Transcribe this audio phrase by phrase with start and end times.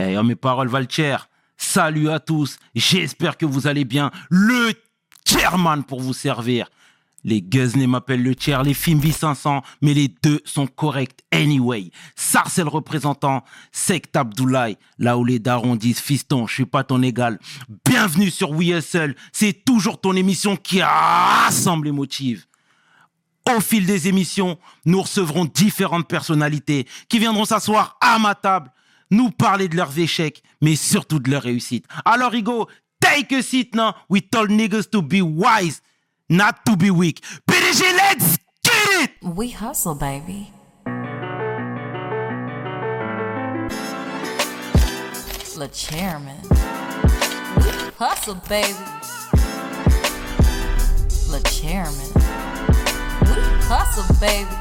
[0.00, 1.28] Eh, oh, mes paroles valent cher.
[1.58, 2.58] Salut à tous.
[2.74, 4.10] J'espère que vous allez bien.
[4.30, 4.72] Le
[5.26, 6.70] chairman pour vous servir.
[7.22, 11.90] Les Guzney m'appellent le chair, les Fimbi 500, mais les deux sont corrects anyway.
[12.16, 17.38] Sarcel représentant, Sect Abdoulaye, là où les darons disent fiston, je suis pas ton égal.
[17.84, 22.48] Bienvenue sur WeSL, c'est toujours ton émission qui rassemble les motifs.
[23.54, 28.70] Au fil des émissions, nous recevrons différentes personnalités qui viendront s'asseoir à ma table,
[29.10, 31.86] nous parler de leurs échecs, mais surtout de leurs réussites.
[32.04, 32.68] Alors, Hugo,
[33.00, 33.94] take a seat now.
[34.08, 35.80] We told niggas to be wise,
[36.28, 37.22] not to be weak.
[37.46, 39.10] PDG, let's get it!
[39.22, 40.52] We hustle, baby.
[45.56, 46.38] Le chairman.
[47.56, 48.74] We hustle, baby.
[51.28, 52.12] Le chairman.
[53.26, 53.36] We
[53.68, 54.56] hustle, baby.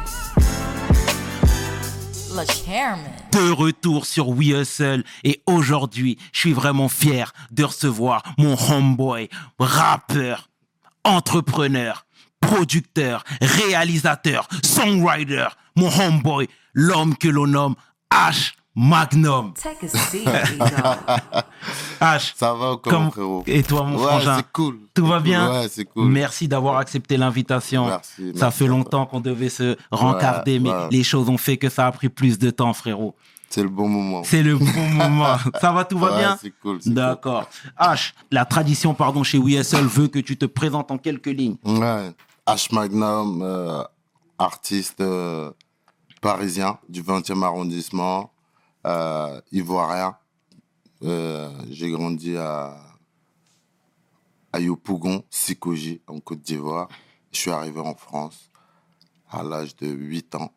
[2.35, 3.18] Le chairman.
[3.31, 9.29] De retour sur We Hustle et aujourd'hui, je suis vraiment fier de recevoir mon homeboy,
[9.59, 10.49] rappeur,
[11.03, 12.05] entrepreneur,
[12.41, 17.75] producteur, réalisateur, songwriter, mon homeboy, l'homme que l'on nomme
[18.11, 19.53] H Magnum.
[19.55, 20.65] Take a seat, Ego.
[22.01, 22.33] H.
[22.35, 24.79] Ça va ou comment, comment- frérot Et toi, mon Ouais, frangin c'est cool.
[24.93, 26.07] Tout va bien Ouais, c'est cool.
[26.09, 27.87] Merci d'avoir accepté l'invitation.
[27.87, 30.87] Merci, Ça fait longtemps qu'on devait se rencarder, mais ouais.
[30.91, 33.15] les choses ont fait que ça a pris plus de temps, frérot.
[33.51, 34.23] C'est le bon moment.
[34.23, 35.37] C'est le bon moment.
[35.59, 37.49] Ça va, tout va bien c'est cool, c'est D'accord.
[37.79, 41.57] H, la tradition, pardon, chez WeSL veut que tu te présentes en quelques lignes.
[41.65, 42.11] Ouais.
[42.47, 43.83] H Magnum, euh,
[44.37, 45.49] artiste euh,
[46.21, 48.31] parisien du 20e arrondissement,
[48.85, 50.15] euh, ivoirien.
[51.03, 52.77] Euh, J'ai grandi à,
[54.51, 56.87] à Yopougon, Sikoji, en Côte d'Ivoire.
[57.31, 58.49] Je suis arrivé en France
[59.31, 60.51] à l'âge de 8 ans.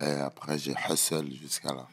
[0.00, 1.86] Et après, j'ai hustle jusqu'à là.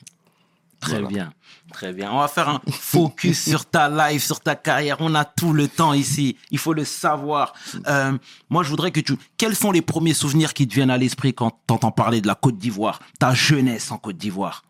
[0.80, 1.08] Très Voilà.
[1.08, 1.34] bien,
[1.74, 2.12] très bien.
[2.12, 4.98] On va faire un focus sur ta life, sur ta carrière.
[5.00, 6.38] On a tout le temps ici.
[6.52, 7.54] Il faut le savoir.
[7.88, 8.16] Euh,
[8.50, 9.18] moi, je voudrais que tu.
[9.38, 12.36] Quels sont les premiers souvenirs qui te viennent à l'esprit quand t'entends parler de la
[12.36, 14.64] Côte d'Ivoire, ta jeunesse en Côte d'Ivoire?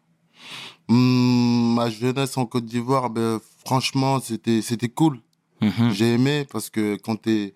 [0.88, 5.20] Hum, ma jeunesse en Côte d'Ivoire, ben, franchement, c'était c'était cool.
[5.62, 5.92] Mhm.
[5.92, 7.54] J'ai aimé parce que quand t'es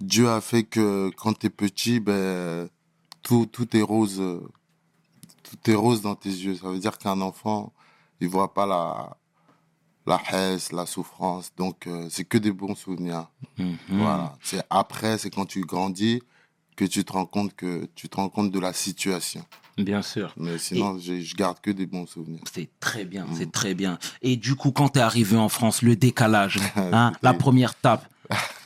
[0.00, 2.68] Dieu a fait que quand t'es petit, ben
[3.22, 4.22] tout tout est rose,
[5.42, 6.54] tout est rose dans tes yeux.
[6.54, 7.72] Ça veut dire qu'un enfant,
[8.20, 9.16] il voit pas la
[10.06, 11.50] la haisse, la souffrance.
[11.56, 13.28] Donc euh, c'est que des bons souvenirs.
[13.58, 13.76] Mhm.
[13.88, 14.36] Voilà.
[14.42, 16.22] C'est après, c'est quand tu grandis
[16.76, 19.42] que tu te rends compte que tu te rends compte de la situation.
[19.78, 20.32] Bien sûr.
[20.38, 22.40] Mais sinon, j'ai- je garde que des bons souvenirs.
[22.54, 23.98] C'est très bien, c'est très bien.
[24.22, 28.06] Et du coup, quand t'es arrivé en France, le décalage, hein, la première tape,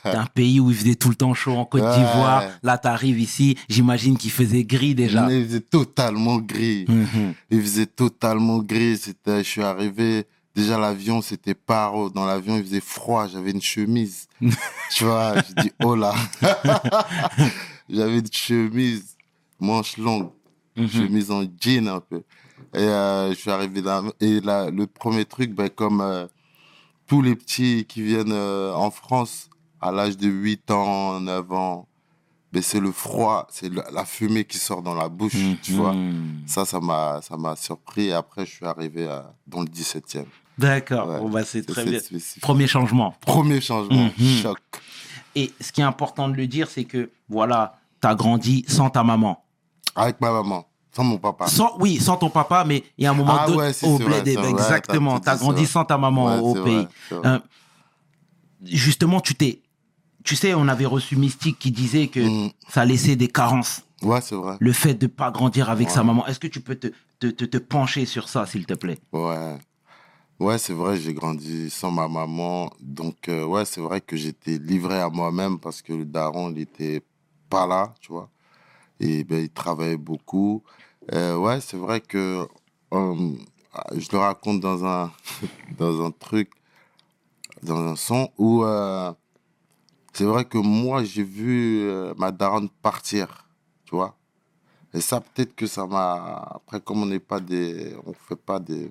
[0.03, 1.95] d'un pays où il faisait tout le temps chaud en Côte Ouais.
[1.95, 5.27] d'Ivoire, là t'arrives ici, j'imagine qu'il faisait gris déjà.
[5.29, 6.85] Il faisait totalement gris.
[6.87, 7.33] Mhm.
[7.51, 8.97] Il faisait totalement gris.
[8.97, 10.25] C'était, je suis arrivé.
[10.55, 12.09] Déjà, l'avion, c'était paro.
[12.09, 13.27] Dans l'avion, il faisait froid.
[13.27, 14.27] J'avais une chemise.
[14.91, 16.13] tu vois, je dis, oh là.
[17.91, 19.17] J'avais une chemise,
[19.59, 20.29] manche longue,
[20.77, 20.87] Mhm.
[20.87, 22.23] chemise en jean un peu.
[22.73, 24.01] Et euh, je suis arrivé là.
[24.21, 26.27] Et là, le premier truc, ben, comme euh,
[27.07, 29.49] tous les petits qui viennent euh, en France
[29.81, 31.87] à l'âge de 8 ans, 9 ans,
[32.53, 35.93] ben, c'est le froid, c'est la fumée qui sort dans la bouche, tu vois.
[35.93, 36.43] Mhm.
[36.45, 38.07] Ça, ça m'a, ça m'a surpris.
[38.07, 40.25] Et après, je suis arrivé à- dans le 17e.
[40.57, 41.19] D'accord, Ouais.
[41.19, 41.99] bon, bah, c'est très bien.
[41.99, 42.41] spécifique.
[42.43, 43.15] Premier changement.
[43.21, 44.41] Premier changement, Mhm.
[44.41, 44.59] choc.
[45.35, 49.03] Et ce qui est important de le dire, c'est que voilà, t'as grandi sans ta
[49.03, 49.43] maman.
[49.95, 51.47] Avec ma maman, sans mon papa.
[51.47, 53.97] Sans, oui, sans ton papa, mais il y a un moment Ah donné ouais, au
[53.97, 55.19] bled, exactement.
[55.19, 56.87] T'as grandi sans ta maman Ouais, au pays.
[57.11, 57.21] vrai.
[57.25, 57.39] Euh,
[58.63, 59.61] justement, tu t'es,
[60.23, 62.51] tu sais, on avait reçu Mystique qui disait que Mhm.
[62.69, 63.81] ça laissait des carences.
[64.01, 64.57] Ouais, c'est vrai.
[64.59, 66.25] Le fait de pas grandir avec sa maman.
[66.25, 66.87] Est-ce que tu peux te,
[67.19, 68.97] te, te, te pencher sur ça, s'il te plaît?
[69.13, 69.57] Ouais.
[70.39, 72.71] Ouais, c'est vrai, j'ai grandi sans ma maman.
[72.81, 76.61] Donc, euh, ouais, c'est vrai que j'étais livré à moi-même parce que le daron, il
[76.61, 77.03] était
[77.51, 78.29] pas là, tu vois.
[78.99, 80.63] Et ben, il travaillait beaucoup.
[81.13, 82.47] Euh, ouais, c'est vrai que
[82.93, 83.33] euh,
[83.95, 85.11] je le raconte dans un,
[85.77, 86.49] dans un truc,
[87.61, 89.11] dans un son où euh,
[90.13, 93.47] c'est vrai que moi, j'ai vu ma daronne partir,
[93.85, 94.15] tu vois.
[94.93, 96.55] Et ça, peut-être que ça m'a.
[96.55, 97.95] Après, comme on n'est pas des.
[98.05, 98.89] On fait pas des.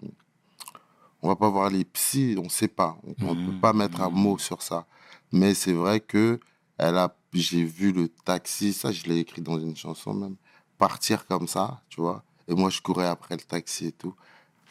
[1.22, 2.96] On va pas voir les psys, on sait pas.
[3.22, 4.86] On ne peut pas mettre un mot sur ça.
[5.30, 6.40] Mais c'est vrai que
[6.78, 7.14] elle a.
[7.32, 10.36] J'ai vu le taxi, ça, je l'ai écrit dans une chanson même.
[10.78, 12.24] Partir comme ça, tu vois.
[12.48, 14.14] Et moi, je courais après le taxi et tout.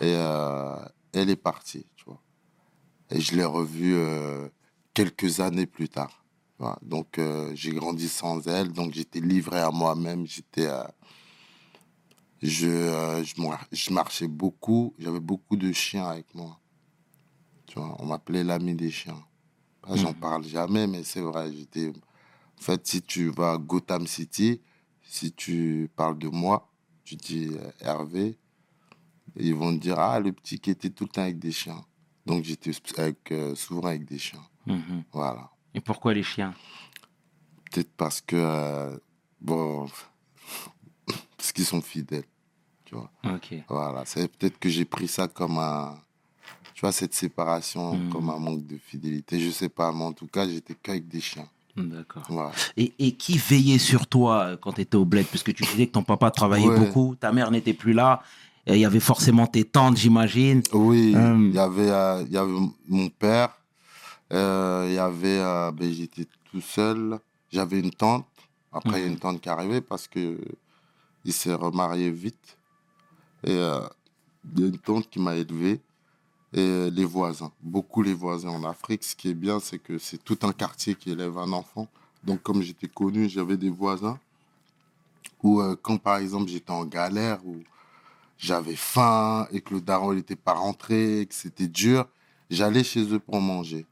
[0.02, 0.76] Et euh,
[1.14, 2.22] elle est partie, tu vois.
[3.12, 4.50] Et je l'ai revue euh,
[4.94, 6.26] quelques années plus tard.
[6.58, 6.78] tu vois.
[6.82, 8.72] Donc, euh, j'ai grandi sans elle.
[8.74, 10.26] Donc, j'étais livré à moi-même.
[10.28, 10.68] J'étais.
[12.42, 13.36] je, je,
[13.72, 14.94] je marchais beaucoup.
[15.00, 16.60] J'avais beaucoup de chiens avec moi.
[17.68, 19.24] Tu vois, on m'appelait l'ami des chiens.
[19.94, 20.20] J'en Mhm.
[20.20, 21.52] parle jamais, mais c'est vrai.
[21.54, 21.94] J'étais.
[22.60, 24.62] En fait, si tu vas à Gotham City,
[25.04, 26.70] si tu parles de moi,
[27.04, 28.38] tu dis euh, Hervé,
[29.38, 31.52] et ils vont te dire Ah, le petit qui était tout le temps avec des
[31.52, 31.84] chiens.
[32.26, 34.44] Donc j'étais avec, euh, souvent avec des chiens.
[34.66, 35.04] Mhm.
[35.12, 35.50] Voilà.
[35.74, 36.54] Et pourquoi les chiens?
[37.72, 38.36] Peut-être parce que.
[38.36, 38.98] euh,
[39.40, 39.88] bon.
[41.38, 42.26] parce qu'ils sont fidèles.
[42.86, 43.10] Tu vois.
[43.24, 43.54] Ok.
[43.70, 44.04] Voilà.
[44.06, 45.98] C'est peut-être que j'ai pris ça comme un.
[46.74, 48.10] Tu vois, cette séparation, Mhm.
[48.10, 49.40] comme un manque de fidélité.
[49.40, 51.48] Je sais pas, mais en tout cas, j'étais qu'avec des chiens.
[51.84, 52.24] D'accord.
[52.30, 52.52] Voilà.
[52.78, 55.26] Et, et qui veillait sur toi euh, quand tu étais au bled?
[55.28, 56.80] Parce que tu disais que ton papa travaillait Ouais.
[56.80, 58.22] beaucoup, ta mère n'était plus là.
[58.68, 60.62] Il y avait forcément tes tantes, j'imagine.
[60.74, 61.48] Oui, Hum.
[61.50, 62.52] il y avait, euh, il y avait
[62.88, 63.50] mon père.
[64.32, 67.18] euh, Il y avait, euh, ben, j'étais tout seul.
[67.52, 68.26] J'avais une tante.
[68.72, 69.14] Après, il y a Mhm.
[69.14, 70.38] une tante qui est arrivée parce que
[71.26, 72.58] il s'est remarié vite.
[73.44, 73.80] Et euh,
[74.56, 75.80] il y a une tante qui m'a élevé.
[76.54, 79.04] Et euh, les voisins, beaucoup les voisins en Afrique.
[79.04, 81.88] Ce qui est bien, c'est que c'est tout un quartier qui élève un enfant.
[82.24, 84.20] Donc, comme j'étais connu, j'avais des voisins.
[85.44, 87.58] Ou euh, quand, par exemple, j'étais en galère, ou
[88.38, 92.08] j'avais faim et que le daron n'était pas rentré, que c'était dur,
[92.50, 93.86] j'allais chez eux pour manger.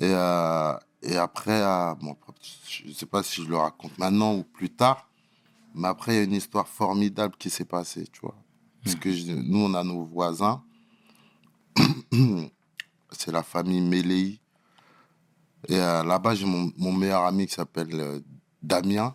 [0.00, 2.16] Et, euh, et après, euh, bon,
[2.68, 5.08] je ne sais pas si je le raconte maintenant ou plus tard,
[5.74, 8.34] mais après, il y a une histoire formidable qui s'est passée, tu vois.
[8.82, 10.62] Parce que je- nous, on a nos voisins.
[13.12, 14.40] C'est la famille Mélei.
[15.68, 18.20] Et euh, là-bas, j'ai mon, mon meilleur ami qui s'appelle euh,
[18.62, 19.14] Damien,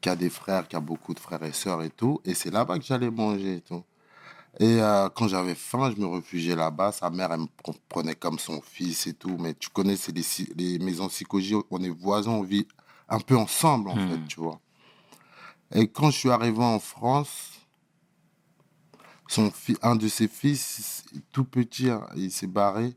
[0.00, 2.20] qui a des frères, qui a beaucoup de frères et sœurs et tout.
[2.24, 3.82] Et c'est là-bas que j'allais manger et tout.
[4.58, 6.92] Et euh, quand j'avais faim, je me réfugiais là-bas.
[6.92, 9.36] Sa mère, elle me pre- prenait comme son fils et tout.
[9.38, 10.24] Mais tu connais, c'est les,
[10.56, 12.66] les maisons psychogie, on est voisins, on vit
[13.08, 14.08] un peu ensemble, en Hmm.
[14.08, 14.60] fait, tu vois.
[15.74, 17.52] Et quand je suis arrivé en France,
[19.28, 19.52] son
[19.82, 22.96] un de ses fils, tout petit, hein, il s'est barré.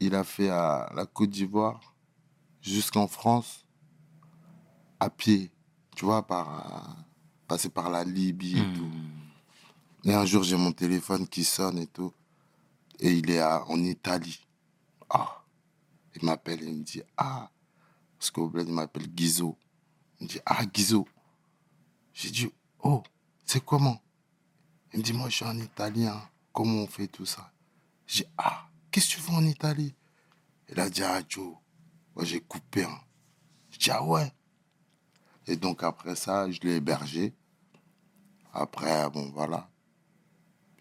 [0.00, 1.94] Il a fait à la Côte d'Ivoire
[2.62, 3.66] jusqu'en France
[4.98, 5.50] à pied,
[5.96, 6.48] tu vois, par,
[6.88, 7.02] euh,
[7.48, 8.84] passer par la Libye et tout.
[8.84, 9.10] Mhm.
[10.04, 12.12] Et un jour, j'ai mon téléphone qui sonne et tout.
[12.98, 14.46] Et il est à- en Italie.
[15.08, 15.42] Ah.
[16.16, 17.50] Il m'appelle et il me dit Ah.
[18.18, 19.56] Parce qu'au bled, il m'appelle Guizo.
[20.20, 21.06] Il me dit Ah, Guizo.
[22.12, 22.50] J'ai dit
[22.82, 23.02] Oh,
[23.44, 24.00] c'est comment?
[24.92, 26.20] Il me dit Moi, je suis en italien.
[26.52, 27.52] Comment on fait tout ça?
[28.06, 29.94] J'ai dit Ah, qu'est-ce que tu fais en Italie?
[30.68, 31.54] Il a dit Ah, Joe,
[32.14, 32.84] moi, j'ai coupé.
[32.84, 33.00] Hein.
[33.70, 34.32] J'ai dit Ah ouais.
[35.46, 37.34] Et donc, après ça, je l'ai hébergé.
[38.52, 39.68] Après, bon, voilà.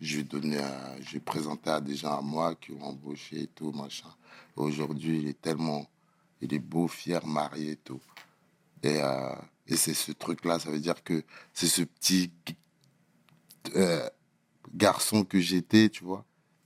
[0.01, 1.19] Je lui à- je
[1.69, 4.07] à des gens à moi qui ont embauché et tout, machin.
[4.55, 5.85] Aujourd'hui, il est tellement,
[6.41, 7.99] il est beau, fier, marié et tout.
[8.81, 9.35] Et, euh,
[9.67, 11.23] et c'est ce truc-là, ça veut dire que
[11.53, 12.31] c'est ce petit
[13.75, 14.07] euh,
[14.73, 16.23] garçon que j'étais, tu vois,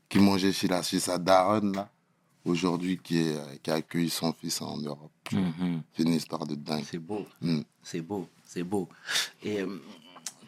[0.09, 1.89] qui mangeait chez, la, chez sa daronne, là,
[2.45, 5.11] aujourd'hui, qui, est, qui a accueilli son fils en Europe.
[5.31, 5.81] Mhm.
[5.95, 6.83] C'est une histoire de dingue.
[6.89, 7.25] C'est beau.
[7.41, 7.61] Mm.
[7.81, 8.87] C'est beau, c'est beau.
[9.43, 9.81] Et euh,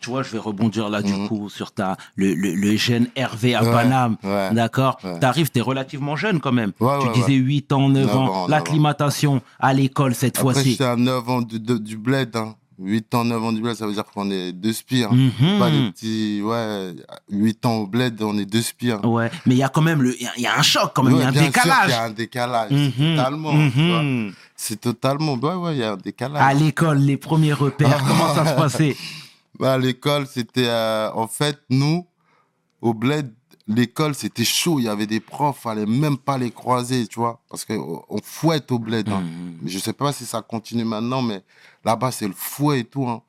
[0.02, 1.28] tu vois, je vais rebondir là du Mhm.
[1.28, 4.18] coup sur ta le, le, le jeune Hervé à Ouais, Paname.
[4.24, 5.00] ouais, D'accord?
[5.04, 5.20] ouais.
[5.20, 6.74] T'arrives, t'es relativement jeune quand même.
[6.74, 7.36] Tu disais ouais.
[7.36, 8.28] 8 ans, 9, 9 ans.
[8.28, 10.72] ans, 9 L'acclimatation à l'école cette Après, fois-ci.
[10.72, 12.36] j'étais à 9 ans du, du bled.
[12.36, 12.56] Hein.
[12.78, 15.14] 8 ans, 9 ans du bled, ça veut dire qu'on est deux spires.
[15.14, 15.60] Mhm.
[15.60, 16.94] Pas des petits, ouais,
[17.32, 19.04] 8 ans au bled, on est deux spires.
[19.06, 20.62] Ouais, mais il y a quand même le, il y a- il y, a un
[20.62, 21.82] choc quand même, il y a un décalage.
[21.84, 23.54] qu'il y a un décalage, Mhm, c'est totalement.
[23.54, 24.34] mhm.
[24.58, 26.42] C'est totalement, ouais, ouais, il y a un décalage.
[26.42, 28.96] À l'école, les premiers repères, comment ça se passait?
[29.60, 32.06] Bah, à l'école, c'était, euh, en fait, nous,
[32.82, 33.32] au bled,
[33.68, 34.80] l'école, c'était chaud.
[34.80, 38.18] Il y avait des profs, fallait même pas les croiser, tu vois, parce qu'on on
[38.22, 39.10] fouette au bled.
[39.10, 39.22] hein.
[39.22, 39.60] Mhm.
[39.66, 41.44] Je sais pas si ça continue maintenant, mais
[41.84, 43.08] là-bas, c'est le fouet et tout.
[43.08, 43.22] Hein.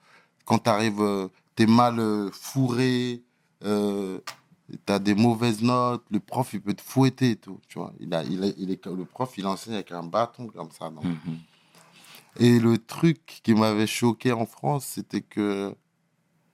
[0.45, 3.23] Quand tu arrives, t'es mal euh, fourré,
[3.65, 4.19] euh,
[4.85, 7.59] t'as des mauvaises notes, le prof, il peut te fouetter et tout.
[7.69, 7.93] Tu vois.
[8.01, 10.91] Il a, il a- il est, le prof, il enseigne avec un bâton comme ça.
[10.91, 11.03] non.
[11.03, 11.39] Mhm.
[12.39, 15.75] Et le truc qui m'avait choqué en France, c'était que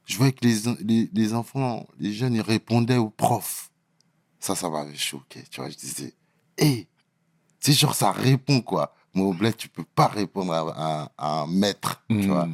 [0.04, 3.70] je voyais que les, les, les enfants, les jeunes, ils répondaient aux profs.
[4.42, 5.44] Ça, ça m'avait choqué.
[5.50, 6.12] Tu vois, je disais,
[6.58, 6.88] hé,
[7.60, 8.92] c'est genre, ça répond, quoi.
[9.14, 12.26] Mais au bled, tu peux pas répondre à, à- à un maître, tu Mhm.
[12.26, 12.48] vois.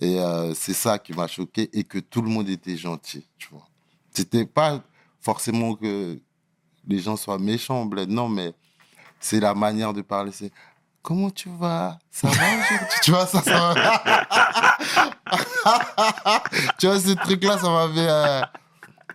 [0.00, 3.48] Et euh, c'est ça qui m'a choqué et que tout le monde était gentil, tu
[3.52, 3.68] vois.
[4.12, 4.82] C'était pas
[5.20, 6.20] forcément que
[6.88, 8.52] les gens soient méchants au bled, non, mais
[9.20, 10.32] c'est la manière de parler.
[10.32, 10.50] C'est
[11.02, 11.96] comment tu vas?
[12.10, 13.74] Ça va aujourd'hui Tu vois, ça, ça
[16.78, 18.08] Tu vois, ce truc-là, ça m'avait.
[18.08, 18.42] euh,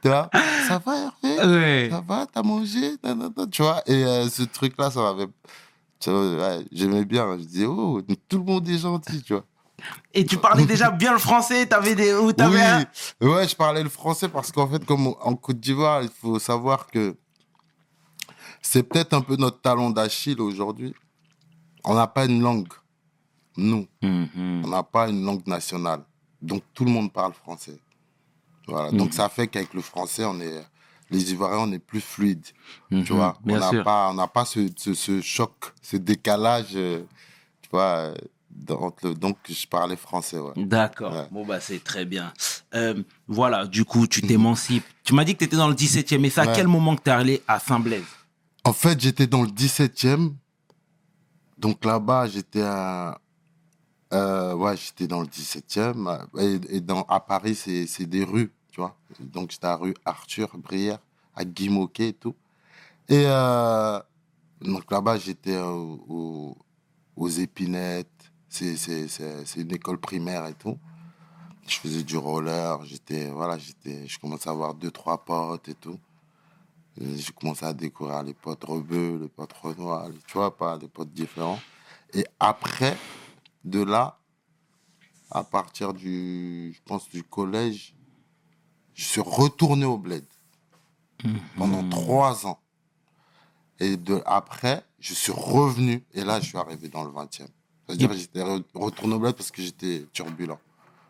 [0.05, 0.29] Tu vois
[0.67, 1.87] Ça va, Hervé Ouais.
[1.89, 2.95] Ça va T'as mangé
[3.51, 5.25] Tu vois Et euh, ce truc-là, ça m'avait.
[6.05, 7.35] ouais, J'aimais bien.
[7.39, 9.45] Je disais, oh, tout le monde est gentil, tu vois.
[10.13, 12.85] Et tu parlais déjà bien le français, t'avais des, ou un-
[13.19, 16.37] Oui, ouais, je parlais le français parce qu'en fait, comme en Côte d'Ivoire, il faut
[16.37, 17.15] savoir que
[18.61, 20.93] c'est peut-être un peu notre talon d'Achille aujourd'hui.
[21.83, 22.71] On n'a pas une langue,
[23.57, 23.87] nous.
[24.03, 24.61] Mhm.
[24.65, 26.03] On n'a pas une langue nationale.
[26.43, 27.79] Donc tout le monde parle français.
[28.67, 28.91] Voilà.
[28.91, 30.63] Donc ça fait qu'avec le français, on est,
[31.11, 32.45] les Ivoiriens, on est plus fluide.
[32.91, 33.03] Mhm.
[33.03, 36.69] Tu vois, Bien on n'a pas, on n'a pas ce, ce, ce choc, ce décalage.
[36.75, 37.03] euh,
[37.61, 38.15] tu vois, euh,
[39.03, 40.39] le- donc je parlais français.
[40.39, 40.53] Ouais.
[40.55, 41.13] D'accord.
[41.13, 41.27] Ouais.
[41.31, 42.31] Bon, bah, c'est très bien.
[42.73, 44.85] Euh, voilà, du coup, tu t'émancipes.
[45.03, 46.53] Tu m'as dit que tu étais dans le 17e, mais c'est à Ouais.
[46.55, 48.05] quel moment que tu es allé à Saint-Blaise?
[48.63, 50.33] En fait, j'étais dans le 17e.
[51.57, 53.19] Donc là-bas, j'étais à.
[54.13, 56.25] euh, ouais, j'étais dans le 17e.
[56.39, 58.93] Et, et dans, à Paris, c'est des rues, tu vois.
[59.21, 60.99] Donc j'étais à rue Arthur, Brière,
[61.33, 62.35] à Guimauquet et tout.
[63.07, 63.97] Et euh,
[64.59, 66.57] donc là-bas, j'étais au-
[67.15, 68.31] aux Épinettes.
[68.49, 68.75] C'est
[69.55, 70.77] une école primaire et tout.
[71.65, 72.83] Je faisais du roller.
[72.83, 75.97] J'étais, voilà, j'étais, je commençais à avoir deux, trois potes et tout.
[76.99, 80.89] Et J'ai commencé à découvrir les potes rebeux, les potes renois, tu vois, pas des
[80.89, 81.59] potes différents.
[82.13, 82.97] Et après,
[83.63, 84.17] de là,
[85.31, 87.94] à partir du, je pense, du collège,
[88.95, 90.25] je suis retourné au bled
[91.57, 92.59] pendant trois ans.
[93.79, 97.47] Et de, après, je suis revenu et là, je suis arrivé dans le 20e.
[97.85, 100.57] C'est-à-dire que j'étais re- retourné au bled parce que j'étais turbulent.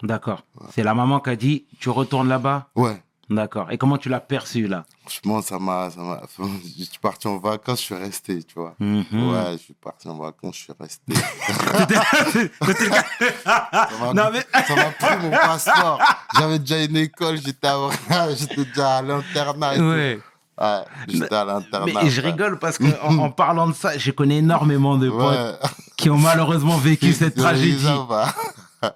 [0.03, 0.43] D'accord.
[0.71, 2.69] C'est la maman qui a dit tu retournes là-bas?
[2.75, 3.71] Ouais, D'accord.
[3.71, 4.83] Et comment tu l'as perçu là?
[5.01, 6.21] Franchement, ça m'a, ça m'a,
[6.77, 8.75] je suis parti en vacances, je suis resté, tu vois.
[8.79, 9.05] Mhm.
[9.31, 11.13] Ouais, je suis parti en vacances, je suis resté.
[13.43, 15.99] Ça m'a- Non, mais- ça m'a pris mon passeport.
[16.37, 17.89] J'avais déjà une école, j'étais à-
[18.35, 19.77] j'étais déjà à l'internat.
[19.77, 20.19] Ouais.
[20.59, 22.01] Ouais, j'étais à l'internat.
[22.03, 25.69] Mais je rigole parce que en, parlant de ça, je connais énormément de potes Ouais.
[25.97, 27.85] qui ont malheureusement vécu cette tragédie,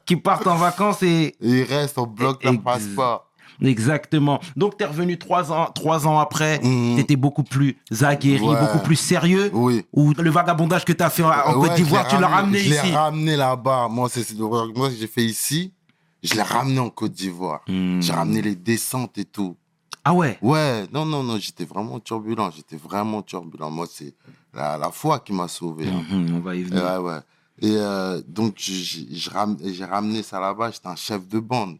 [0.06, 3.26] qui partent en vacances et Et ils restent, on bloque leur passeport.
[3.62, 4.40] Exactement.
[4.56, 6.96] Donc t'es revenu trois ans, trois ans après, Mhm.
[6.98, 8.60] t'étais beaucoup plus aguerri, Ouais.
[8.60, 9.50] beaucoup plus sérieux.
[9.54, 9.86] Oui.
[9.94, 12.60] Ou le vagabondage que t'as fait en, en Ouais, Côte d'Ivoire, je tu l'as ramené
[12.60, 12.86] Je ici.
[12.88, 13.88] l'ai ramené là-bas.
[13.90, 15.74] Moi, c'est moi que j'ai fait ici.
[16.22, 17.62] Je l'ai ramené en Côte d'Ivoire.
[17.68, 18.02] Hmm.
[18.02, 19.56] J'ai ramené les descentes et tout.
[20.04, 20.38] Ah ouais?
[20.42, 22.50] Ouais, non, non, non, j'étais vraiment turbulent.
[22.56, 23.70] J'étais vraiment turbulent.
[23.70, 24.16] Moi, c'est
[24.54, 25.88] la, la foi qui m'a sauvé.
[25.88, 26.02] hein.
[26.10, 26.84] Mhm, on va y venir.
[26.84, 27.20] Ouais, ouais.
[27.62, 28.72] Et euh, donc, je
[29.12, 30.72] j'ai ramené ça là-bas.
[30.72, 31.78] J'étais un chef de bande.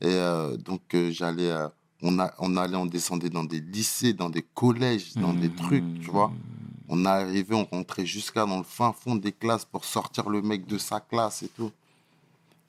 [0.00, 1.68] Et euh, donc, euh, j'allais, euh,
[2.02, 6.00] on, a, on allait, on descendait dans des lycées, dans des collèges, dans des trucs,
[6.00, 6.32] tu vois.
[6.88, 10.66] On arrivait, on rentrait jusqu'à dans le fin fond des classes pour sortir le mec
[10.66, 11.70] de sa classe et tout.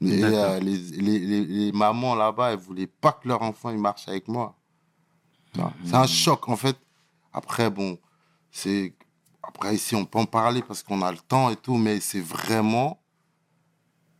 [0.01, 3.77] Et euh, les, les, les, les mamans là-bas, elles voulaient pas que leur enfant il
[3.77, 4.55] marche avec moi.
[5.85, 6.77] C'est un choc en fait.
[7.33, 7.97] Après, bon,
[8.51, 8.93] c'est.
[9.43, 12.21] Après, ici, on peut en parler parce qu'on a le temps et tout, mais c'est
[12.21, 13.00] vraiment.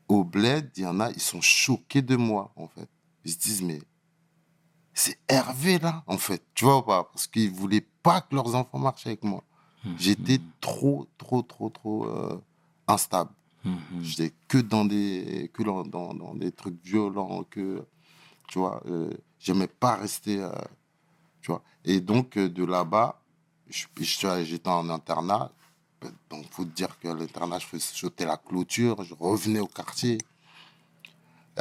[0.08, 2.90] Au bled, il y en a, ils sont choqués de moi, en fait.
[3.26, 3.82] Ils se disent, mais.
[4.94, 6.44] C'est Hervé, là, en fait.
[6.54, 7.06] Tu vois ou pas?
[7.06, 9.44] Parce qu'ils voulaient pas que leurs enfants marchent avec moi.
[9.98, 12.40] J'étais trop, trop, trop, trop euh,
[12.88, 13.32] instable.
[13.64, 13.80] Mhm.
[14.02, 17.84] J'étais que dans des, que dans, dans, dans des trucs violents, que,
[18.48, 20.52] tu vois, euh, j'aimais pas rester, euh,
[21.42, 21.64] tu vois.
[21.86, 23.22] Et donc, euh, de là-bas,
[23.70, 25.52] j'étais en internat.
[26.30, 30.18] Donc, faut te dire que l'internat, je faisais sauter la clôture, je revenais au quartier.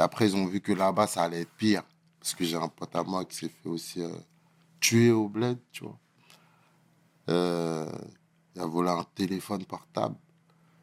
[0.01, 1.83] Après, ils ont vu que là-bas, ça allait être pire.
[2.19, 4.09] Parce que j'ai un pote à moi qui s'est fait aussi euh,
[4.79, 5.97] tuer au bled, tu vois.
[7.29, 7.91] Euh,
[8.55, 10.15] il a volé un téléphone portable.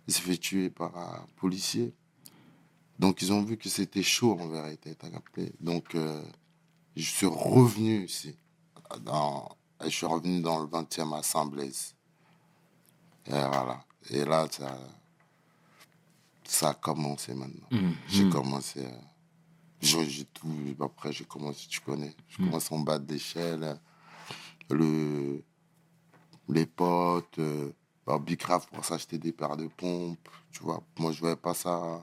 [0.07, 1.95] Il s'est fait tuer par un policier.
[2.99, 4.97] Donc, ils ont vu que c'était chaud en vérité.
[5.61, 6.25] Donc, euh,
[6.97, 8.37] je suis revenu ici.
[9.85, 11.95] Je suis revenu dans le 20e à Saint-Blaise.
[13.27, 13.85] Et voilà.
[14.11, 14.77] Et là, ça,
[16.51, 17.69] ça a commencé maintenant.
[17.71, 17.95] Mhm.
[18.09, 18.81] J'ai commencé.
[18.85, 18.91] euh,
[19.81, 20.49] j'ai tout.
[20.81, 22.15] Après, j'ai commencé, tu connais.
[22.29, 22.49] Je Mhm.
[22.49, 23.79] commence en bas d'échelle.
[24.71, 25.43] Le,
[26.49, 27.39] les potes.
[27.39, 27.73] Euh,
[28.25, 30.31] Bicraft, pour s'acheter des paires de pompes.
[30.51, 32.03] Tu vois, moi, je voyais pas ça.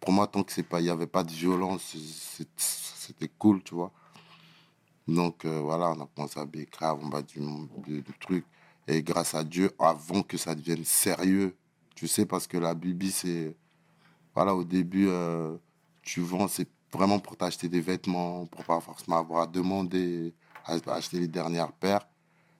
[0.00, 1.94] Pour moi, tant que c'est pas, il n'y avait pas de violence,
[2.56, 3.92] c'était cool, tu vois.
[5.06, 7.38] Donc, euh, voilà, on a commencé à Bicraft, en bas du,
[7.86, 8.44] du, du truc.
[8.88, 11.56] Et grâce à Dieu, avant que ça devienne sérieux,
[11.94, 13.54] tu sais, parce que la Bibi, c'est.
[14.34, 15.56] Voilà, au début, euh,
[16.02, 20.32] tu vends, c'est vraiment pour t'acheter des vêtements, pour pas forcément avoir à demander,
[20.66, 22.06] à, à acheter les dernières paires.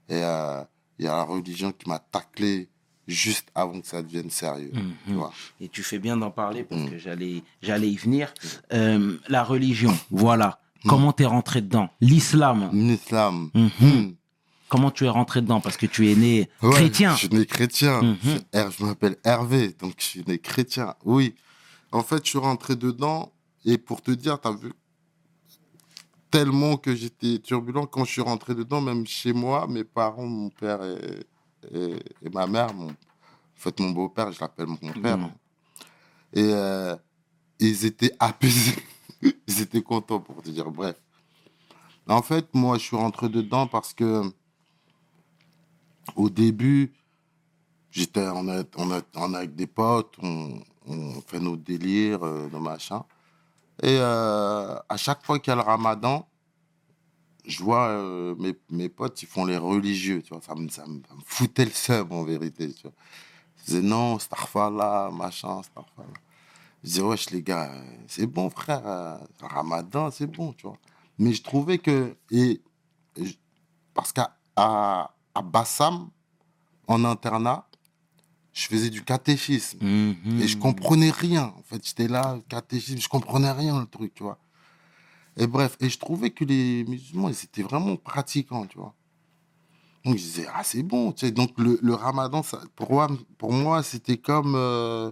[0.08, 0.62] Et euh,
[0.98, 2.68] il y a la religion qui m'a taclé
[3.06, 4.72] juste avant que ça devienne sérieux.
[4.72, 5.16] tu Mhm.
[5.18, 5.32] vois.
[5.60, 6.90] Et tu fais bien d'en parler parce Mm.
[6.90, 8.32] que j'allais, j'allais y venir.
[8.72, 10.60] Euh, la religion, voilà.
[10.86, 11.88] Comment t'es rentré dedans?
[12.00, 13.50] L'islam, L'islam.
[13.54, 13.70] Mhm.
[13.80, 14.14] hmm.
[14.68, 15.60] comment tu es rentré dedans?
[15.60, 17.12] Parce que tu es né Ouais, chrétien.
[17.14, 18.02] Je suis né chrétien.
[18.02, 18.16] Mhm.
[18.52, 20.94] Je, je m'appelle Hervé, donc je suis né chrétien.
[21.04, 21.34] Oui.
[21.94, 23.32] En fait, je suis rentré dedans
[23.64, 24.72] et pour te dire, tu as vu,
[26.28, 30.50] tellement que j'étais turbulent quand je suis rentré dedans, même chez moi, mes parents, mon
[30.50, 31.24] père et,
[31.72, 32.94] et, et ma mère, mon, en
[33.54, 35.18] fait, mon beau-père, je l'appelle mon père.
[35.18, 35.30] Mhm.
[36.32, 36.96] Et euh,
[37.60, 38.82] ils étaient apaisés.
[39.22, 40.68] ils étaient contents pour te dire.
[40.72, 40.96] Bref.
[42.08, 44.22] En fait, moi, je suis rentré dedans parce que
[46.16, 46.92] au début,
[47.92, 53.02] j'étais est, on est avec des potes, on, on fait nos délires, euh, nos machins.
[53.82, 56.28] Et euh, à chaque fois qu'il y a le ramadan,
[57.46, 60.40] je vois euh, mes, mes potes, ils font les religieux, tu vois.
[60.42, 62.92] Ça me, ça me, ça foutait le seum, en vérité, tu vois.
[63.60, 66.08] Ils disaient non, Starfala, machin, Starfala.
[66.84, 67.72] Je disais, wesh, les gars,
[68.08, 70.78] c'est bon, frère, ramadan, c'est bon, tu vois.
[71.18, 72.16] Mais je trouvais que.
[72.30, 72.62] Et,
[73.16, 73.34] je-
[73.94, 76.10] parce qu'à à, à Bassam,
[76.88, 77.66] en internat,
[78.54, 79.78] je faisais du catéchisme.
[79.82, 80.40] Mhm.
[80.40, 81.52] Et je comprenais rien.
[81.58, 84.38] En fait, j'étais là, catéchisme, je comprenais rien, le truc, tu vois.
[85.36, 88.94] Et bref, et je trouvais que les musulmans, ils étaient vraiment pratiquants, tu vois.
[90.04, 91.32] Donc, je disais, ah, c'est bon, tu sais.
[91.32, 93.08] Donc, le, le ramadan, ça, pour moi,
[93.38, 95.10] pour moi c'était comme, euh,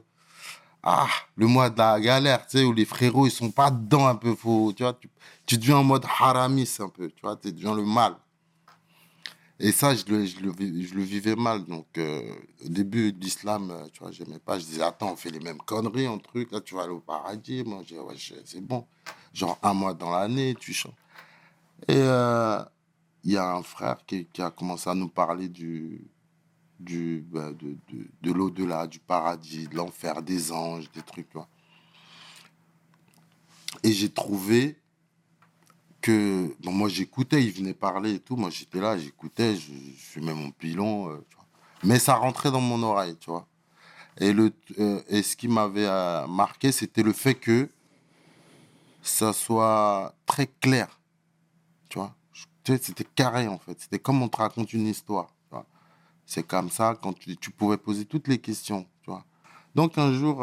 [0.84, 4.06] ah, le mois de la galère, tu sais, où les frérots, ils sont pas dedans
[4.06, 4.92] un peu, faut, tu vois.
[4.92, 5.08] Tu,
[5.46, 8.14] tu deviens en mode haramis un peu, tu vois, tu deviens le mal.
[9.64, 11.64] Et ça, je le, je le, je le vivais mal.
[11.66, 14.58] Donc, euh, au début l'islam, euh, tu vois, j'aimais pas.
[14.58, 16.50] Je disais, attends, on fait les mêmes conneries, un truc.
[16.50, 17.62] Là, tu vas aller au paradis.
[17.62, 18.84] Moi, je ouais, c'est bon.
[19.32, 20.96] Genre, un mois dans l'année, tu chantes.
[21.86, 22.60] Et euh,
[23.22, 26.10] il y a un frère qui, qui a commencé à nous parler du,
[26.80, 31.28] du, bah, de, de, de l'au-delà, du paradis, de l'enfer, des anges, des trucs.
[33.84, 34.76] Et j'ai trouvé
[36.02, 39.96] que bon, moi j'écoutais, il venait parler et tout, moi j'étais là, j'écoutais, je, je
[39.96, 41.24] fumais mon pilon, euh,
[41.84, 43.46] mais ça rentrait dans mon oreille, tu vois.
[44.18, 47.70] Et, le, euh, et ce qui m'avait euh, marqué, c'était le fait que
[49.00, 51.00] ça soit très clair,
[51.88, 52.14] tu vois.
[52.64, 55.34] C'était carré en fait, c'était comme on te raconte une histoire.
[56.24, 59.24] C'est comme ça, quand tu, tu pouvais poser toutes les questions, tu vois.
[59.74, 60.40] Donc un jour,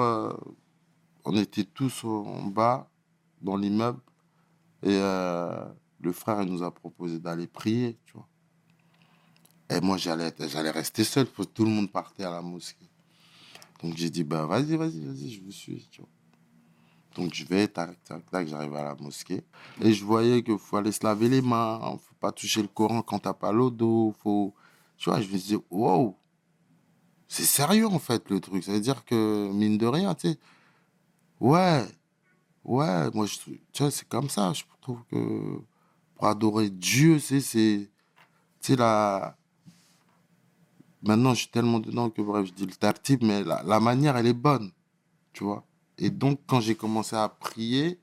[1.24, 2.89] on était tous en bas,
[3.41, 4.00] dans l'immeuble,
[4.84, 5.65] et euh,
[6.00, 8.28] le frère, il nous a proposé d'aller prier, tu vois.
[9.70, 12.89] Et moi, j'allais, j'allais rester seul, parce que tout le monde partait à la mosquée.
[13.82, 15.89] Donc j'ai dit, bah vas-y, vas-y, vas-y, je vous suis.
[17.15, 19.44] Donc je vais, tac, tac, tac, j'arrive à la mosquée.
[19.82, 23.02] Et je voyais qu'il faut aller se laver les mains, faut pas toucher le Coran
[23.02, 24.13] quand t'as pas l'eau d'eau.
[24.98, 26.18] Tu vois, je me disais, wow,
[27.28, 28.63] c'est sérieux en fait le truc.
[28.63, 30.39] Ça veut dire que, mine de rien, tu sais,
[31.39, 31.86] ouais,
[32.69, 34.53] Ouais, moi, tu vois, c'est comme ça.
[34.53, 35.60] Je trouve que
[36.13, 37.89] pour adorer Dieu, c'est, c'est,
[38.62, 39.36] tu sais, la...
[41.01, 44.27] Maintenant, je suis tellement dedans que, bref, je dis le tartib, mais la, manière, elle
[44.27, 44.71] est bonne,
[45.34, 45.65] tu vois.
[45.97, 47.99] Et donc, quand j'ai commencé à prier,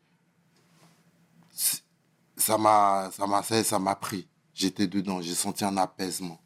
[2.36, 4.26] ça m'a, ça m'a, ça m'a pris.
[4.52, 6.40] J'étais dedans, j'ai senti un apaisement,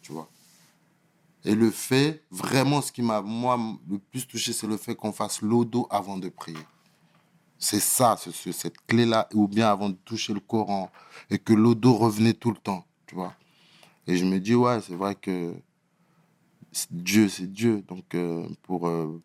[0.00, 0.30] tu vois.
[1.44, 5.12] Et le fait, vraiment, ce qui m'a, moi, le plus touché, c'est le fait qu'on
[5.12, 6.56] fasse l'odo avant de prier.
[7.60, 10.90] C'est ça, ce- ce- cette clé-là, ou bien avant de toucher le Coran,
[11.30, 13.34] et que l'odo revenait tout le temps, tu vois.
[14.06, 15.54] Et je me dis, ouais, c'est vrai que
[16.90, 17.82] Dieu, c'est Dieu.
[17.88, 19.20] Donc, euh, pour, euh,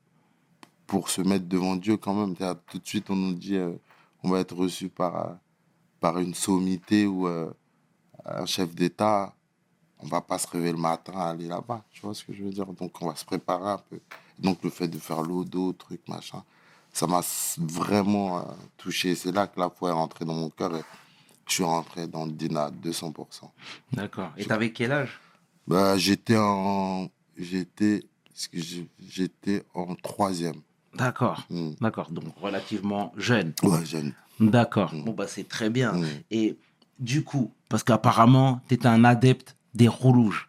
[0.87, 2.35] pour se mettre devant Dieu, quand même,
[2.67, 3.73] tout de suite, on nous dit, euh,
[4.23, 5.37] on va être reçu par,
[5.99, 7.27] par une sommité ou
[8.25, 9.33] un chef d'État.
[9.99, 12.43] On va pas se réveiller le matin à aller là-bas, tu vois ce que je
[12.43, 12.65] veux dire?
[12.73, 13.99] Donc, on va se préparer un peu.
[14.39, 16.43] Donc, le fait de faire l'odo, truc, machin,
[16.95, 17.19] ça m'a
[17.57, 18.41] vraiment euh,
[18.77, 19.15] touché.
[19.15, 20.81] C'est là que la foi est rentrée dans mon cœur et
[21.45, 23.13] je suis rentré dans le à 200%.
[23.91, 24.31] D'accord.
[24.37, 25.19] Et t'avais quel âge?
[25.67, 28.05] Bah, j'étais en, j'étais,
[29.09, 30.61] j'étais en troisième.
[30.93, 31.43] D'accord.
[31.49, 31.71] Mm.
[31.81, 32.09] D'accord.
[32.11, 33.53] Donc relativement jeune.
[33.61, 34.13] Ouais, jeune.
[34.39, 34.93] D'accord.
[34.93, 35.03] Mm.
[35.03, 35.91] Bon, bah, c'est très bien.
[35.91, 36.05] Mm.
[36.31, 36.57] Et
[36.97, 40.47] du coup, parce qu'apparemment, tu étais un adepte des rouges.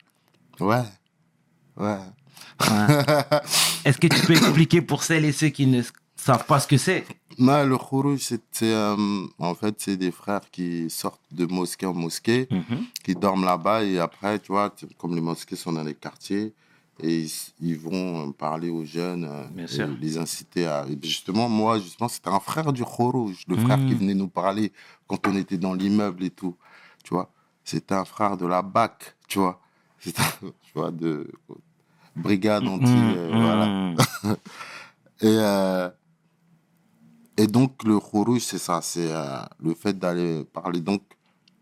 [0.60, 0.84] Ouais.
[1.76, 1.98] Ouais.
[3.84, 5.82] Est-ce que tu peux expliquer pour celles et ceux qui ne
[6.26, 7.04] savent pas ce que c'est
[7.38, 8.96] Non, le khourouj, c'est, c'est, euh,
[9.38, 12.84] en fait, c'est des frères qui sortent de mosquée en mosquée, Mhm.
[13.04, 16.54] qui dorment là-bas et après, tu vois, comme les mosquées sont dans les quartiers,
[17.00, 19.44] et ils, ils vont euh, parler aux jeunes, euh,
[20.00, 20.86] les inciter à.
[20.88, 23.86] et justement, moi, justement, c'était un frère du khourouj, le frère Mhm.
[23.86, 24.72] qui venait nous parler
[25.06, 26.56] quand on était dans l'immeuble et tout,
[27.04, 27.30] tu vois.
[27.64, 29.60] C'était un frère de la BAC, tu vois.
[30.00, 31.30] C'était, un- tu vois, de
[32.16, 32.96] brigade anti.
[32.96, 33.42] euh, Mhm.
[33.42, 33.66] voilà.
[35.22, 35.38] Et,
[37.36, 40.80] et donc, le khourouj, c'est ça, c'est euh, le fait d'aller parler.
[40.80, 41.02] Donc,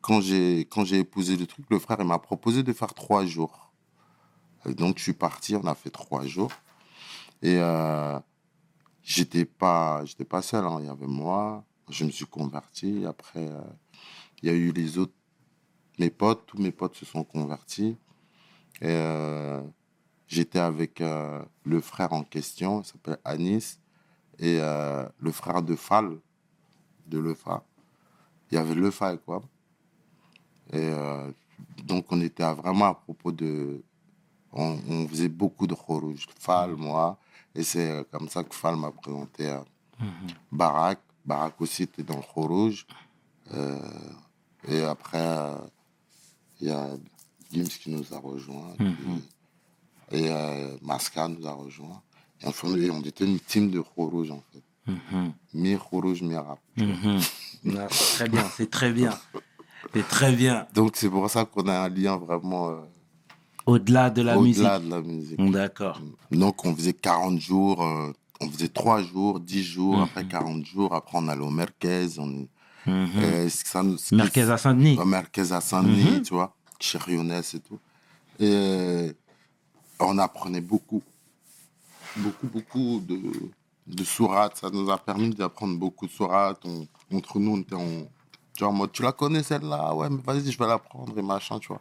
[0.04, 3.72] quand j'ai, épousé le truc, le frère, il m'a proposé de faire trois jours.
[4.66, 6.52] Et donc, je suis parti, on a fait trois jours.
[7.40, 8.18] Et euh,
[9.02, 10.76] j'étais pas, pas seul, hein.
[10.80, 13.06] il y avait moi, je me suis converti.
[13.06, 13.62] Après, euh,
[14.42, 15.14] il y a eu les autres,
[15.98, 17.96] mes potes, tous mes potes se sont convertis.
[18.82, 19.62] Et euh,
[20.26, 23.80] j'étais avec le frère en question, il s'appelle Anis,
[24.38, 26.18] et euh, le frère de Fall,
[27.06, 27.62] de Lefa.
[28.50, 29.42] Il y avait Lefa et quoi.
[30.72, 31.30] Et euh,
[31.84, 33.82] donc, on était vraiment à propos de.
[34.52, 36.26] On, on faisait beaucoup de rouge.
[36.38, 37.18] Fall, moi.
[37.54, 39.64] Et c'est euh, comme ça que Fall m'a présenté à
[40.52, 41.00] Barak.
[41.24, 42.86] Barak aussi était dans le rouge.
[44.68, 45.24] Et après,
[46.60, 46.88] il y a
[47.52, 48.74] Gims qui nous a rejoints.
[48.78, 48.96] puis-
[50.10, 52.02] et euh, Masca nous a rejoints.
[52.44, 54.92] Et enfin, on était une team de rouge, en fait.
[55.54, 56.58] Mi rouge, mi rap.
[56.76, 57.20] Mhm.
[58.14, 59.18] Très bien, c'est très bien.
[59.94, 60.66] C'est très bien.
[60.74, 62.76] Donc, c'est pour ça qu'on a un lien vraiment euh,
[63.64, 64.58] Au-delà de la musique.
[64.62, 65.50] au-delà de la musique.
[65.50, 66.00] D'accord.
[66.30, 70.94] Donc, on faisait 40 jours, euh, on faisait 3 jours, 10 jours, après 40 jours,
[70.94, 72.18] après on allait au Merquez.
[72.18, 72.46] On,
[72.86, 74.98] euh, ça à Saint-Denis.
[74.98, 77.78] au Merquez à Saint-Denis, tu vois, chez Rionès et tout.
[78.38, 79.12] Et euh,
[80.00, 81.02] on apprenait beaucoup,
[82.16, 83.18] beaucoup, beaucoup de,
[83.86, 84.56] de sourates.
[84.58, 86.64] Ça nous a permis d'apprendre beaucoup de sourates.
[86.64, 88.08] On- entre nous, on était en.
[88.58, 89.94] Genre, en mode, tu la connais celle-là?
[89.94, 91.80] Ouais, mais vas-y, je vais la prendre et machin, tu vois.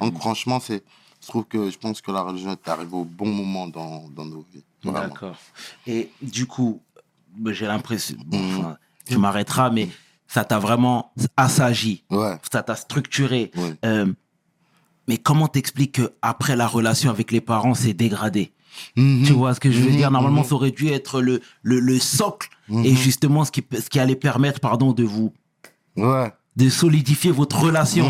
[0.00, 0.82] Donc, franchement, c'est.
[1.22, 4.24] Je trouve que je pense que la religion est arrivée au bon moment dans, dans
[4.24, 4.64] nos vies.
[4.82, 5.36] D'accord.
[5.86, 6.80] Et du coup,
[7.46, 8.58] j'ai l'impression, bon, Mhm.
[8.58, 9.88] enfin, tu m'arrêteras, mais
[10.26, 12.38] ça t'a vraiment assagi, Ouais.
[12.50, 13.50] ça t'a structuré.
[13.54, 13.76] Ouais.
[13.84, 14.10] Euh,
[15.08, 18.52] mais comment t'expliques qu'après la relation avec les parents s'est dégradée?
[18.96, 19.24] Mhm.
[19.26, 20.10] Tu vois ce que je veux Mhm, dire?
[20.10, 20.46] Normalement, mhm.
[20.46, 22.48] ça aurait dû être le, le, le socle
[22.84, 25.32] et justement ce qui, ce qui allait permettre pardon, de vous
[25.96, 26.32] Ouais.
[26.56, 28.06] de solidifier votre relation.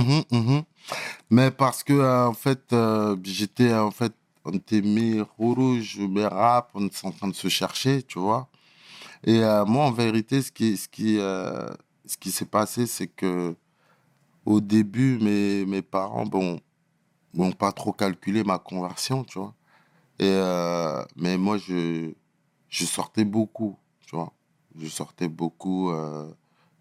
[1.30, 4.12] Mais parce que, euh, en fait, euh, j'étais, en fait,
[4.44, 8.48] on était mis rouge, mais rap, on était en train de se chercher, tu vois.
[9.24, 13.54] Et euh, moi, en vérité, ce qui, ce qui, ce qui s'est passé, c'est que
[14.44, 16.58] au début, mes, mes parents, bon,
[17.34, 19.54] n'ont pas trop calculé ma conversion, tu vois.
[20.20, 22.12] Euh, mais moi, je,
[22.68, 24.32] je sortais beaucoup, tu vois.
[24.78, 25.90] Je sortais beaucoup.
[25.90, 26.30] euh,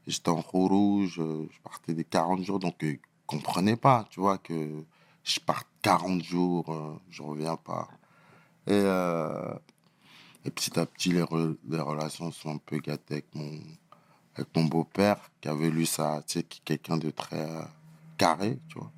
[0.08, 2.98] J'étais en rouge, euh, je partais des 40 jours, donc ils ne
[3.28, 4.84] comprenaient pas, tu vois, que
[5.24, 7.88] je parte 40 jours, je reviens pas.
[8.68, 8.74] Et,
[10.46, 11.24] et petit à petit, les,
[11.70, 13.60] les relations sont un peu gâtées avec mon,
[14.36, 17.48] avec mon beau-père, qui avait lu ça, tu sais, quelqu'un de très
[18.18, 18.92] carré, tu vois.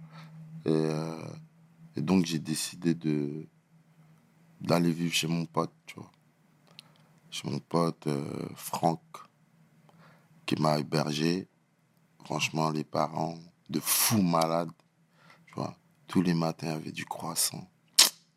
[0.66, 3.46] Et donc, j'ai décidé de
[4.62, 6.12] d'aller vivre chez mon pote, tu vois.
[7.30, 9.02] Chez mon pote euh, Franck
[10.46, 11.48] qui m'a hébergé.
[12.24, 13.38] Franchement, les parents
[13.70, 14.72] de fous malades.
[15.48, 15.76] Tu vois,
[16.08, 17.68] tous les matins, il y avait du croissant.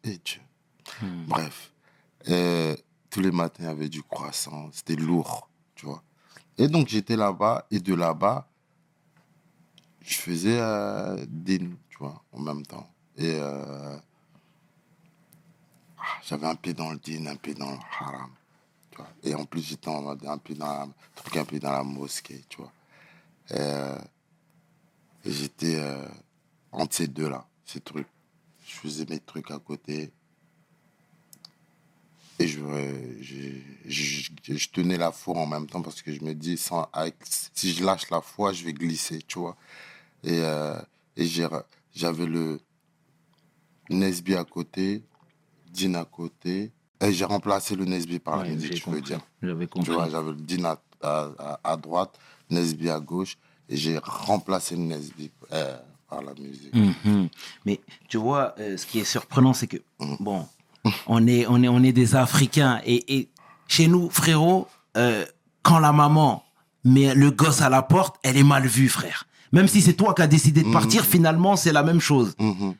[0.02, 0.40] Et Dieu.
[1.26, 1.72] Bref.
[2.26, 2.76] Et
[3.10, 4.70] tous les matins, il y avait du croissant.
[4.72, 6.02] C'était lourd, tu vois.
[6.56, 7.66] Et donc, j'étais là-bas.
[7.70, 8.48] Et de là-bas,
[10.00, 12.88] je faisais euh, des nuits, tu vois, en même temps.
[13.16, 13.96] Et euh,
[16.26, 18.30] j'avais un pied dans le din, un pied dans le haram.
[18.90, 19.08] Tu vois.
[19.22, 22.58] Et en plus, j'étais un pied dans la, truc un pied dans la mosquée, tu
[22.58, 22.72] vois.
[23.52, 23.98] Euh,
[25.24, 26.08] j'étais euh,
[26.72, 28.08] entre ces deux-là, ces trucs.
[28.66, 30.12] Je faisais mes trucs à côté.
[32.38, 36.34] Et je, euh, je, je, tenais la foi en même temps parce que je me
[36.34, 37.16] dis, sans, avec,
[37.54, 39.56] si je lâche la foi, je vais glisser, tu vois.
[40.24, 40.40] Et,
[41.16, 41.26] et
[41.94, 42.58] j'avais le
[43.90, 45.02] Nesby à côté,
[45.74, 46.72] Dean à côté.
[47.00, 49.02] Et j'ai remplacé le Nesby par la musique, je veux compris.
[49.02, 49.20] dire.
[49.42, 49.92] J'avais Tu compris.
[49.92, 52.18] vois, j'avais le Dean à, à, à- droite,
[52.50, 53.36] Nesby à gauche,
[53.68, 55.76] et j'ai remplacé le Nesby euh,
[56.08, 56.74] par la musique.
[56.74, 57.28] Mhm.
[57.66, 59.76] Mais tu vois, euh, ce qui est surprenant, c'est que,
[60.20, 60.46] bon,
[61.06, 62.80] on est, on est, on est des Africains.
[62.86, 63.28] Et, et
[63.68, 65.26] chez nous, frérot, euh,
[65.62, 66.44] quand la maman
[66.84, 69.26] met le gosse à la porte, elle est mal vue, frère.
[69.52, 72.34] Même si c'est toi qui as décidé de partir, finalement, c'est la même chose.
[72.38, 72.74] Mhm.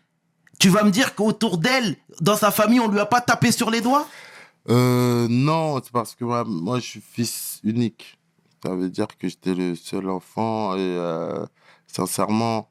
[0.64, 3.70] Tu vas me dire qu'autour d'elle, dans sa famille, on lui a pas tapé sur
[3.70, 4.09] les doigts?
[4.70, 8.18] Euh, non, c'est parce que moi, moi, je suis fils unique.
[8.64, 11.44] Ça veut dire que j'étais le seul enfant et euh,
[11.87, 12.70] sincèrement,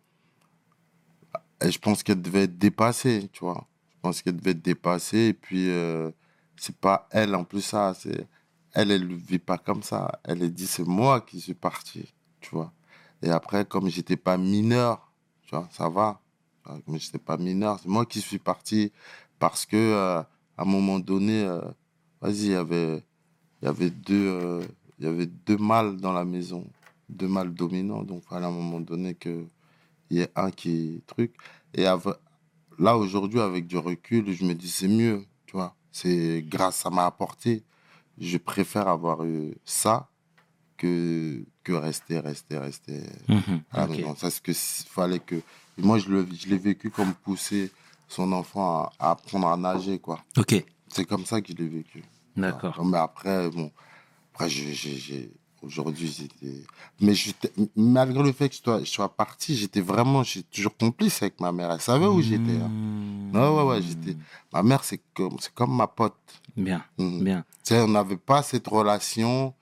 [1.62, 3.68] je pense qu'elle devait être dépassée, tu vois.
[3.92, 6.10] Je pense qu'elle devait être dépassée et puis euh,
[6.58, 8.28] c'est pas elle en plus ça, c'est
[8.74, 10.20] elle, elle ne vit pas comme ça.
[10.24, 12.74] Elle a dit c'est moi qui suis parti, tu vois.
[13.22, 15.12] Et après, comme j'étais pas mineur,
[15.44, 16.23] tu vois, ça va.
[16.64, 18.92] Tu vois, Comme j'étais pas mineur, c'est moi qui suis parti
[19.40, 21.62] parce que euh, à un moment donné, euh,
[22.22, 23.04] vas-y, il y avait,
[23.62, 24.64] il y avait deux, euh,
[25.00, 26.66] il y avait deux mâles dans la maison,
[27.10, 28.04] deux mâles dominants.
[28.04, 29.46] Donc, à un moment donné que
[30.10, 31.34] il y ait un qui truc.
[31.74, 32.18] Et av-
[32.78, 35.76] là, aujourd'hui, avec du recul, je me dis c'est mieux, tu vois.
[35.92, 37.64] C'est grâce, ça m'a apporté.
[38.20, 40.08] Je préfère avoir eu ça
[40.78, 43.02] que, que rester, rester, rester
[43.72, 43.98] à la Ok.
[43.98, 44.16] maison.
[44.16, 45.42] Ça, c'est que fallait que.
[45.78, 47.72] Moi, je le- je l'ai vécu comme poussé
[48.08, 50.20] son enfant à, à apprendre à nager, quoi.
[50.38, 52.04] Ok, C'est comme ça que je l'ai vécu.
[52.36, 52.74] d'accord.
[52.76, 52.90] Voilà.
[52.92, 53.72] Mais après, bon,
[54.34, 55.32] après, j'ai, j'ai, j'ai-
[55.64, 56.64] aujourd'hui, j'étais,
[57.00, 60.78] mais j'étais, malgré le fait que je sois, je sois parti, j'étais vraiment, j'étais toujours
[60.78, 61.72] complice avec ma mère.
[61.72, 62.58] Elle savait où j'étais.
[62.58, 62.70] hein.
[62.70, 63.36] Mmh.
[63.36, 64.16] Ouais, ouais, j'étais,
[64.52, 66.14] ma mère, c'est comme, c'est comme ma pote.
[66.56, 67.24] Bien, Mhm.
[67.24, 67.46] bien.
[67.64, 69.56] Tu sais, on n'avait pas cette relation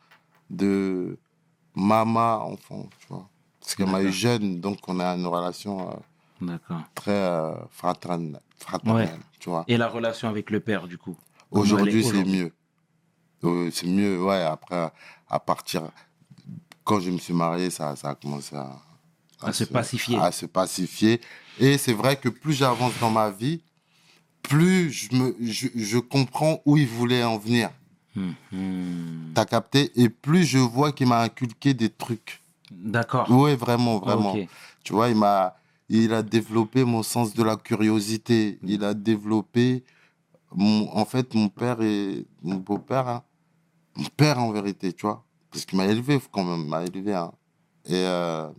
[0.49, 1.17] de
[1.75, 3.29] maman-enfant, tu vois.
[3.71, 4.19] Parce qu'elle m'a eu D'accord.
[4.19, 5.97] jeune, donc on a une relation
[6.41, 6.57] euh,
[6.93, 9.63] très euh, fraternelle, fraternelle, tu vois.
[9.69, 11.15] Et la relation avec le père, du coup
[11.51, 12.51] Aujourd'hui, c'est mieux.
[13.71, 14.91] C'est mieux, ouais, après,
[15.29, 15.83] à partir...
[16.83, 18.71] Quand je me suis marié, ça, ça a commencé à...
[19.39, 20.17] À se pacifier.
[20.17, 21.21] À se pacifier.
[21.57, 23.61] Et c'est vrai que plus j'avance dans ma vie,
[24.41, 27.69] plus je, me, je, je comprends où il voulait en venir.
[28.15, 29.31] Mhm.
[29.33, 29.91] T'as capté?
[29.95, 32.41] Et plus je vois qu'il m'a inculqué des trucs.
[32.71, 33.27] D'accord.
[33.29, 34.35] Oui, vraiment, vraiment.
[34.83, 35.55] Tu vois, il m'a,
[35.89, 38.59] il a développé mon sens de la curiosité.
[38.63, 39.83] Il a développé,
[40.53, 43.23] mon, en fait, mon père et mon beau-père, hein.
[43.95, 47.13] mon père en vérité, tu vois, parce qu'il m'a élevé quand même, m'a élevé.
[47.13, 47.31] hein.
[47.85, 48.49] Et euh,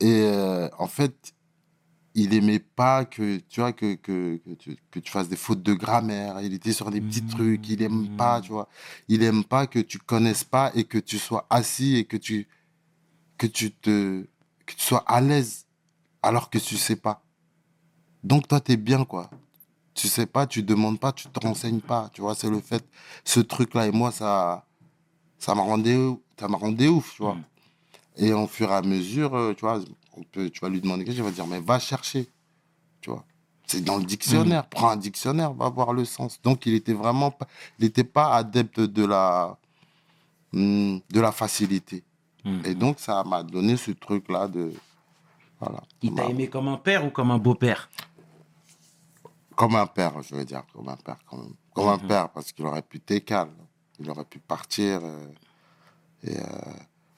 [0.00, 1.32] et euh, en fait,
[2.18, 5.62] il aimait pas que tu vois que que, que, tu, que tu fasses des fautes
[5.62, 6.40] de grammaire.
[6.40, 7.28] Il était sur des petits Mmh.
[7.28, 7.68] trucs.
[7.68, 8.68] Il aime pas, tu vois.
[9.08, 12.48] Il aime pas que tu connaisses pas et que tu sois assis et que tu
[13.38, 14.24] que tu te
[14.66, 15.66] que tu sois à l'aise
[16.22, 17.22] alors que tu sais pas.
[18.24, 19.30] Donc toi t'es bien quoi.
[19.94, 22.10] Tu sais pas, tu demandes pas, tu te renseignes pas.
[22.12, 22.84] Tu vois, c'est le fait
[23.24, 24.66] ce truc là et moi ça
[25.38, 25.96] ça m'a rendu
[26.40, 27.38] ça m'a rendu ouf, tu vois.
[28.16, 29.80] Et au fur et à mesure, euh, tu vois,
[30.16, 32.28] on peut, tu vas lui demander quelque chose, il va dire mais va chercher,
[33.00, 33.24] tu vois.
[33.66, 34.62] C'est dans le dictionnaire.
[34.64, 34.68] Mm.
[34.70, 36.40] Prends un dictionnaire, va voir le sens.
[36.42, 37.46] Donc il était vraiment pas,
[37.78, 39.58] il n'était pas adepte de la
[40.52, 42.04] hum, de la facilité.
[42.44, 42.62] Mhm.
[42.64, 44.72] Et donc, ça m'a donné ce truc-là de.
[45.58, 45.82] Voilà.
[46.00, 47.90] Il t'a aimé comme un père ou comme un beau-père?
[49.56, 50.62] Comme un père, je veux dire.
[50.72, 51.54] Comme un père, quand même.
[51.74, 52.06] Comme un Mhm.
[52.06, 53.50] père, parce qu'il aurait pu t'écaler.
[53.98, 55.00] Il aurait pu partir.
[55.02, 55.26] euh,
[56.22, 56.44] et euh,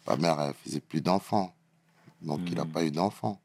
[0.06, 1.54] ma mère, elle faisait plus d'enfants.
[2.22, 2.70] Donc, il n'a Mhm.
[2.72, 3.40] pas eu d'enfants.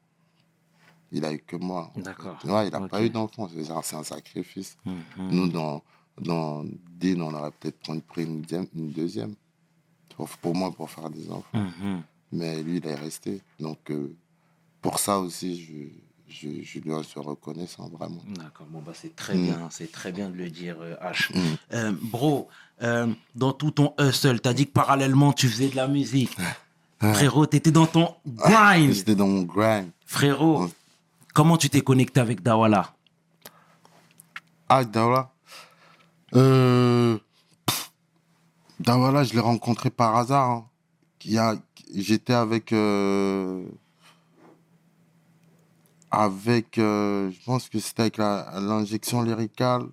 [1.12, 1.92] Il a eu que moi.
[1.96, 2.36] D'accord.
[2.44, 3.48] Ouais, il n'a pas eu d'enfants.
[3.48, 4.76] C'est un, sacrifice.
[4.84, 4.94] Mhm.
[5.30, 5.82] Nous, dans,
[6.20, 6.64] dans
[6.98, 9.34] Dean, on aurait peut-être pris- une, deuxième- une deuxième.
[10.40, 11.64] Pour, moi, pour faire des enfants.
[12.32, 13.42] Mais lui, il est resté.
[13.60, 14.14] Donc, euh,
[14.80, 18.22] pour ça aussi, je, je, je lui en suis reconnaissant, vraiment.
[18.28, 19.42] D'accord, bon bah c'est très Mm.
[19.44, 21.32] bien, c'est très bien de le dire, euh, H.
[21.36, 21.56] Mm.
[21.74, 22.48] Euh, bro,
[22.82, 26.36] euh, dans tout ton hustle, t'as dit que parallèlement tu faisais de la musique.
[27.12, 28.92] Frérot, t'étais dans ton grind.
[28.92, 29.90] J'étais dans mon grind.
[30.06, 30.70] Frérot, Ouais.
[31.34, 32.94] comment tu t'es connecté avec Dawala?
[34.68, 35.30] Ah, Dawala
[36.34, 37.16] euh,
[37.66, 37.92] pff,
[38.80, 40.50] Dawala, je l'ai rencontré par hasard.
[40.50, 40.66] hein.
[41.24, 41.56] Il y a-
[41.94, 42.72] J'étais avec...
[42.72, 43.64] euh,
[46.10, 46.78] avec...
[46.78, 49.84] euh, je pense que c'était avec la- l'injection lyricale.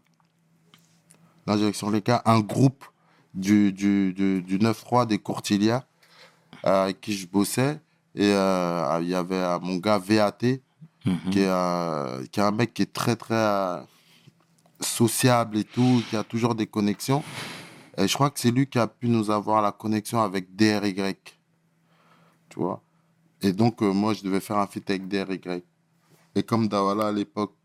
[1.48, 2.22] L'injection lyricale.
[2.26, 2.86] Un groupe
[3.34, 5.84] du, du, du, du 9-3 des Courtilias
[6.64, 7.80] avec qui je bossais.
[8.16, 10.38] Et euh, il y avait euh, mon gars VAT,
[11.04, 11.32] Mhm.
[11.32, 13.82] qui, est, euh, qui est un mec qui est très, très euh,
[14.80, 17.24] sociable et tout, qui a toujours des connexions.
[17.98, 21.16] Et je crois que c'est lui qui a pu nous avoir la connexion avec DRY.
[22.50, 22.82] Tu vois?
[23.42, 25.64] Et donc, euh, moi, je devais faire un feat avec DRY.
[26.36, 27.56] Et comme Dawala, à l'époque,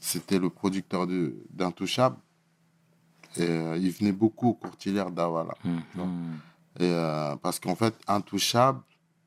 [0.00, 1.06] c'était le producteur
[1.50, 2.16] d'Intouchable,
[3.36, 5.54] et euh, il venait beaucoup au courtilière Dawala.
[5.64, 6.38] Mhm.
[6.78, 8.80] Et euh, parce qu'en fait, Intouchable,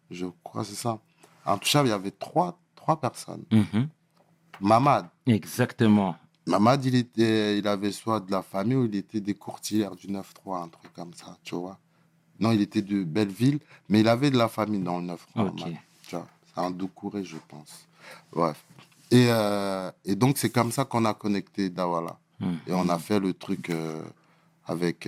[0.09, 0.99] je crois que c'est ça.
[1.45, 3.43] Intouchable, il y avait trois, trois personnes.
[3.51, 3.89] Mhm.
[4.61, 5.07] Mamad.
[5.25, 6.15] Exactement.
[6.47, 10.07] Mamad, il, était, il avait soit de la famille ou il était des courtières du
[10.07, 11.77] 9-3, un truc comme ça, tu vois.
[12.39, 15.15] Non, il était de Belleville, mais il avait de la famille dans le 9-3.
[15.35, 15.59] Ok.
[15.59, 15.77] Mamad,
[16.07, 17.87] Tu vois, c'est un Doucouré, je pense.
[18.31, 18.63] Bref.
[19.11, 22.17] Et, euh, et donc, c'est comme ça qu'on a connecté Dawala.
[22.39, 22.59] Mhm.
[22.67, 24.01] Et on a fait le truc euh,
[24.65, 25.07] avec,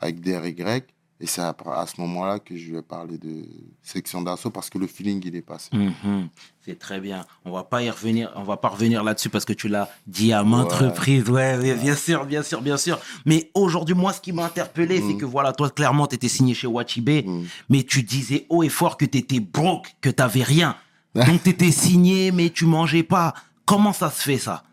[0.00, 0.82] avec DRY.
[1.20, 3.44] Et c'est à, à ce moment-là que je lui ai parlé de
[3.82, 5.70] section d'assaut parce que le feeling, il est passé.
[5.72, 6.28] Mhm.
[6.66, 7.24] C'est très bien.
[7.44, 10.32] On va pas y revenir, on va pas revenir là-dessus parce que tu l'as dit
[10.32, 10.88] à maintes Ouais.
[10.88, 11.28] reprises.
[11.30, 12.98] Ouais, ouais, bien sûr, bien sûr, bien sûr.
[13.24, 15.18] Mais aujourd'hui, moi, ce qui m'a interpellé, c'est Mhm.
[15.18, 17.46] que voilà, toi, clairement, tu étais signé chez Wachibé, Mhm.
[17.70, 20.76] mais tu disais haut et fort que tu étais broke, que tu n'avais rien.
[21.14, 23.34] Donc, tu étais signé, mais tu mangeais pas.
[23.66, 24.64] Comment ça se fait, ça?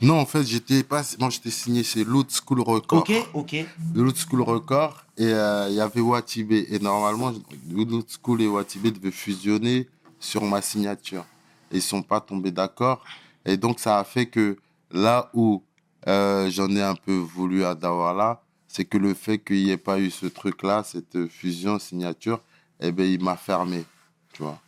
[0.00, 1.02] Non, en fait, j'étais pas.
[1.18, 3.00] Moi, j'étais signé chez Loot School Record.
[3.00, 3.56] Ok, ok.
[3.94, 5.04] Loot School Record.
[5.16, 6.66] Et euh, il y avait Watibé.
[6.70, 7.32] Et normalement,
[7.70, 11.24] Loot School et Watibé devaient fusionner sur ma signature.
[11.70, 13.04] Et ils sont pas tombés d'accord.
[13.44, 14.56] Et donc, ça a fait que
[14.90, 15.62] là où
[16.08, 19.76] euh, j'en ai un peu voulu à Dawala, c'est que le fait qu'il n'y ait
[19.76, 22.40] pas eu ce truc-là, cette fusion signature,
[22.80, 23.84] eh ben, il m'a fermé.
[24.32, 24.58] Tu vois.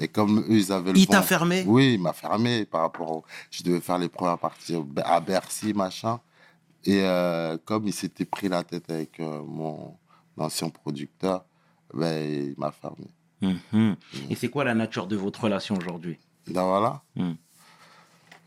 [0.00, 3.10] Et comme eux, ils avaient le Il t'a fermé Oui, il m'a fermé par rapport
[3.10, 3.24] au...
[3.50, 6.20] Je devais faire les premières parties à Bercy, machin.
[6.84, 9.96] Et euh, comme il s'était pris la tête avec euh, mon
[10.36, 11.44] ancien producteur,
[11.94, 13.06] ben, il m'a fermé.
[13.40, 13.96] Mhm.
[14.30, 16.18] Et c'est quoi la nature de votre relation aujourd'hui?
[16.48, 17.02] Là, voilà.
[17.16, 17.34] Hmm.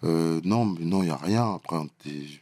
[0.04, 1.56] Euh, non, mais non, il n'y a rien.
[1.56, 1.78] Après,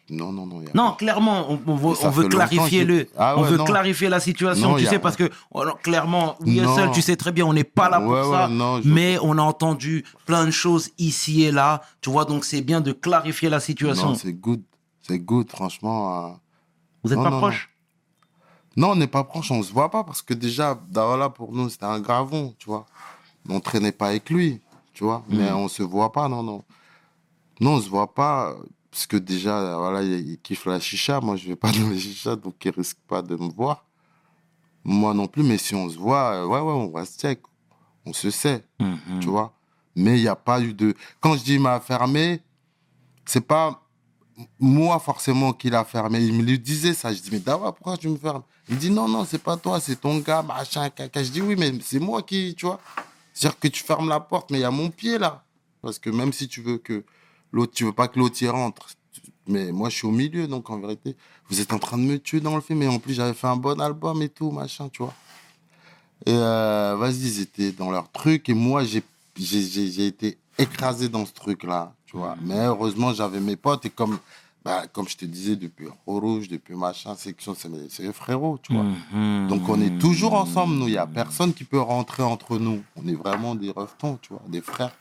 [0.10, 0.62] non, non, non.
[0.62, 3.63] y a Non, clairement, on, on veut, on clarifier le, Ah on veut non.
[3.63, 5.00] clarifier la situation, Non, tu a sais, rien.
[5.00, 8.10] parce que oh clairement, oui seul, tu sais très bien, on n'est pas là pour
[8.12, 11.82] Ouais, ça, ouais, non, je- mais on a entendu plein de choses ici et là,
[12.02, 14.16] tu vois, donc c'est bien de clarifier la situation.
[14.16, 14.62] C'est good.
[15.02, 16.26] C'est good, franchement.
[16.26, 16.30] euh.
[17.04, 17.70] Vous n'êtes pas proche
[18.76, 20.78] Non, on n'est pas proche, on se voit pas parce que déjà,
[21.36, 22.86] pour nous, c'était un gravon, tu vois.
[23.48, 24.60] On traînait pas avec lui,
[24.94, 25.24] tu vois.
[25.30, 25.56] Mais Mhm.
[25.58, 26.63] on se voit pas, non, non.
[27.63, 28.56] Non, on se voit pas
[28.91, 31.21] parce que déjà, voilà, il, kiffe la chicha.
[31.21, 33.86] Moi, je vais pas dans les chichas, donc il risque pas de me voir.
[34.84, 37.39] Moi non plus, mais si on se voit, euh, ouais, ouais, on reste check.
[38.06, 39.19] On se sait, Mhm.
[39.21, 39.54] tu vois.
[39.95, 40.93] Mais il n'y a pas eu de.
[41.21, 42.41] Quand je dis il m'a fermé,
[43.26, 43.82] c'est pas
[44.60, 46.19] moi forcément qui l'a fermé.
[46.21, 47.13] Il me le disait ça.
[47.13, 48.43] Je dis, mais Dawa, pourquoi tu me fermes?
[48.67, 51.23] Il dit, non, non, c'est pas toi, c'est ton gars, machin, caca.
[51.23, 52.82] Je dis, oui, mais c'est moi qui, tu vois.
[53.34, 55.45] C'est-à-dire que tu fermes la porte, mais il y a mon pied là.
[55.82, 57.06] Parce que même si tu veux que
[57.54, 58.88] l'autre, tu veux pas que l'autre y rentre,
[59.48, 61.16] mais moi je suis au milieu, donc en vérité,
[61.50, 62.82] vous êtes en train de me tuer dans le film.
[62.82, 65.13] Et en plus, j'avais fait un bon album et tout, machin, tu vois.
[66.26, 69.04] Et euh, vas-y, ils étaient dans leur truc et moi, j'ai
[69.38, 72.36] j'ai- j'ai j'ai été écrasé dans ce truc-là, tu vois.
[72.42, 74.20] Mais heureusement, j'avais mes potes et comme,
[74.63, 78.58] bah, comme je te disais, depuis Rouge, depuis machin, section, c'est mes, c'est mes frérots,
[78.62, 78.84] tu vois.
[79.12, 79.48] Mhm.
[79.50, 80.88] Donc on est toujours ensemble, nous.
[80.88, 82.82] Il n'y a personne qui peut rentrer entre nous.
[82.96, 84.96] On est vraiment des reftons, tu vois, des frères.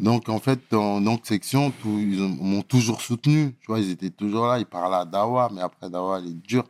[0.00, 3.54] Donc en fait, dans notre section, tout- ils ont- m'ont toujours soutenu.
[3.60, 4.58] Tu vois, ils étaient toujours là.
[4.58, 6.64] Ils parlaient à Dawa, mais après Dawa, il est dur.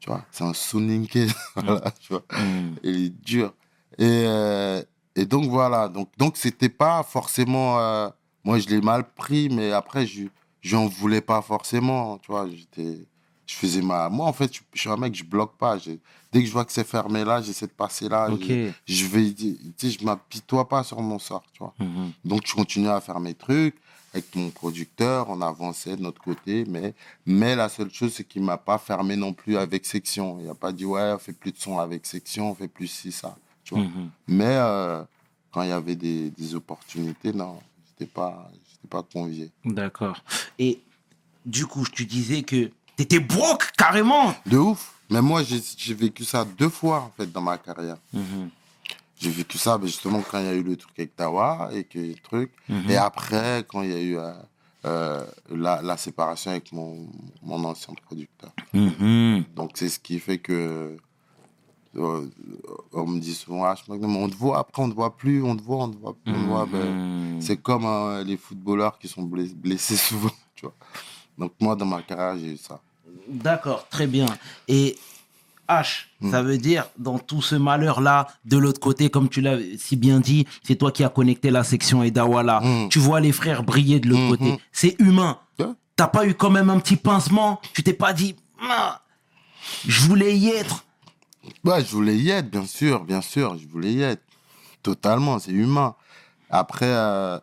[0.00, 1.18] Tu vois, c'est un Soninke.
[1.56, 2.22] voilà, tu vois.
[2.32, 2.76] Mhm.
[2.84, 3.52] Il est dur.
[3.98, 4.82] Et, euh,
[5.16, 5.88] et donc voilà.
[5.88, 7.78] Donc donc c'était pas forcément.
[7.80, 8.08] euh,
[8.44, 10.24] moi, je l'ai mal pris, mais après, je
[10.60, 12.18] j'en voulais pas forcément.
[12.18, 13.06] Tu vois, j'étais.
[13.48, 14.08] Je faisais ma.
[14.10, 15.78] Moi, en fait, je, je suis un mec, je bloque pas.
[15.78, 15.92] Je-
[16.30, 18.28] Dès que je vois que c'est fermé là, j'essaie de passer là.
[18.30, 18.42] Ok.
[18.46, 19.32] Je, je vais.
[19.32, 21.72] Tu sais, je m'apitoie pas sur mon sort, tu vois.
[21.78, 22.12] Mhm.
[22.26, 23.74] Donc, je continue à faire mes trucs
[24.12, 25.30] avec mon producteur.
[25.30, 26.66] On avançait de notre côté.
[26.68, 26.92] Mais,
[27.24, 30.38] mais la seule chose, c'est qu'il m'a pas fermé non plus avec section.
[30.42, 32.88] Il a pas dit, ouais, on fait plus de son avec section, on fait plus
[32.88, 33.34] ci, ça.
[33.64, 33.84] Tu vois.
[33.84, 34.10] Mhm.
[34.28, 35.02] Mais euh,
[35.50, 39.50] quand il y avait des, des opportunités, non, j'étais pas, j'étais pas convié.
[39.64, 40.22] D'accord.
[40.58, 40.80] Et
[41.46, 44.34] du coup, tu disais que t'étais broke carrément.
[44.44, 44.92] De ouf.
[45.10, 47.96] Mais moi, j'ai vécu ça deux fois, en fait, dans ma carrière.
[48.12, 48.50] Mhm.
[49.20, 51.84] J'ai vécu ça ben, justement quand il y a eu le truc avec Tawa et
[51.84, 52.52] que le truc.
[52.68, 52.90] Mhm.
[52.90, 54.32] Et après, quand il y a eu euh,
[54.84, 57.08] euh, la, la séparation avec mon,
[57.42, 58.50] mon ancien producteur.
[58.74, 59.44] Mhm.
[59.56, 60.96] Donc, c'est ce qui fait que.
[61.96, 62.26] euh,
[62.92, 64.94] on me dit souvent, ah, je me dis, mais on te voit, après on te
[64.94, 66.32] voit plus, on te voit, on te voit plus.
[66.66, 67.86] Ben, c'est comme
[68.26, 70.74] les footballeurs qui sont bless- blessés souvent, tu vois.
[71.38, 72.80] Donc, moi, dans ma carrière, j'ai eu ça.
[73.28, 74.26] D'accord, très bien.
[74.68, 74.96] Et
[75.68, 76.30] H, Hmm.
[76.32, 80.18] ça veut dire, dans tout ce malheur-là, de l'autre côté, comme tu l'as si bien
[80.18, 82.60] dit, c'est toi qui as connecté la section Edawala.
[82.60, 82.88] Hmm.
[82.88, 84.30] Tu vois les frères briller de l'autre Mhm.
[84.30, 84.58] côté.
[84.72, 85.38] C'est humain.
[85.60, 85.66] Ouais.
[85.94, 87.60] T'as pas eu quand même un petit pincement?
[87.74, 89.02] Tu t'es pas dit, Ah,
[89.86, 90.84] je voulais y être.
[91.64, 94.22] Ouais, je voulais y être, bien sûr, bien sûr, je voulais y être.
[94.82, 95.94] Totalement, c'est humain.
[96.50, 97.38] Après, euh,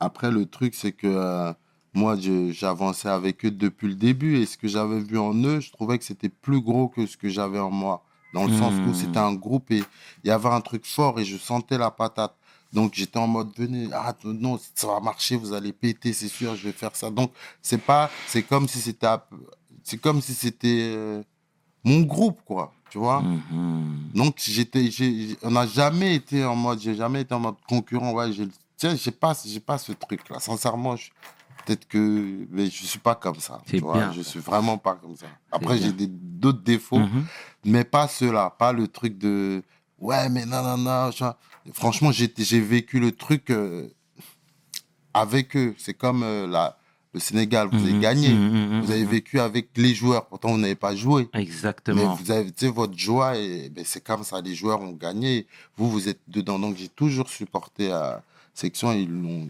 [0.00, 1.52] après le truc, c'est que euh,
[1.92, 2.16] moi,
[2.52, 5.98] j'avançais avec eux depuis le début et ce que j'avais vu en eux, je trouvais
[5.98, 8.04] que c'était plus gros que ce que j'avais en moi.
[8.32, 8.94] Dans le sens où Hmm.
[8.94, 9.82] c'était un groupe et
[10.22, 12.36] il y avait un truc fort et je sentais la patate.
[12.72, 16.54] Donc j'étais en mode venez, ah non, ça va marcher, vous allez péter, c'est sûr,
[16.54, 17.10] je vais faire ça.
[17.10, 19.08] Donc c'est pas, c'est comme si c'était,
[19.82, 21.22] c'est comme si c'était euh,
[21.82, 23.22] mon groupe quoi, tu vois.
[23.22, 24.10] Mhm.
[24.14, 24.88] Donc j'étais,
[25.42, 28.12] on n'a jamais été en mode, j'ai jamais été en mode concurrent.
[28.12, 30.38] Ouais, j'ai, tiens, j'ai pas, j'ai pas ce truc-là.
[30.38, 31.10] Sincèrement, je-
[31.64, 33.60] peut-être que, mais je suis pas comme ça.
[33.66, 34.12] Tu vois, bien.
[34.12, 35.26] Je suis vraiment pas comme ça.
[35.52, 37.24] Après, j'ai des, d'autres défauts, Mhm.
[37.64, 39.62] mais pas ceux-là, pas le truc de,
[39.98, 41.10] ouais, mais non, non, non.
[41.72, 43.88] Franchement, j'ai, j'ai vécu le truc euh,
[45.14, 45.74] avec eux.
[45.78, 46.78] C'est comme euh, la,
[47.12, 48.00] le Sénégal, vous avez Mhm.
[48.00, 48.28] gagné.
[48.32, 48.80] Mhm.
[48.82, 51.28] Vous avez vécu avec les joueurs, pourtant vous n'avez pas joué.
[51.34, 52.14] Mais Exactement.
[52.14, 55.46] vous avez, tu sais, votre joie, et, ben, c'est comme ça, les joueurs ont gagné.
[55.76, 56.58] Vous, vous êtes dedans.
[56.58, 58.22] Donc, j'ai toujours supporté à
[58.54, 58.92] section.
[58.92, 59.48] Ils l'ont.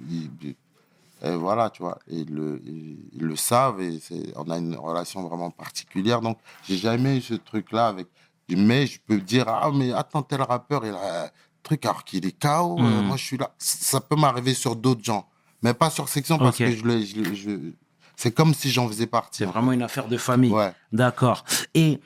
[1.23, 1.99] Et voilà, tu vois.
[2.09, 4.01] Et ils le, ils, le savent et
[4.37, 6.21] on a une relation vraiment particulière.
[6.21, 8.07] Donc, j'ai jamais eu ce truc-là avec.
[8.49, 11.29] Mais je peux dire, ah, mais attends, tel rappeur, il a un
[11.63, 12.79] truc alors qu'il est KO.
[12.79, 13.07] euh, Mhm.
[13.07, 13.51] moi, je suis là.
[13.59, 15.29] Ça peut m'arriver sur d'autres gens.
[15.63, 17.01] Mais pas sur section parce que je le.
[17.05, 17.73] je le- je-
[18.17, 19.39] c'est comme si j'en faisais partie.
[19.39, 20.53] C'est vraiment une affaire de famille.
[20.53, 20.73] Ouais.
[20.93, 21.45] D'accord.
[21.75, 22.01] Et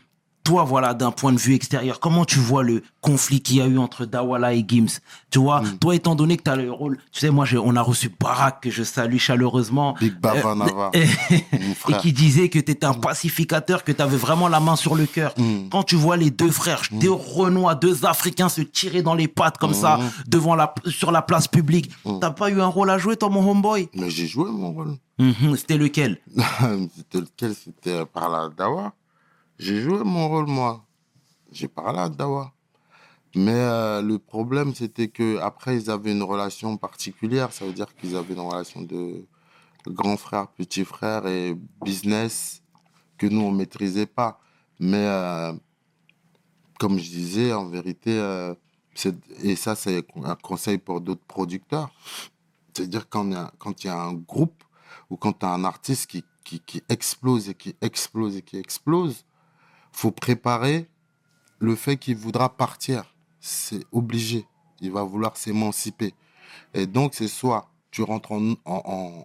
[0.45, 3.66] toi, voilà, d'un point de vue extérieur, comment tu vois le conflit qu'il y a
[3.66, 5.01] eu entre Dawala et Gims?
[5.30, 5.78] Tu vois, Mm.
[5.78, 8.61] toi, étant donné que tu as le rôle, tu sais, moi, on a reçu Barak,
[8.61, 9.95] que je salue chaleureusement.
[10.01, 11.07] Big Baba Euh, Nava, et,
[12.03, 15.07] qui disait que tu étais un pacificateur, que tu avais vraiment la main sur le
[15.07, 15.32] cœur.
[15.38, 15.68] Mm.
[15.70, 19.57] Quand tu vois les deux frères, deux Renois, deux Africains se tirer dans les pattes
[19.59, 21.90] comme ça, devant la, sur la place publique,
[22.20, 23.88] t'as pas eu un rôle à jouer, toi, mon homeboy?
[23.95, 24.97] Mais j'ai joué mon rôle.
[25.18, 26.18] Mhm, C'était lequel?
[26.97, 27.55] C'était lequel?
[27.55, 28.92] C'était par à Dawa.
[29.59, 30.84] J'ai joué mon rôle, moi.
[31.52, 32.52] J'ai parlé à Dawa.
[33.36, 37.52] Mais euh, le problème, c'était que après ils avaient une relation particulière.
[37.52, 39.26] Ça veut dire qu'ils avaient une relation de
[39.86, 42.62] grand frère, petit frère et business
[43.18, 44.40] que nous, on maîtrisait pas.
[44.80, 45.52] Mais euh,
[46.78, 48.55] comme je disais, en vérité, euh,
[49.42, 51.92] et ça, c'est un conseil pour d'autres producteurs.
[52.72, 54.64] C'est-à-dire quand il y y a un groupe
[55.11, 59.24] ou quand tu as un artiste qui, qui explose et qui explose et qui explose,
[59.95, 60.88] faut préparer
[61.59, 63.14] le fait qu'il voudra partir.
[63.40, 64.47] C'est obligé.
[64.80, 66.14] Il va vouloir s'émanciper.
[66.74, 69.24] Et donc, c'est soit tu rentres en, en,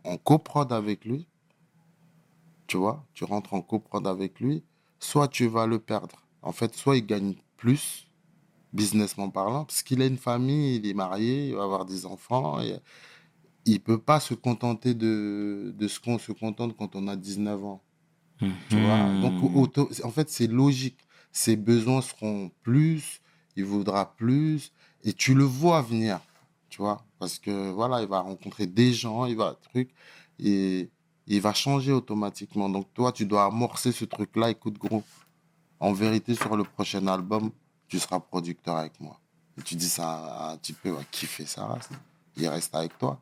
[0.70, 1.28] avec lui,
[2.68, 4.64] tu vois, tu rentres en coprod avec lui,
[5.00, 6.22] soit tu vas le perdre.
[6.44, 8.08] En fait, soit il gagne plus,
[8.72, 12.60] businessment parlant, parce qu'il a une famille, il est marié, il va avoir des enfants,
[13.66, 17.66] il peut pas se contenter de, de ce qu'on se contente quand on a 19
[17.66, 17.82] ans.
[18.70, 19.22] Tu vois Mhm.
[19.22, 20.98] Donc, auto- en fait, c'est logique.
[21.32, 23.22] Ses besoins seront plus,
[23.56, 24.72] il voudra plus,
[25.04, 26.20] et tu le vois venir,
[26.70, 29.90] tu vois Parce que, voilà, il va rencontrer des gens, il va truc,
[30.40, 30.90] et
[31.28, 32.70] il va changer automatiquement.
[32.70, 34.50] Donc, toi, tu dois amorcer ce truc-là.
[34.52, 35.04] Écoute, gros,
[35.80, 37.52] en vérité, sur le prochain album,
[37.88, 39.20] tu seras producteur avec moi.
[39.58, 41.78] Et tu dis ça un petit peu à kiffer ça,
[42.38, 43.20] il reste avec toi,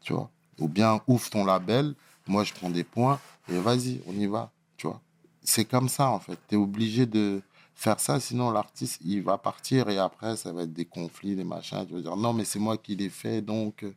[0.00, 0.28] tu vois.
[0.58, 1.94] Ou bien ouvre ton label,
[2.26, 5.00] moi je prends des points et vas-y, on y va, tu vois.
[5.42, 6.38] C'est comme ça en fait.
[6.48, 7.42] Tu es obligé de
[7.74, 11.44] faire ça, sinon l'artiste il va partir et après ça va être des conflits, des
[11.44, 11.84] machins.
[11.86, 13.82] Tu vas dire non, mais c'est moi qui l'ai fait donc.
[13.84, 13.92] euh,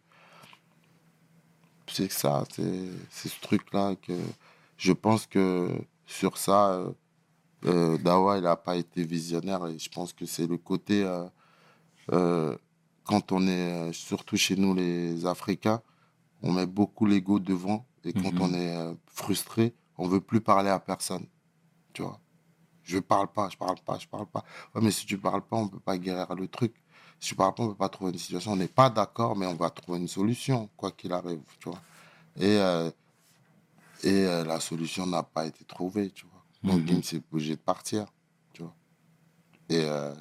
[1.88, 4.14] C'est ça, c'est ce truc-là que
[4.78, 5.70] je pense que
[6.06, 6.92] sur ça, euh,
[7.66, 11.04] euh, Dawa il n'a pas été visionnaire et je pense que c'est le côté.
[11.04, 11.26] euh,
[12.14, 12.58] euh,
[13.06, 15.82] quand on est, surtout chez nous les Africains,
[16.44, 18.42] on met beaucoup l'ego devant et quand Mhm.
[18.42, 21.26] on est frustré, on veut plus parler à personne.
[21.93, 22.20] Tu vois
[22.84, 24.43] Je parle pas, je parle pas, je parle pas.
[24.74, 26.74] Ouais, mais si tu parles pas, on peut pas guérir le truc.
[27.20, 28.54] Si tu parles pas, on peut pas trouver une situation.
[28.54, 31.82] On n'est pas d'accord, mais on va trouver une solution, quoi qu'il arrive, tu vois.
[32.38, 32.89] Et, euh,
[34.04, 36.43] et euh, la solution n'a pas été trouvée, tu vois.
[36.64, 36.88] Donc, Mhm.
[36.88, 38.06] Gims est obligé de partir,
[38.54, 38.74] tu vois.
[39.70, 40.16] Et, euh,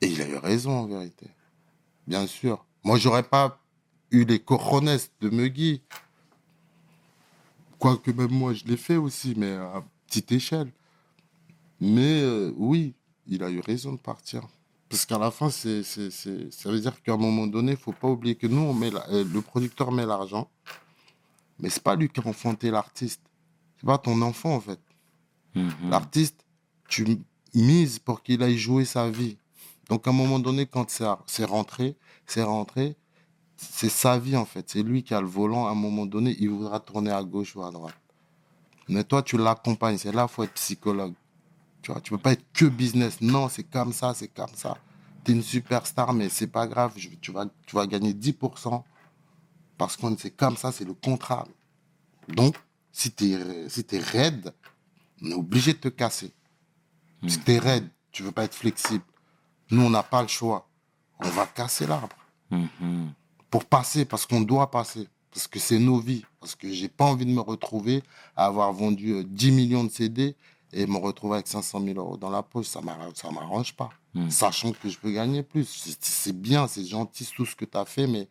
[0.00, 1.26] et il a eu raison, en vérité.
[2.06, 2.64] Bien sûr.
[2.84, 3.58] Moi, j'aurais pas
[4.10, 5.82] eu les cojones de Muggy.
[7.82, 10.70] Quoique même moi, je l'ai fait aussi, mais à petite échelle.
[11.80, 12.94] Mais euh, oui,
[13.26, 14.46] il a eu raison de partir.
[14.88, 17.78] Parce qu'à la fin, c'est, c'est, c'est- ça veut dire qu'à un moment donné, il
[17.78, 20.48] faut pas oublier que nous, on met la- euh, le producteur met l'argent,
[21.58, 23.22] mais c'est pas lui qui a enfanté l'artiste.
[23.78, 24.78] C'est pas ton enfant, en fait.
[25.56, 25.90] Mhm.
[25.90, 26.46] L'artiste,
[26.88, 27.18] tu
[27.52, 29.38] mises pour qu'il aille jouer sa vie.
[29.88, 30.88] Donc, à un moment donné, quand
[31.26, 32.94] c'est rentré, c'est rentré,
[33.70, 34.68] c'est sa vie, en fait.
[34.70, 35.66] C'est lui qui a le volant.
[35.66, 37.94] À un moment donné, il voudra tourner à gauche ou à droite.
[38.88, 39.98] Mais toi, tu l'accompagnes.
[39.98, 41.14] C'est là qu'il faut être psychologue.
[41.82, 43.20] Tu vois, tu peux pas être que business.
[43.20, 44.76] Non, c'est comme ça, c'est comme ça.
[45.24, 46.92] Tu es une superstar, mais c'est pas grave.
[46.96, 48.84] Je- tu, vas, tu vas gagner 10%
[49.78, 51.46] parce que c'est comme ça, c'est le contrat.
[52.28, 52.56] Donc,
[52.92, 54.52] si tu es, si es raide,
[55.22, 56.32] on est obligé de te casser.
[57.26, 59.04] Si tu es raide, tu veux pas être flexible.
[59.70, 60.68] Nous, on n'a pas le choix.
[61.20, 62.16] On va casser l'arbre
[62.50, 63.12] Mhm.
[63.52, 67.04] Pour passer, parce qu'on doit passer, parce que c'est nos vies, parce que j'ai pas
[67.04, 68.02] envie de me retrouver
[68.34, 70.34] à avoir vendu euh, 10 millions de CD
[70.72, 72.66] et me retrouver avec 500 000 euros dans la poche.
[72.66, 74.30] Ça m'arrange, ça m'arrange pas, Mm.
[74.30, 75.66] sachant que je peux gagner plus.
[76.00, 78.26] C'est- bien, c'est gentil tout ce que tu as fait, mais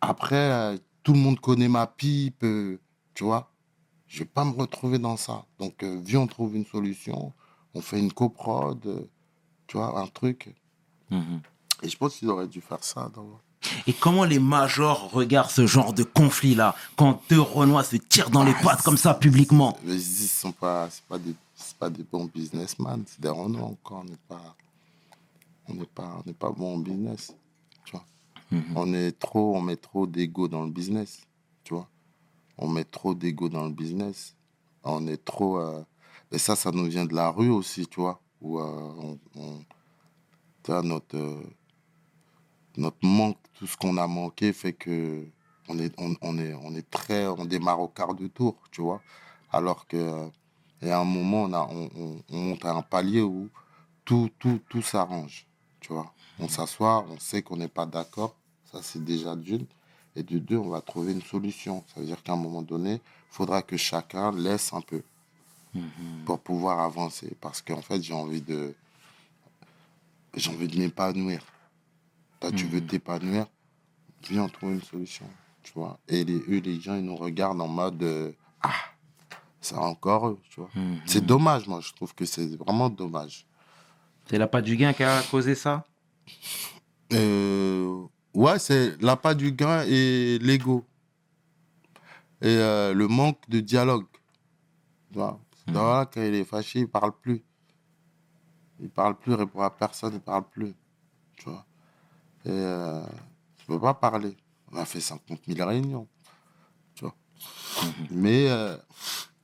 [0.00, 2.78] après, euh, tout le monde connaît ma pipe, euh,
[3.14, 3.52] tu vois.
[4.06, 5.44] Je vais pas me retrouver dans ça.
[5.58, 7.32] Donc, euh, viens, on trouve une solution.
[7.74, 9.08] On fait une coprod, euh,
[9.66, 10.54] tu vois, un truc.
[11.10, 11.40] Mhm.
[11.82, 13.10] Et je pense qu'il aurait dû faire ça.
[13.14, 13.38] dans-
[13.86, 18.42] Et comment les majors regardent ce genre de conflit-là quand deux Renois se tirent dans
[18.44, 21.90] les Ah, pattes comme ça publiquement Les Ziz sont pas, c'est pas des, c'est pas
[21.90, 23.78] des bons businessmen, c'est des encore.
[24.02, 24.56] On n'est pas,
[25.68, 27.34] on n'est pas, on n'est pas bon en business,
[27.84, 28.04] tu vois.
[28.50, 28.64] Mhm.
[28.76, 31.20] On est trop, on met trop d'ego dans le business,
[31.62, 31.88] tu vois.
[32.56, 34.34] On met trop d'ego dans le business.
[34.84, 35.82] On est trop, euh,
[36.32, 38.62] et ça, ça nous vient de la rue aussi, tu vois, où euh,
[38.98, 39.58] on, on-
[40.62, 41.42] tu vois, notre, euh,
[42.80, 45.26] notre manque, tout ce qu'on a manqué fait que
[45.68, 48.82] on est, on, on est, on est très, on démarre au quart de tour, tu
[48.82, 49.02] vois.
[49.52, 50.26] Alors que euh,
[50.82, 53.50] Et à un moment, on, a, on, on- on monte à un palier où
[54.04, 55.46] tout, tout, tout s'arrange.
[55.80, 58.34] Tu vois, on s'assoit, on sait qu'on n'est pas d'accord.
[58.72, 59.66] Ça, c'est déjà d'une.
[60.16, 61.84] Et de deux, on va trouver une solution.
[61.94, 63.00] Ça veut dire qu'à un moment donné, il
[63.30, 65.02] faudra que chacun laisse un peu
[66.24, 67.32] pour pouvoir avancer.
[67.40, 68.74] Parce qu'en fait, j'ai envie de,
[70.34, 71.44] j'ai envie de m'épanouir.
[72.40, 73.46] Toi, tu veux t'épanouir,
[74.28, 75.26] viens, on trouve une solution.
[75.62, 75.98] Tu vois.
[76.08, 78.32] Et les, eux, les gens, ils nous regardent en mode euh,
[78.62, 78.72] Ah,
[79.60, 80.38] c'est encore eux.
[80.48, 80.70] Tu vois.
[81.04, 83.46] C'est dommage, moi, je trouve que c'est vraiment dommage.
[84.26, 85.84] C'est la pas du gain qui a causé ça?
[87.12, 90.86] Euh, ouais, c'est l'appât du gain et l'ego.
[92.40, 94.06] Et euh, le manque de dialogue.
[95.12, 95.38] Tu vois.
[95.66, 97.42] Voilà, quand il est fâché, il parle plus.
[98.80, 100.74] Il parle plus, il répond à personne, il parle plus.
[101.36, 101.66] Tu vois.
[102.44, 103.02] Et euh,
[103.58, 104.36] tu peux pas parler.
[104.72, 106.06] On a fait 50 000 réunions.
[106.94, 107.14] Tu vois.
[107.82, 108.06] Mhm.
[108.10, 108.76] Mais euh,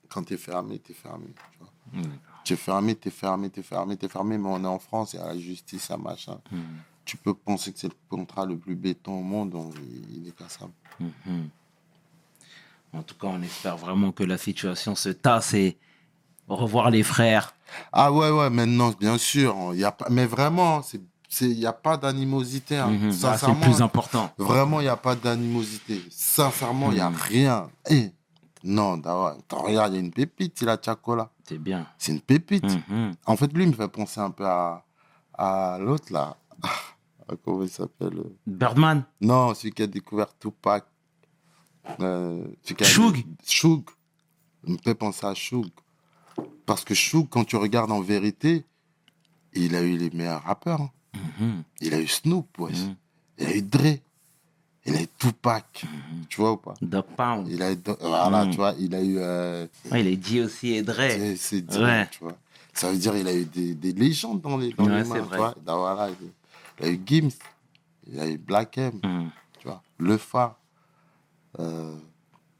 [0.08, 1.26] quand tu es fermé, tu es fermé.
[1.52, 2.02] Tu vois.
[2.44, 4.68] Tu es fermé, tu es fermé, tu es fermé, tu es fermé, mais on est
[4.68, 6.38] en France, il y a la justice, à machin.
[6.52, 6.60] Mhm.
[7.04, 9.74] Tu peux penser que c'est le contrat le plus béton au monde, donc
[10.12, 10.72] il est cassable.
[11.00, 11.48] Mhm.
[12.92, 15.76] En tout cas, on espère vraiment que la situation se tasse et
[16.48, 17.54] revoir les frères.
[17.92, 19.74] Ah ouais, ouais, maintenant, bien sûr.
[19.74, 21.02] Y a pas, mais vraiment, c'est-
[21.42, 22.76] il n'y a pas d'animosité.
[22.78, 22.88] hein.
[22.90, 22.94] Mhm.
[22.94, 24.30] Ah, c'est le Sincèrement, plus important.
[24.38, 26.02] Vraiment, il n'y a pas d'animosité.
[26.10, 27.16] Sincèrement, il n'y a Mhm.
[27.16, 27.70] rien.
[27.90, 28.10] Eh,
[28.64, 29.00] non,
[29.50, 31.30] regarde, il y a une pépite, il a Tchakola.
[31.48, 31.86] C'est bien.
[31.98, 32.64] C'est une pépite.
[32.88, 33.14] Mhm.
[33.26, 34.84] En fait, lui, il me fait penser un peu à,
[35.34, 36.36] à l'autre, là.
[36.62, 38.36] Ah, Comment il s'appelle euh?
[38.46, 40.84] Birdman Non, celui qui a découvert Tupac.
[42.00, 42.46] Euh,
[42.82, 43.24] Shug.
[43.44, 43.82] Shug.
[44.64, 45.66] Il me fait penser à Shug.
[46.66, 48.64] Parce que Shug, quand tu regardes en vérité,
[49.54, 50.80] il a eu les meilleurs rappeurs.
[50.82, 50.90] hein.
[51.40, 51.62] Mhm.
[51.80, 52.78] Il a eu Snoop, wesh.
[52.78, 52.96] Mhm.
[53.38, 53.98] Il a eu Dre.
[54.88, 55.84] Il a eu Tupac.
[56.28, 56.74] Tu vois ou pas?
[56.74, 57.48] The Pound.
[57.48, 58.50] il a eu, Voilà, Mhm.
[58.50, 59.16] tu vois, il a eu...
[59.18, 61.02] euh, Ouais, il est dit aussi et Dre.
[61.36, 62.08] c'est- Ouais.
[62.10, 62.36] tu vois.
[62.72, 65.22] Ça veut dire qu'il a eu des, des légendes dans les, dans Ouais, les mains,
[65.22, 65.54] tu vois.
[65.64, 66.16] Voilà, il,
[66.80, 67.30] il a eu Gims.
[68.08, 69.00] Il a eu Black M.
[69.02, 69.30] Mhm.
[69.58, 70.58] tu vois, Le Fa,
[71.58, 71.96] euh,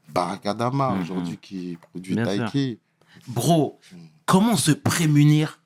[0.09, 1.01] Barakadama, Mhm.
[1.01, 2.15] aujourd'hui qui produit.
[2.15, 2.79] Taiki.
[3.27, 3.79] Bro,
[4.25, 5.59] comment se prémunir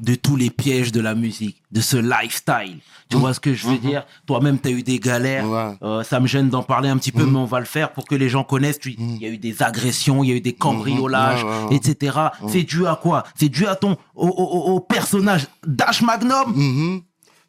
[0.00, 2.78] de tous les pièges de la musique, de ce lifestyle
[3.10, 4.04] Tu vois ce que je veux dire?
[4.26, 5.48] Toi-même, tu as eu des galères.
[5.48, 5.76] Ouais.
[5.82, 7.32] Euh, ça me gêne d'en parler un petit peu, Mhm.
[7.32, 8.78] mais on va le faire pour que les gens connaissent.
[8.80, 11.64] Tu- Il y a eu des agressions, il y a eu des cambriolages, Ouais, ouais,
[11.70, 11.76] ouais.
[11.76, 12.18] etc.
[12.48, 13.22] C'est dû à quoi?
[13.36, 16.52] C'est dû à ton au, au- au personnage d'Ash Magnum?
[16.56, 17.02] Mhm.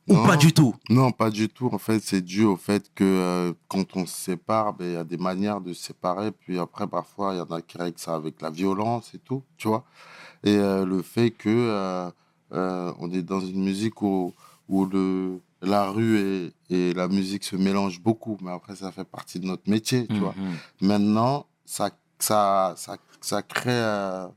[0.07, 0.25] ou Non.
[0.27, 0.75] pas du tout?
[0.87, 1.67] Non, pas du tout.
[1.73, 4.97] En fait, c'est dû au fait que euh, quand on se sépare, ben, il y
[4.97, 6.29] a des manières de se séparer.
[6.31, 9.41] Puis après, parfois, il y en a qui règlent ça avec la violence et tout,
[9.57, 9.83] tu vois.
[10.43, 11.49] Et euh, le fait que
[12.51, 14.33] euh, on est dans une musique où,
[14.67, 18.37] où le, la rue et, et la musique se mélangent beaucoup.
[18.41, 20.35] Mais après, ça fait partie de notre métier, tu vois.
[20.37, 20.55] Mhm.
[20.81, 21.89] Maintenant, ça,
[22.19, 24.27] ça, ça, ça crée, euh,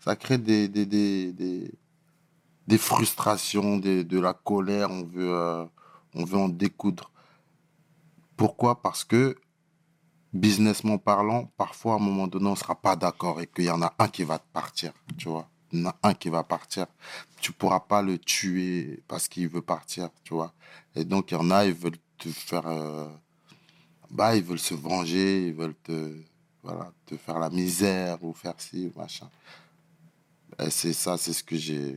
[0.00, 1.74] ça crée des, des, des, des,
[2.66, 4.90] des frustrations, des, de la colère.
[4.90, 5.64] On veut, euh,
[6.14, 7.10] on veut en découdre.
[8.36, 8.82] Pourquoi?
[8.82, 9.36] Parce que,
[10.34, 13.70] businessment parlant, parfois, à un moment donné, on ne sera pas d'accord et qu'il y
[13.70, 15.48] en a un qui va partir, tu vois.
[15.74, 16.86] En a un qui va partir.
[17.40, 20.52] Tu pourras pas le tuer parce qu'il veut partir, tu vois.
[20.94, 22.66] Et donc, il y en a, ils veulent te faire...
[22.66, 23.08] euh,
[24.10, 26.16] bah, ils veulent se venger, ils veulent te,
[26.62, 29.28] voilà, te faire la misère ou faire ci, machin.
[30.58, 31.96] Et c'est ça, c'est ce que j'ai,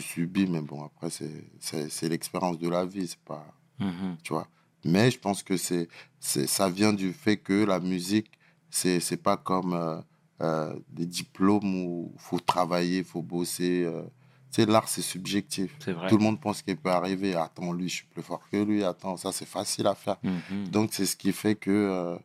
[0.00, 3.46] subi, mais bon, après, c'est, l'expérience de la vie, c'est pas,
[3.78, 4.16] Mhm.
[4.22, 4.48] tu vois.
[4.84, 5.88] Mais je pense que c'est,
[6.18, 8.30] c'est, ça vient du fait que la musique,
[8.70, 10.00] c'est, c'est pas comme euh,
[10.40, 13.84] euh, des diplômes où il faut travailler, il faut bosser.
[13.84, 14.02] euh.
[14.50, 15.78] Tu sais, l'art, c'est subjectif.
[15.86, 16.08] Vrai.
[16.08, 17.34] Tout le monde pense qu'il peut arriver.
[17.34, 18.84] Attends, lui, je suis plus fort que lui.
[18.84, 20.16] Attends, ça, c'est facile à faire.
[20.22, 20.68] Mhm.
[20.68, 22.16] Donc, c'est ce qui fait que euh,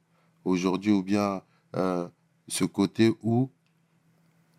[0.43, 1.41] aujourd'hui, ou bien
[2.49, 3.49] ce côté où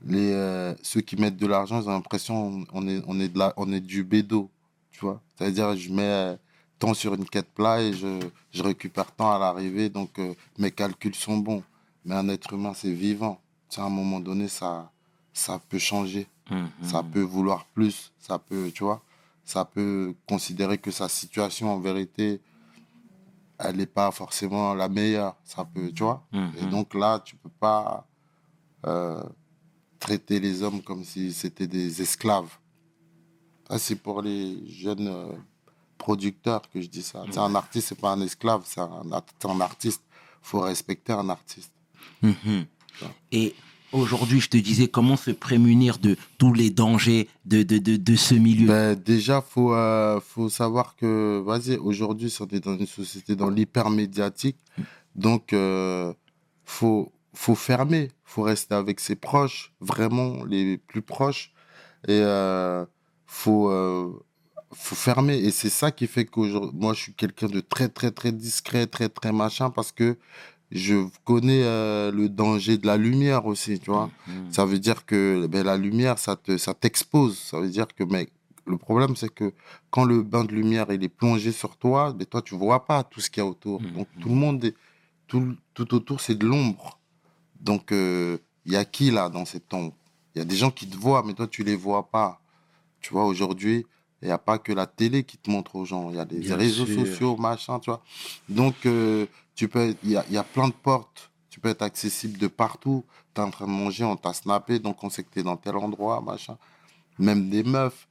[0.03, 3.53] les, ceux qui mettent de l'argent, ils ont l'impression on est, on, est de la,
[3.57, 4.51] on est du bédo.
[4.92, 6.38] Tu vois C'est-à-dire, je mets
[6.78, 8.20] tant sur une quête plat et je,
[8.53, 9.88] je récupère tant à l'arrivée.
[9.88, 10.20] Donc,
[10.59, 11.64] mes calculs sont bons.
[12.09, 13.38] Mais un être humain, c'est vivant.
[13.68, 14.90] Tu sais, à un moment donné, ça,
[15.34, 16.26] ça peut changer.
[16.50, 16.70] Mhm.
[16.82, 19.02] Ça peut vouloir plus, ça peut, tu vois,
[19.44, 22.40] ça peut considérer que sa situation, en vérité,
[23.59, 25.36] elle n'est pas forcément la meilleure.
[25.44, 26.26] Ça peut, tu vois.
[26.59, 28.06] Et donc là, tu peux pas
[28.86, 29.22] euh,
[29.98, 32.56] traiter les hommes comme si c'était des esclaves.
[33.68, 35.32] Ça, c'est pour les jeunes euh,
[35.98, 37.24] producteurs que je dis ça.
[37.30, 39.02] C'est un artiste, c'est pas un esclave, c'est un,
[39.44, 40.02] un artiste.
[40.40, 41.72] faut respecter un artiste.
[42.22, 42.66] Mhm.
[43.32, 43.55] Et
[43.92, 48.16] aujourd'hui, je te disais comment se prémunir de tous les dangers de, de, de, de
[48.16, 48.66] ce milieu?
[48.68, 53.51] Ben, déjà, faut, euh, faut savoir que, vas-y, aujourd'hui, on est dans une société dans
[53.51, 54.59] l'hypermédiatique.
[55.14, 56.12] Donc, euh,
[56.64, 61.53] faut, faut fermer, faut rester avec ses proches, vraiment les plus proches,
[62.07, 62.84] et euh,
[63.26, 63.70] faut
[64.72, 65.38] faut fermer.
[65.38, 66.40] Et c'est ça qui fait que
[66.72, 70.16] moi je suis quelqu'un de très très très discret, très très machin, parce que
[70.71, 74.11] je connais euh, le danger de la lumière aussi, tu vois.
[74.27, 74.53] Mhm.
[74.53, 77.39] Ça veut dire que ben, la lumière, ça te, ça t'expose.
[77.39, 78.31] Ça veut dire que, mec,
[78.66, 79.53] le problème, c'est que
[79.91, 83.03] quand le bain de lumière il est plongé sur toi, ben, toi, tu vois pas
[83.03, 83.81] tout ce qu'il y a autour.
[83.81, 83.93] Mhm.
[83.93, 84.75] Donc, tout le monde, est,
[85.27, 86.99] tout, tout autour, c'est de l'ombre.
[87.61, 89.95] Donc, euh, il y a qui là dans cette ombre?
[90.35, 92.41] Il y a des gens qui te voient, mais toi, tu les vois pas.
[93.01, 93.87] Tu vois, aujourd'hui,
[94.21, 96.11] il n'y a pas que la télé qui te montre aux gens.
[96.11, 98.03] Il y a des réseaux sociaux, machin, tu vois.
[98.49, 99.27] Donc, euh,
[99.59, 101.32] tu peux, il y a, il y a plein de portes.
[101.50, 103.04] Tu peux être accessible de partout.
[103.34, 105.42] Tu es en train de manger, on t'a snappé, donc on sait que tu es
[105.42, 106.56] dans tel endroit, machin.
[107.18, 108.06] Même des meufs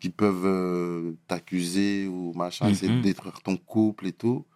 [0.00, 3.02] qui peuvent euh, t'accuser ou machin, essayer de Mhm.
[3.02, 4.46] détruire ton couple et tout.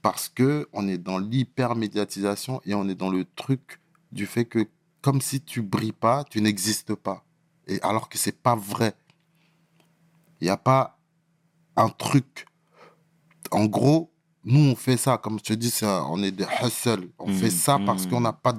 [0.00, 3.80] Parce que on est dans l'hypermédiatisation et on est dans le truc
[4.12, 4.66] du fait que,
[5.02, 7.26] comme si tu brilles pas, tu n'existes pas.
[7.66, 8.94] Et alors que c'est pas vrai.
[10.40, 10.98] Il n'y a pas
[11.76, 12.46] un truc.
[13.50, 14.10] En gros,
[14.44, 17.08] nous, on fait ça, comme je te dis, c'est un- on est des hustle.
[17.18, 18.10] On Mm, fait ça parce mm.
[18.10, 18.54] qu'on n'a pas,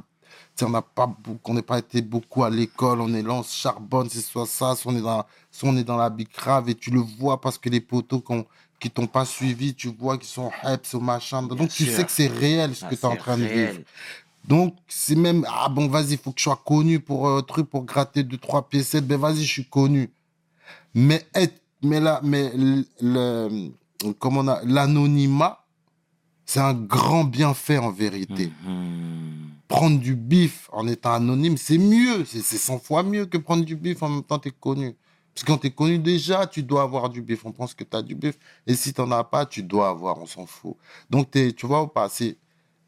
[0.61, 3.01] on n'a pas, beaucoup- n'est pas été beaucoup à l'école.
[3.01, 5.77] On est là, on se charbonne, c'est soit ça, soit on est dans, soit on
[5.77, 8.45] est dans la bicrave et tu le vois parce que les poteaux qu'on-
[8.79, 11.43] qui t'ont pas suivi, tu vois qu'ils sont hypes au machin.
[11.43, 11.95] Donc tu sûr.
[11.95, 13.79] sais que c'est réel ce Ah, que tu es en train de vivre.
[14.47, 17.69] Donc, c'est même, ah bon, vas-y, il faut que je sois connu pour euh, truc,
[17.69, 19.05] pour gratter deux, trois piécettes.
[19.07, 20.11] Ben, vas-y, je suis connu.
[20.95, 23.71] Mais être, mais là, mais le, le-
[24.19, 25.60] comment on a, l'anonymat,
[26.51, 28.51] c'est un grand bienfait en vérité.
[28.65, 29.51] Mhm.
[29.69, 32.25] Prendre du bif en étant anonyme, c'est mieux.
[32.25, 34.93] C'est c'est 100 fois mieux que prendre du bif en même temps, t'es connu.
[35.33, 37.45] Parce que quand t'es connu déjà, tu dois avoir du bif.
[37.45, 38.37] On pense que t'as du bif.
[38.67, 40.75] Et si t'en as pas, tu dois avoir, on s'en fout.
[41.09, 42.09] Donc, tu vois ou pas,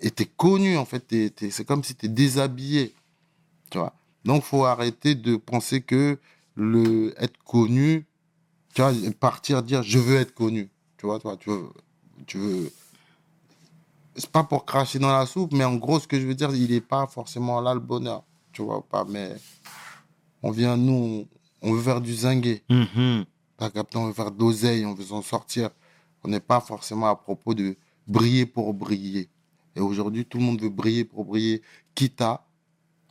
[0.02, 1.06] et t'es connu, en fait.
[1.50, 2.94] c'est comme si t'es déshabillé.
[3.72, 3.94] Tu vois.
[4.26, 6.20] Donc, faut arrêter de penser que
[6.56, 8.06] le être connu,
[8.74, 8.92] tu vois,
[9.22, 10.70] partir dire je veux être connu.
[10.98, 11.70] Tu vois, toi, tu veux,
[12.28, 12.70] tu veux.
[14.16, 16.54] C'est pas pour cracher dans la soupe, mais en gros, ce que je veux dire,
[16.54, 18.24] il n'est pas forcément là le bonheur.
[18.52, 19.36] Tu vois ou pas, mais
[20.44, 21.28] on vient, nous,
[21.62, 22.62] on veut faire du zingué.
[22.70, 23.26] Mhm.
[23.58, 25.70] T'as capté, on veut faire de l'oseille, on veut s'en sortir.
[26.24, 27.76] On n'est pas forcément à propos de
[28.08, 29.30] briller pour briller.
[29.76, 31.62] Et aujourd'hui, tout le monde veut briller pour briller,
[31.96, 32.46] quitte à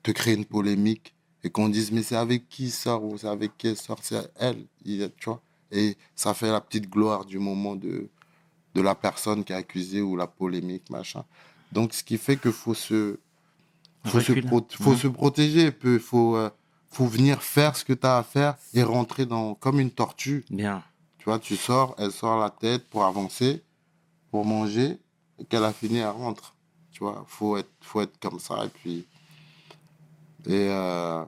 [0.03, 3.57] te créer une polémique et qu'on dise, mais c'est avec qui sort ou c'est avec
[3.59, 5.43] qui elle sort, c'est elle, tu vois.
[5.71, 8.09] Et ça fait la petite gloire du moment de,
[8.75, 11.25] de la personne qui est accusée ou la polémique, machin.
[11.73, 13.19] Donc, ce qui fait qu'il faut se,
[14.05, 16.51] faut, se, pro- faut se protéger, il faut, euh,
[16.91, 20.45] faut venir faire ce que tu as à faire et rentrer dans, comme une tortue.
[20.51, 20.83] Bien.
[21.19, 23.63] Tu vois, tu sors, elle sort la tête pour avancer,
[24.31, 24.99] pour manger,
[25.39, 26.55] et qu'elle a fini, elle rentre.
[26.91, 28.65] Tu vois, faut être, faut être comme ça.
[28.65, 29.07] Et puis,
[30.47, 31.25] et euh,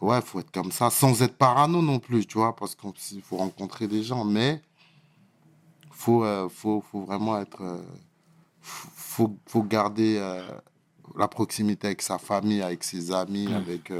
[0.00, 3.36] ouais, faut être comme ça, sans être parano non plus, tu vois, parce qu'il faut
[3.36, 4.62] rencontrer des gens, mais
[6.02, 7.80] faut, euh, faut, faut vraiment être, euh,
[8.60, 10.42] faut, faut garder euh,
[11.16, 13.54] la proximité avec sa famille, avec ses amis, Mm.
[13.54, 13.92] avec,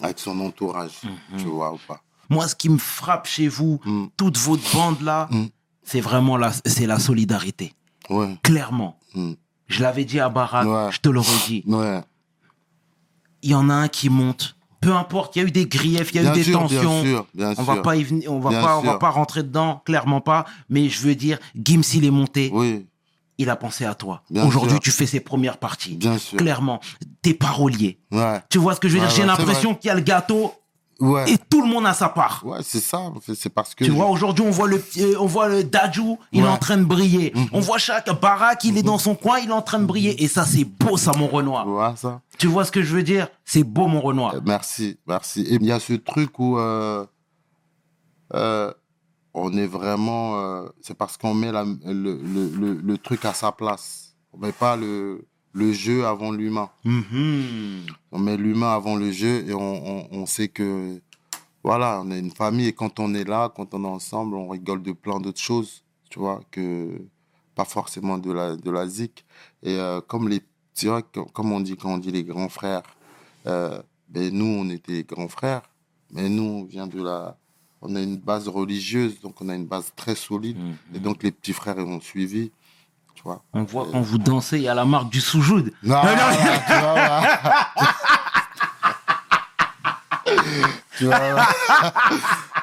[0.00, 1.38] avec son entourage, Mhm.
[1.38, 2.00] tu vois ou pas.
[2.28, 4.06] Moi, ce qui me frappe chez vous, Mm.
[4.16, 5.46] toute votre bande là, Mm.
[5.82, 7.74] c'est vraiment la, c'est la solidarité.
[8.08, 8.36] Ouais.
[8.42, 8.98] Clairement.
[9.14, 9.32] Mm.
[9.66, 10.88] Je l'avais dit à Barak, Ouais.
[10.92, 11.62] je te le redis.
[11.66, 12.00] Ouais.
[13.42, 14.56] Il y en a un qui monte.
[14.80, 16.58] Peu importe, il y a eu des griefs, il y a bien eu des sûr,
[16.58, 17.02] tensions.
[17.02, 17.64] Bien sûr, bien On sûr.
[17.64, 20.46] va pas y venir, on va pas, on va pas rentrer dedans, clairement pas.
[20.70, 22.86] Mais je veux dire, Gims il est monté, Oui,
[23.36, 24.22] il a pensé à toi.
[24.30, 25.96] Bien Aujourd'hui, tu fais ses premières parties.
[25.96, 26.38] bien sûr.
[26.38, 26.80] Clairement,
[27.22, 27.98] t'es parolier.
[28.10, 28.40] Ouais.
[28.48, 30.52] Tu vois ce que je veux Ouais, dire J'ai l'impression qu'il y a le gâteau
[31.00, 31.30] Ouais.
[31.32, 32.42] et tout le monde a sa part.
[32.44, 33.10] Ouais, c'est ça.
[33.34, 33.84] C'est parce que.
[33.84, 36.48] Tu je- vois, aujourd'hui, on voit le, euh, on voit le Dajou, il est Ouais.
[36.48, 37.32] en train de briller.
[37.34, 37.46] Mhm.
[37.52, 40.22] On voit chaque Barak, il est dans son coin, il est en train de briller.
[40.22, 41.64] Et ça, c'est beau, ça, mon Renoir.
[41.64, 43.28] Tu vois ça Tu vois ce que je veux dire?
[43.44, 44.34] C'est beau, mon Renoir.
[44.34, 45.40] Euh, Merci, merci.
[45.42, 47.04] Et il y a ce truc où euh,
[48.34, 48.72] euh,
[49.34, 50.64] on est vraiment.
[50.80, 54.14] c'est parce qu'on met la- le, le, le, le truc à sa place.
[54.32, 56.70] On met pas le, le jeu avant l'humain.
[56.84, 57.86] Mhm.
[58.12, 61.00] On met l'humain avant le jeu et on, on, on sait que.
[61.62, 64.48] Voilà, on est une famille et quand on est là, quand on est ensemble, on
[64.48, 67.02] rigole de plein d'autres choses, tu vois, que
[67.54, 69.26] pas forcément de la, de la zik.
[69.62, 70.40] Et euh, comme les,
[70.74, 72.82] tu vois, comme on dit quand on dit les grands frères,
[73.46, 75.62] euh, ben nous, on était les grands frères,
[76.12, 77.36] mais nous, on vient de la,
[77.82, 80.58] on a une base religieuse, donc on a une base très solide.
[80.58, 80.76] Mhm.
[80.94, 82.50] Et donc les petits frères, ils ont suivi,
[83.20, 83.42] tu vois.
[83.52, 85.70] On voit quand vous dansez, il y a la marque du soujoud.
[85.82, 86.10] Non, Non, non.
[86.66, 87.06] tu vois,
[90.98, 91.46] tu vois,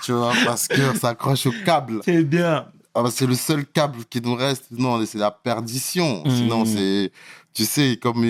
[0.04, 2.02] tu vois, parce qu'on s'accroche au câble.
[2.04, 2.68] C'est bien.
[2.96, 4.66] Ah bah, c'est le seul câble qui nous reste.
[4.72, 6.24] Non, c'est la perdition.
[6.26, 6.66] Sinon, Mhm.
[6.66, 7.12] c'est,
[7.54, 8.24] tu sais, comme,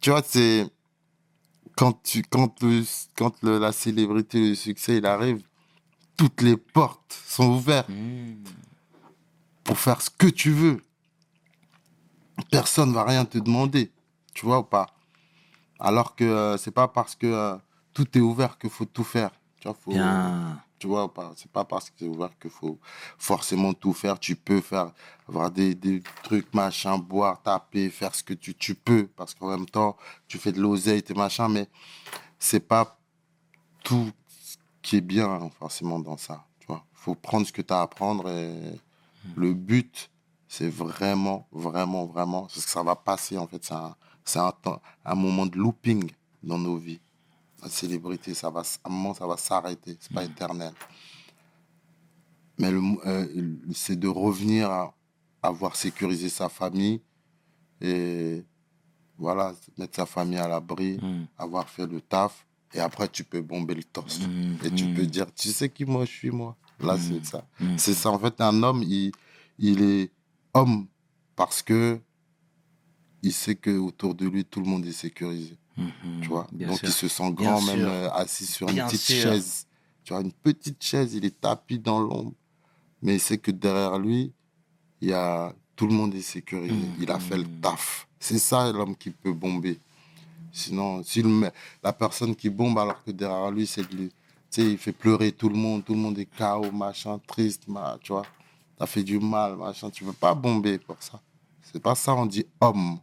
[0.00, 0.66] tu vois, c'est
[1.76, 2.84] quand tu, quand le,
[3.16, 5.40] quand le- la célébrité, le succès, il arrive,
[6.16, 8.34] toutes les portes sont ouvertes Mm.
[9.64, 10.80] pour faire ce que tu veux.
[12.50, 13.90] Personne va rien te demander,
[14.34, 14.88] tu vois ou pas?
[15.78, 17.56] Alors que euh, c'est pas parce que euh,
[17.92, 19.30] tout est ouvert qu'il faut tout faire.
[19.60, 20.60] Tu vois, faut, Bien.
[20.78, 21.32] tu vois ou pas?
[21.36, 22.78] C'est pas parce que c'est ouvert qu'il faut
[23.18, 24.18] forcément tout faire.
[24.18, 24.92] Tu peux faire,
[25.28, 29.06] avoir des, des trucs, machin, boire, taper, faire ce que tu, tu peux.
[29.16, 29.96] Parce qu'en même temps,
[30.28, 31.68] tu fais de l'oseille, tes machins, mais
[32.38, 32.98] c'est pas
[33.82, 34.10] tout
[34.82, 36.44] qui est bien forcément dans ça.
[36.60, 38.80] Tu vois, faut prendre ce que tu as à prendre et
[39.36, 40.10] le but,
[40.54, 43.64] c'est vraiment, vraiment, vraiment, parce que ça va passer en fait.
[43.64, 43.96] C'est un,
[44.36, 46.10] un, temps- un moment de looping
[46.42, 47.00] dans nos vies.
[47.62, 49.96] La célébrité, ça va, à un moment, ça va s'arrêter.
[49.98, 50.74] C'est pas éternel.
[52.58, 54.92] Mais euh, c'est de revenir à
[55.42, 57.00] avoir sécurisé sa famille
[57.80, 58.44] et
[59.16, 61.26] voilà, mettre sa famille à l'abri, Mm.
[61.38, 62.46] avoir fait le taf.
[62.74, 64.20] Et après, tu peux bomber le torse.
[64.20, 64.94] Mm, Et tu mm.
[64.94, 66.56] peux dire, tu sais qui moi je suis, moi.
[66.80, 67.42] Là, c'est ça.
[67.58, 67.78] Mm.
[67.78, 68.10] C'est ça.
[68.10, 69.12] En fait, un homme, il,
[69.58, 70.10] il est
[70.54, 70.86] homme
[71.36, 72.00] parce que
[73.22, 75.56] il sait que autour de lui, tout le monde est sécurisé.
[75.76, 76.20] Mhm.
[76.22, 76.46] Tu vois?
[76.52, 76.88] Donc, sûr.
[76.88, 79.22] il se sent Bien grand, même euh, assis sur Bien une petite sûr.
[79.22, 79.66] chaise.
[80.04, 82.32] Tu vois, une petite chaise, il est tapis dans l'ombre.
[83.00, 84.32] Mais il sait que derrière lui,
[85.00, 86.74] il y a, tout le monde est sécurisé.
[87.00, 87.60] Il a fait le mm.
[87.60, 88.08] taf.
[88.18, 89.78] C'est ça l'homme qui peut bomber.
[90.52, 91.50] Sinon, si le
[91.82, 94.08] la personne qui bombe alors que derrière lui, c'est de lui.
[94.50, 97.66] Tu sais, il fait pleurer tout le monde, tout le monde est KO, machin, triste,
[97.68, 98.26] ma- tu vois.
[98.82, 99.90] T'as fait du mal, machin.
[99.90, 101.20] Tu peux pas bomber pour ça.
[101.62, 102.98] C'est pas ça, on dit homme.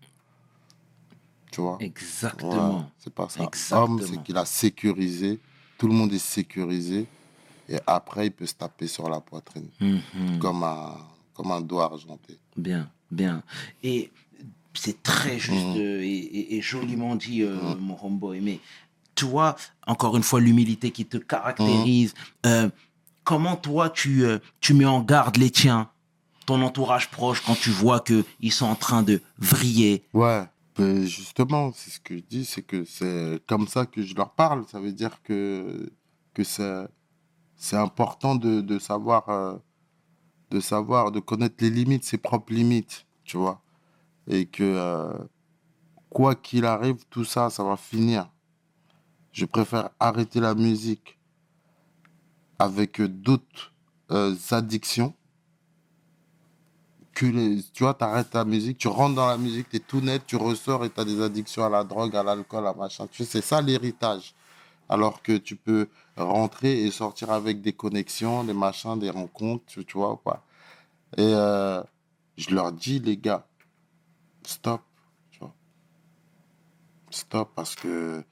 [1.53, 1.77] Tu vois?
[1.79, 2.79] Exactement.
[2.79, 3.43] Ouais, c'est pas ça.
[3.43, 3.83] Exactement.
[3.95, 5.39] Homme, c'est qu'il a sécurisé.
[5.77, 7.07] Tout le monde est sécurisé.
[7.69, 9.69] Et après, il peut se taper sur la poitrine.
[9.79, 10.39] Mhm.
[10.39, 10.97] Comme, un,
[11.33, 12.37] comme un doigt argenté.
[12.57, 13.41] Bien, bien.
[13.81, 14.11] Et
[14.73, 15.77] c'est très juste Mhm.
[15.77, 18.41] euh, et, et- et joliment dit, euh, mon homeboy.
[18.41, 18.59] Mais
[19.15, 19.55] tu vois,
[19.87, 22.13] encore une fois, l'humilité qui te caractérise.
[22.45, 22.69] Euh,
[23.29, 25.91] comment toi, tu, euh, tu mets en garde les tiens,
[26.47, 30.45] ton entourage proche, quand tu vois qu'ils sont en train de vriller Ouais.
[30.75, 34.31] Ben, justement, c'est ce que je dis, c'est que c'est comme ça que je leur
[34.31, 34.65] parle.
[34.67, 35.91] Ça veut dire que,
[36.33, 39.57] que c'est, important de, de savoir, euh,
[40.49, 43.61] de savoir, de connaître les limites, ses propres limites, tu vois.
[44.25, 45.13] Et que euh,
[46.09, 48.27] quoi qu'il arrive, tout ça, ça va finir.
[49.33, 51.18] Je préfère arrêter la musique
[52.59, 53.73] avec d'autres
[54.11, 55.13] euh, addictions
[57.13, 60.23] que les, tu vois, t'arrêtes ta musique, tu rentres dans la musique, t'es tout net,
[60.25, 63.07] tu ressors et t'as des addictions à la drogue, à l'alcool, à machin.
[63.07, 64.33] Tu sais, c'est ça l'héritage.
[64.87, 69.85] Alors que tu peux rentrer et sortir avec des connexions, des machins, des rencontres, tu,
[69.85, 70.43] tu vois ou pas.
[71.17, 71.83] Et euh,
[72.37, 73.45] je leur dis, les gars,
[74.43, 74.81] stop,
[75.31, 75.39] tu.
[77.11, 78.23] Stop parce que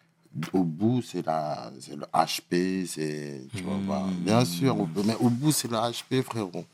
[0.54, 4.08] au bout, c'est la, c'est le HP, c'est, tu vois, pas.
[4.20, 4.76] bien sûr,
[5.06, 6.66] mais au bout, c'est le HP, frérot.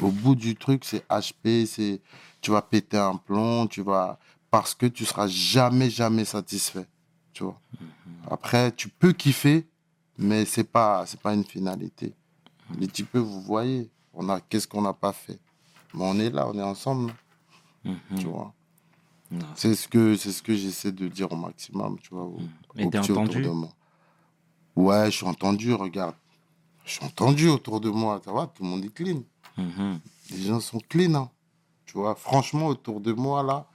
[0.00, 2.00] Au bout du truc, c'est HP, c'est
[2.40, 4.18] tu vas péter un plomb, tu vas
[4.50, 6.86] parce que tu seras jamais jamais satisfait,
[7.32, 7.60] tu vois.
[8.30, 9.66] Après, tu peux kiffer,
[10.18, 12.12] mais c'est pas c'est pas une finalité.
[12.78, 15.38] Les types, vous voyez, on a qu'est-ce qu'on n'a pas fait?
[15.94, 17.12] Mais on est là, on est ensemble,
[17.84, 17.98] Mhm.
[18.18, 18.52] tu vois.
[19.56, 22.38] C'est ce que c'est ce que j'essaie de dire au maximum, tu vois, aux,
[22.76, 23.70] Mais t'es entendu de moi.
[24.76, 26.14] Ouais, je suis entendu, regarde.
[26.84, 29.22] Je suis entendu autour de moi, ça va, tout le monde est clean.
[29.56, 30.00] Mhm.
[30.30, 31.30] Les gens sont clean, hein.
[31.86, 33.66] Tu vois, franchement, autour de moi, là,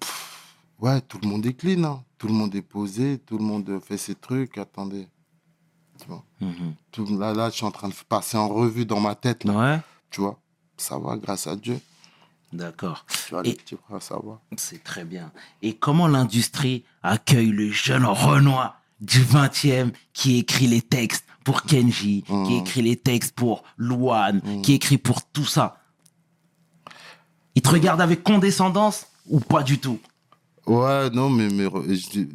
[0.00, 0.46] pff,
[0.80, 2.04] ouais, tout le monde est clean, hein.
[2.18, 5.06] Tout le monde est posé, tout le monde fait ses trucs, attendez.
[6.00, 6.74] Tu vois, Mhm.
[6.90, 9.56] tout, là, là, je suis en train de passer en revue dans ma tête, là.
[9.76, 9.80] Ouais,
[10.10, 10.38] Tu vois,
[10.76, 11.80] ça va, grâce à Dieu.
[12.52, 13.04] D'accord.
[13.26, 14.40] Tu vois, Et- les petits frères, ça va.
[14.56, 15.30] C'est très bien.
[15.62, 22.22] Et comment l'industrie accueille le jeune Renoir du 20e qui écrit les textes pour Kenji,
[22.26, 22.50] qui Mhm.
[22.60, 24.62] écrit les textes pour Luan, Mhm.
[24.62, 25.78] qui écrit pour tout ça?
[27.54, 29.98] Il te regarde avec condescendance ou pas du tout?
[30.66, 32.26] Ouais, non, mais, je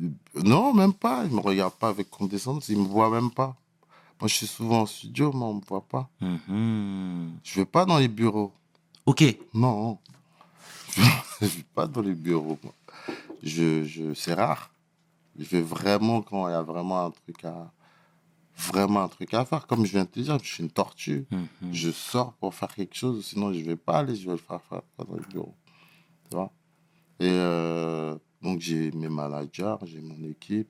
[0.43, 1.23] non, même pas.
[1.25, 3.55] Il me regarde pas avec condescendance, il me voit même pas.
[4.19, 6.09] Moi, je suis souvent en studio, mais on me voit pas.
[6.21, 7.31] Mhm.
[7.43, 8.51] Je vais pas dans les bureaux.
[9.05, 9.99] Ok, Non.
[11.41, 12.57] Je vais pas dans les bureaux.
[12.63, 12.73] moi.
[13.43, 14.71] Je, je, c'est rare.
[15.37, 17.71] Je vais vraiment quand il y a vraiment un truc à,
[18.57, 19.67] vraiment un truc à faire.
[19.67, 21.25] Comme je viens de te dire, je suis une tortue.
[21.29, 21.73] Mhm.
[21.73, 24.61] Je sors pour faire quelque chose, sinon je vais pas aller, je vais le faire,
[24.63, 25.53] faire dans le bureau.
[26.29, 26.51] Tu vois?
[27.19, 30.69] Et euh, donc j'ai mes managers, j'ai mon équipe,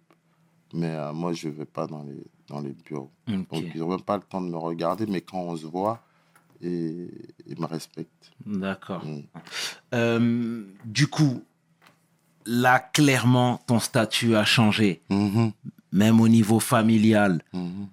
[0.73, 3.11] mais euh, moi je vais pas dans les, dans les bureaux.
[3.27, 6.01] Donc ils n'ont même pas le temps de me regarder, mais quand on se voit,
[6.66, 7.07] et,
[7.47, 8.32] et me respectent.
[8.45, 9.05] D'accord.
[9.05, 9.22] Mm.
[9.93, 11.43] Euh, du coup,
[12.45, 15.51] là, clairement, ton statut a changé, Mhm,
[15.91, 17.41] même au niveau familial.
[17.53, 17.88] mhm,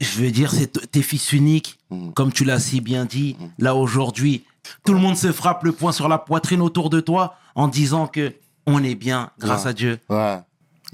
[0.00, 2.12] Je veux dire, c'est t'es fils unique, Mhm.
[2.14, 3.36] comme tu l'as si bien dit.
[3.58, 4.44] Là, aujourd'hui,
[4.84, 8.06] tout le monde se frappe le poing sur la poitrine autour de toi en disant
[8.06, 8.34] que
[8.66, 9.70] on est bien, grâce Ouais.
[9.70, 9.98] à Dieu.
[10.08, 10.38] Ouais,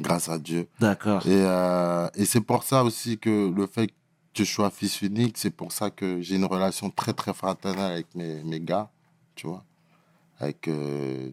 [0.01, 0.69] grâce à Dieu.
[0.81, 1.25] D'accord.
[1.27, 3.89] Et, euh, et c'est pour ça aussi que le fait
[4.35, 8.15] je sois fils unique, c'est pour ça que j'ai une relation très très fraternelle avec
[8.15, 8.91] mes, mes gars,
[9.35, 9.65] tu vois.
[10.39, 11.31] Avec euh,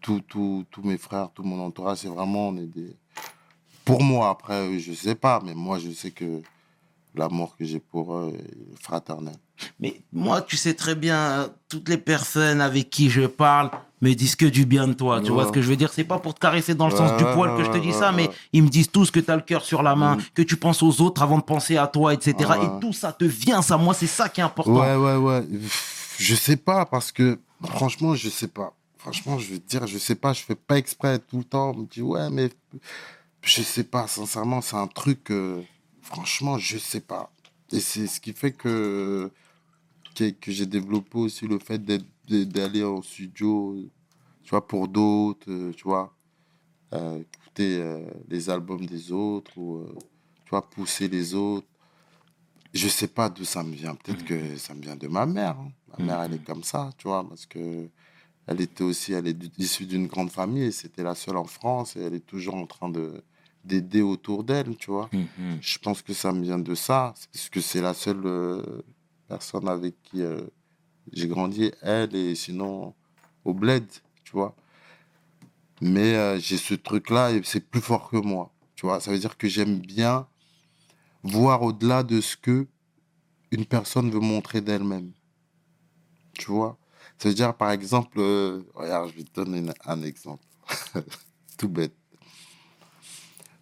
[0.00, 2.96] tous mes frères, tout mon entourage, c'est vraiment, on est des...
[3.84, 6.42] Pour moi, après, eux, je sais pas, mais moi, je sais que
[7.14, 9.36] l'amour que j'ai pour eux est fraternel.
[9.80, 14.12] Mais moi, tu sais très bien, euh, toutes les personnes avec qui je parle me
[14.14, 15.20] disent que du bien de toi.
[15.20, 15.32] Tu Ouais.
[15.34, 15.92] vois ce que je veux dire?
[15.92, 17.92] C'est pas pour te caresser dans le sens du poil que je te dis ouais,
[17.92, 20.22] ça, mais ils me disent tous que tu as le cœur sur la main, Mm.
[20.34, 22.34] que tu penses aux autres avant de penser à toi, etc.
[22.62, 23.76] Et tout ça te vient, ça.
[23.76, 24.72] Moi, c'est ça qui est important.
[24.80, 25.44] Ouais, ouais, ouais.
[26.18, 28.74] Je sais pas parce que franchement, je sais pas.
[28.98, 30.32] Franchement, je veux dire, je sais pas.
[30.32, 31.72] Je fais pas exprès tout le temps.
[31.74, 32.50] On me dit ouais, mais
[33.42, 34.06] je sais pas.
[34.06, 35.30] Sincèrement, c'est un truc.
[35.30, 35.60] euh,
[36.02, 37.30] franchement, je sais pas.
[37.72, 39.30] Et c'est ce qui fait que
[40.16, 43.76] que, que j'ai développé aussi le fait d'être- d'aller en studio,
[44.42, 46.14] tu vois, pour d'autres, euh, tu vois,
[46.92, 49.86] euh, écouter euh, les albums des autres ou
[50.44, 51.66] tu vois, pousser les autres.
[52.72, 53.94] Je sais pas d'où ça me vient.
[53.96, 55.58] Peut-être que ça me vient de ma mère.
[55.58, 55.72] hein.
[55.98, 57.88] Ma mère, elle est comme ça, tu vois, parce que
[58.46, 61.96] elle était aussi, elle est issue d'une grande famille et c'était la seule en France
[61.96, 63.22] et elle est toujours en train de
[63.64, 65.10] d'aider autour d'elle, tu vois.
[65.12, 65.58] Mhm.
[65.60, 68.62] Je pense que ça me vient de ça, parce que c'est la seule euh,
[69.28, 70.40] personne avec qui euh,
[71.12, 72.94] j'ai grandi, elle, et sinon
[73.44, 73.84] au bled,
[74.24, 74.54] tu vois.
[75.80, 79.00] Mais euh, j'ai ce truc-là et c'est plus fort que moi, tu vois.
[79.00, 80.26] Ça veut dire que j'aime bien
[81.22, 82.66] voir au-delà de ce que
[83.50, 85.12] une personne veut montrer d'elle-même,
[86.34, 86.78] tu vois.
[87.18, 90.44] Ça veut dire, par exemple, euh, regarde, je vais te donner un exemple,
[91.58, 91.94] tout bête.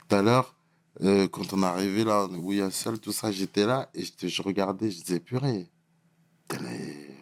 [0.09, 0.55] Tout à l'heure,
[1.03, 3.89] euh, quand on est arrivé là, où il y a seul, tout ça, j'étais là
[3.95, 5.69] et je, regardais, je disais, purée,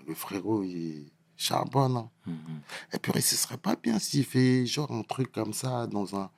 [0.06, 1.96] le frérot, il charbonne.
[1.96, 2.10] hein.
[2.26, 2.60] Mhm.
[2.92, 6.30] Et purée, ce serait pas bien s'il fait genre un truc comme ça dans un,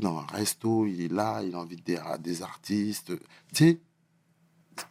[0.00, 3.12] dans un resto, il est là, il invite des, des artistes.
[3.52, 3.80] Tu sais,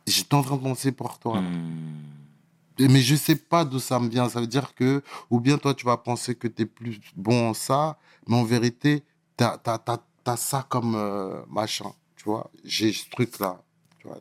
[0.08, 1.42] j'étais en train de penser pour toi.
[1.42, 2.90] Mhm.
[2.90, 4.28] Mais je sais pas d'où ça me vient.
[4.30, 7.50] Ça veut dire que, ou bien toi, tu vas penser que tu es plus bon
[7.50, 9.04] en ça, mais en vérité,
[9.38, 11.92] tu as, ça comme euh, machin.
[12.16, 13.62] Tu vois, j'ai ce truc-là.
[14.00, 14.20] Tu vois,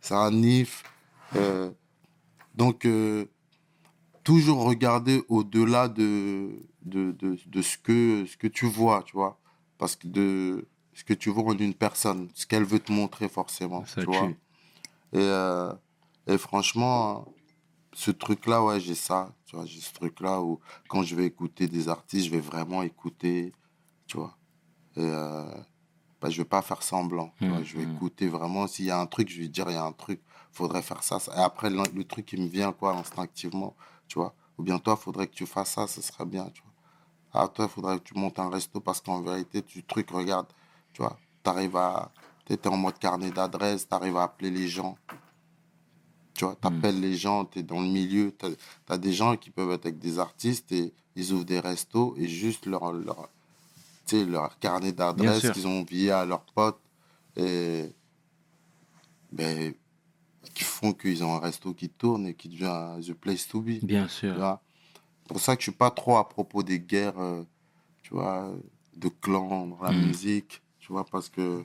[0.00, 0.82] c'est un- un if.
[1.36, 1.70] euh,
[2.58, 3.24] donc, euh,
[4.24, 6.50] toujours regarder au-delà de,
[6.82, 9.38] de, de, de ce, que, ce que tu vois, tu vois.
[9.78, 13.28] Parce que de ce que tu vois en une personne, ce qu'elle veut te montrer
[13.28, 13.86] forcément.
[13.86, 14.28] Ça tu vois.
[15.12, 15.72] Et, euh,
[16.26, 17.32] et franchement,
[17.92, 19.32] ce truc-là, ouais, j'ai ça.
[19.46, 22.82] Tu vois, j'ai ce truc-là où quand je vais écouter des artistes, je vais vraiment
[22.82, 23.52] écouter,
[24.08, 24.36] tu vois.
[24.96, 25.44] Et euh,
[26.20, 27.32] bah, je vais pas faire semblant.
[27.40, 27.58] vois.
[27.60, 27.64] Mhm.
[27.64, 28.66] Je vais écouter vraiment.
[28.66, 30.20] S'il y a un truc, je vais dire, il y a un truc,
[30.52, 31.18] faudrait faire ça.
[31.36, 33.74] Et après, le, le truc qui me vient, quoi, instinctivement,
[34.08, 34.34] tu vois.
[34.58, 36.72] Ou bien toi, faudrait que tu fasses ça, ce serait bien, tu vois.
[37.32, 40.46] Ah, toi, il faudrait que tu montes un resto parce qu'en vérité, tu truc, regarde,
[40.92, 42.10] tu vois, tu arrives à.
[42.46, 44.96] Tu es en mode carnet d'adresse, tu arrives à appeler les gens.
[46.34, 48.34] Tu vois, tu appelles les gens, tu es dans le milieu.
[48.38, 48.46] Tu
[48.88, 52.26] as, des gens qui peuvent être avec des artistes et ils ouvrent des restos et
[52.26, 53.28] juste leur, leur,
[54.12, 56.80] leur carnet d'adresse qu'ils ont envié à leurs potes.
[57.36, 57.92] Et.
[59.30, 59.74] Ben,
[60.54, 63.82] qui font qu'ils ont un resto qui tourne et qui devient the place to be.
[63.84, 64.34] Bien sûr.
[64.34, 64.62] vois.
[65.22, 67.42] C'est pour ça que je suis pas trop à propos des guerres, euh,
[68.02, 68.52] tu vois,
[68.96, 70.00] de clans dans la Mm.
[70.06, 71.64] musique, tu vois, parce que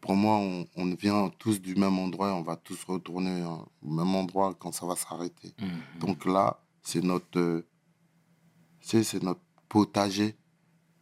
[0.00, 3.64] pour moi, on, on vient tous du même endroit et on va tous retourner hein,
[3.82, 5.52] au même endroit quand ça va s'arrêter.
[5.60, 6.00] Mhm.
[6.00, 7.66] Donc là, c'est notre, euh,
[8.80, 10.36] c'est notre potager.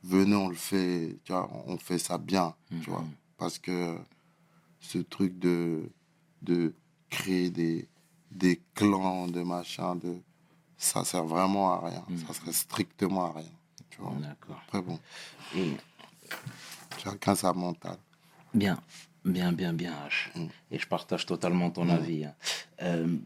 [0.02, 3.10] Venez, on le fait, tu vois, on fait ça bien, tu vois, Mhm.
[3.36, 3.96] parce que
[4.80, 5.90] ce truc de,
[6.42, 6.74] de
[7.10, 7.88] créer des,
[8.30, 10.16] des clans, de machin, de,
[10.78, 12.04] ça sert vraiment à rien.
[12.26, 13.50] Ça sert strictement à rien.
[13.90, 14.14] Tu vois.
[14.20, 14.60] D'accord.
[14.66, 14.98] Après, bon,
[15.56, 15.76] Et
[17.02, 17.98] chacun sa mentale.
[18.54, 18.80] Bien,
[19.24, 20.38] bien, bien, bien, H.
[20.38, 20.46] Mm.
[20.70, 22.24] Et je partage totalement ton avis.
[22.24, 22.34] hein.
[22.82, 23.16] Euh,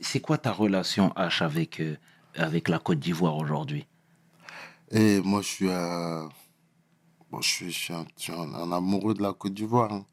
[0.00, 1.96] c'est quoi ta relation, H, avec, euh,
[2.36, 3.86] avec la Côte d'Ivoire aujourd'hui?
[4.90, 6.26] Et moi, je suis, euh,
[7.30, 9.92] bon, je suis, je suis, un, je suis un- un amoureux de la Côte d'Ivoire.
[9.92, 10.04] hein.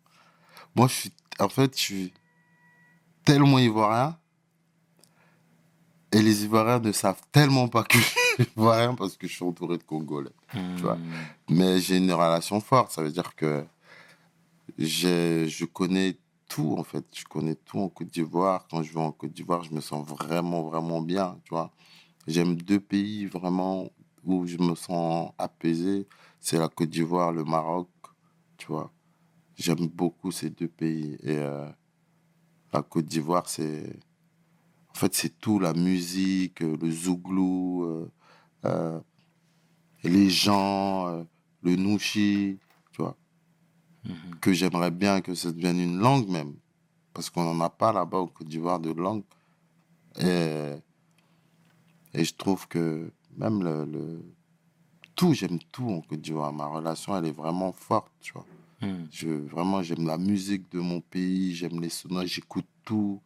[0.76, 2.13] Moi, je suis, en fait, je suis
[3.30, 4.17] tellement ivoirien.
[6.11, 8.19] Et les Ivoiriens ne savent tellement pas que je suis
[8.57, 10.32] ivoirien parce que je suis entouré de Congolais.
[10.51, 10.97] Tu vois.
[11.47, 12.91] Mais j'ai une relation forte.
[12.91, 13.63] Ça veut dire que
[14.80, 16.17] je connais
[16.47, 17.05] tout, en fait.
[17.13, 18.65] Je connais tout en Côte d'Ivoire.
[18.71, 21.71] Quand je vais en Côte d'Ivoire, je me sens vraiment, vraiment bien, tu vois.
[22.25, 23.91] J'aime deux pays vraiment
[24.23, 26.07] où je me sens apaisé.
[26.39, 27.89] C'est la Côte d'Ivoire, le Maroc,
[28.57, 28.91] tu vois.
[29.55, 31.15] J'aime beaucoup ces deux pays.
[31.21, 31.69] Et euh,
[32.74, 33.99] la Côte d'Ivoire, c'est...
[34.91, 38.11] En fait, c'est tout, la musique, euh, le zouglou, euh,
[38.65, 38.99] euh,
[40.03, 41.26] les gens,
[41.61, 42.57] le nouchi,
[42.91, 43.15] tu vois.
[44.41, 46.55] Que j'aimerais bien que ça devienne une langue même.
[47.13, 49.24] Parce qu'on n'en a pas là-bas au Côte d'Ivoire de langue.
[50.20, 50.74] Et,
[52.13, 54.34] et je trouve que même le, le-
[55.15, 56.51] tout, j'aime tout en Côte d'Ivoire.
[56.51, 58.45] Ma relation, elle est vraiment forte, tu vois.
[58.82, 59.05] Hmm.
[59.11, 63.21] Je, vraiment, j'aime la musique de mon pays, j'aime les sonores, j'écoute tout,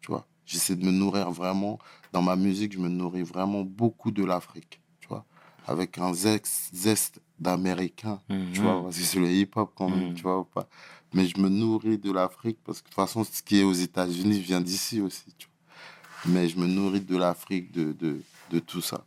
[0.00, 0.26] tu vois.
[0.44, 1.78] J'essaie de me nourrir vraiment.
[2.12, 5.24] Dans ma musique, je me nourris vraiment beaucoup de l'Afrique, tu vois.
[5.66, 8.20] Avec un zest, zeste d'américain,
[8.52, 8.82] tu vois, Mhm.
[8.84, 10.14] parce que c'est le hip-hop quand même, Mhm.
[10.14, 10.68] tu vois ou pas.
[11.12, 13.72] Mais je me nourris de l'Afrique parce que de toute façon, ce qui est aux
[13.72, 16.32] États-Unis vient d'ici aussi, tu vois.
[16.34, 19.04] Mais je me nourris de l'Afrique, de, de, de tout ça.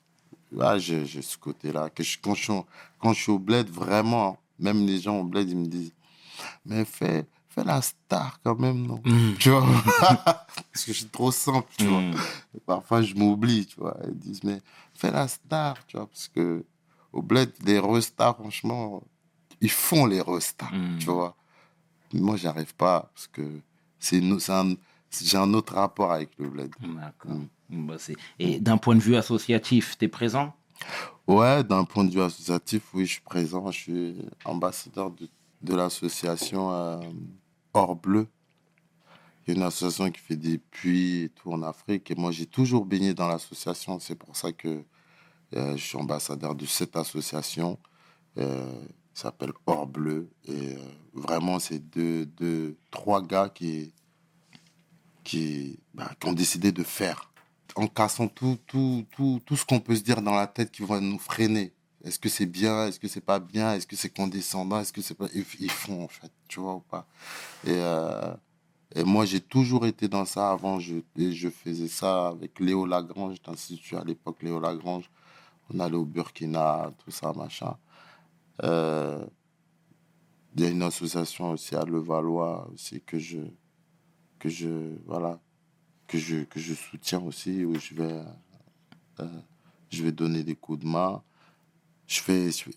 [0.51, 1.89] Là, j'ai ce côté-là.
[2.21, 2.51] Quand, je,
[2.99, 5.93] quand je suis au bled, vraiment, même les gens au bled, ils me disent
[6.65, 9.01] Mais fais, fais la star quand même, non?
[9.05, 9.35] Mhm.
[9.39, 9.65] Tu vois?
[10.71, 12.01] Parce que je suis trop simple, tu vois.
[12.55, 13.97] Et parfois, je m'oublie, tu vois.
[14.07, 14.61] Ils disent Mais
[14.93, 16.07] fais la star, tu vois.
[16.07, 16.63] Parce que
[17.11, 19.01] au bled, les restas, franchement,
[19.61, 20.99] ils font les restas, Mhm.
[20.99, 21.35] tu vois.
[22.13, 23.61] Moi, j'arrive pas parce que
[23.99, 24.75] c'est un,
[25.21, 26.71] j'ai un autre rapport avec le bled.
[26.81, 27.31] D'accord.
[27.69, 27.91] Mm.
[28.39, 30.55] Et d'un point de vue associatif, tu es présent?
[31.29, 33.69] Ouais, d'un point de vue associatif, oui, je suis présent.
[33.69, 34.15] Je suis
[34.45, 35.29] ambassadeur de,
[35.61, 36.97] de l'association euh,
[38.01, 38.25] Bleu.
[39.45, 42.09] Une association qui fait des puits et tout en Afrique.
[42.09, 43.99] Et moi, j'ai toujours baigné dans l'association.
[43.99, 44.83] C'est pour ça que
[45.55, 47.77] euh, je suis ambassadeur de cette association.
[48.39, 48.65] Euh,
[49.13, 50.31] s'appelle Or Bleu.
[50.47, 50.79] Et euh,
[51.13, 53.93] vraiment, c'est deux, deux, trois gars qui,
[55.23, 57.28] qui, bah, qui ont décidé de faire
[57.75, 60.83] en cassant tout, tout, tout, tout ce qu'on peut se dire dans la tête qui
[60.83, 61.73] va nous freiner.
[62.03, 62.87] Est-ce que c'est bien?
[62.87, 63.73] Est-ce que c'est pas bien?
[63.73, 64.79] Est-ce que c'est condescendant?
[64.79, 65.27] Est-ce que c'est pas...
[65.33, 67.05] Ils, font, en fait, tu vois ou pas?
[67.65, 68.33] Et, euh,
[68.95, 70.51] et moi, j'ai toujours été dans ça.
[70.51, 75.09] Avant, je, je faisais ça avec Léo Lagrange, d'Institut à l'époque, Léo Lagrange.
[75.73, 77.75] On allait au Burkina, tout ça, machin.
[78.63, 79.25] Euh,
[80.55, 83.39] Il y a une association aussi à Levallois aussi que je,
[84.39, 85.39] que je, voilà,
[86.09, 88.21] que je, que je soutiens aussi, où je vais,
[89.21, 89.25] euh,
[89.91, 91.21] je vais donner des coups de main.
[92.07, 92.75] Je fais, je fais-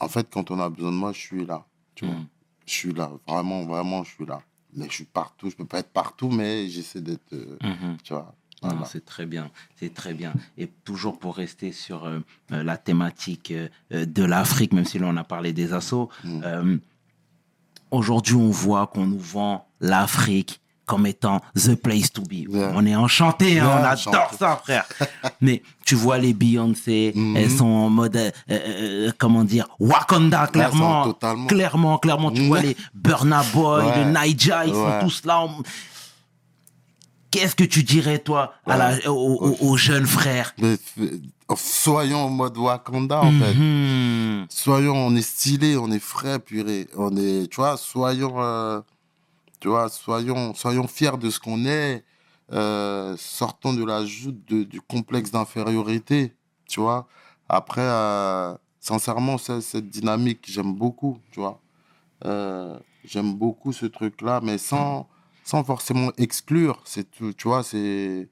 [0.00, 1.64] en fait, quand on a besoin de moi, je suis là.
[1.94, 2.14] Tu vois.
[2.14, 2.26] Mm.
[2.66, 4.40] Je suis là, vraiment, vraiment, je suis là.
[4.72, 7.98] Mais je suis partout, je peux pas être partout, mais j'essaie d'être, euh, Mhm.
[8.02, 8.34] tu vois.
[8.62, 8.86] Non, voilà.
[8.86, 10.32] c'est très bien, c'est très bien.
[10.56, 13.68] Et toujours pour rester sur euh, la thématique euh,
[14.06, 16.40] de l'Afrique, même si là on a parlé des assauts, Mm.
[16.44, 16.76] euh,
[17.90, 22.46] aujourd'hui on voit qu'on nous vend l'Afrique comme étant the place to be.
[22.48, 22.72] Yeah.
[22.74, 24.36] On est enchanté, hein, on adore enchanté.
[24.38, 24.84] ça, frère.
[25.40, 27.36] Mais tu vois les Beyoncé, Mhm.
[27.36, 31.04] elles sont en mode, euh, euh, comment dire, Wakanda, clairement.
[31.04, 31.46] totalement.
[31.46, 34.04] Clairement, clairement, tu vois les Burna Boy, Ouais.
[34.04, 35.46] le Naija, ils sont tous là.
[37.30, 40.76] Qu'est-ce que tu dirais, toi, à la- aux, jeunes frères Mais,
[41.56, 43.54] soyons en mode Wakanda, en fait.
[43.54, 44.46] Mhm.
[44.48, 46.86] soyons, on est stylé, on est frais, purée.
[46.96, 48.80] On est, tu vois, soyons, euh,
[49.64, 52.04] tu vois, soyons, soyons fiers de ce qu'on est.
[52.52, 56.34] Euh, sortons de la joute de- du complexe d'infériorité,
[56.68, 57.08] tu vois.
[57.48, 61.62] Après, euh, sincèrement, cette dynamique, j'aime beaucoup, tu vois.
[62.26, 65.08] Euh, j'aime beaucoup ce truc-là, mais sans,
[65.44, 66.82] sans forcément exclure.
[66.84, 68.28] C'est tout, tu vois, c'est,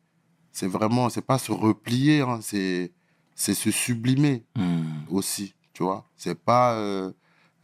[0.53, 2.93] c'est vraiment, c'est pas se replier, hein, c'est,
[3.35, 5.07] c'est se sublimer Mhm.
[5.09, 6.05] aussi, tu vois.
[6.15, 6.77] C'est pas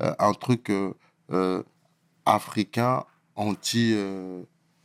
[0.00, 0.72] un truc
[2.24, 3.04] africain
[3.38, 4.42] anti, euh,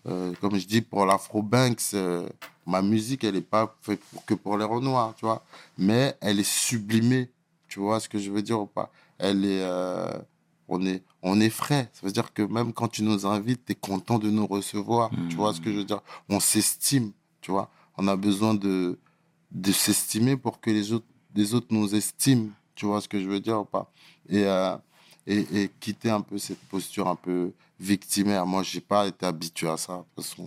[0.08, 2.28] euh, comme je dis pour l'Afro-Banks, euh,
[2.66, 5.44] ma musique, elle n'est pas faite pour- que pour les Renoirs, tu vois.
[5.78, 7.30] Mais elle est sublimée,
[7.68, 8.92] tu vois ce que je veux dire ou pas.
[9.18, 9.64] Elle est,
[10.68, 11.90] on est, on est frais.
[11.94, 15.10] Ça veut dire que même quand tu nous invites, tu es content de nous recevoir,
[15.30, 16.02] tu vois ce que je veux dire.
[16.30, 17.70] On s'estime, tu vois.
[17.98, 18.98] On a besoin de,
[19.52, 22.50] de s'estimer pour que les autres, les autres nous estiment.
[22.76, 23.92] Tu vois ce que je veux dire ou pas
[24.28, 24.44] et,
[25.28, 27.52] et, et quitter un peu cette posture un peu
[27.84, 28.46] victimaire.
[28.46, 30.06] Moi, j'ai pas été habitué à ça.
[30.16, 30.42] Parce que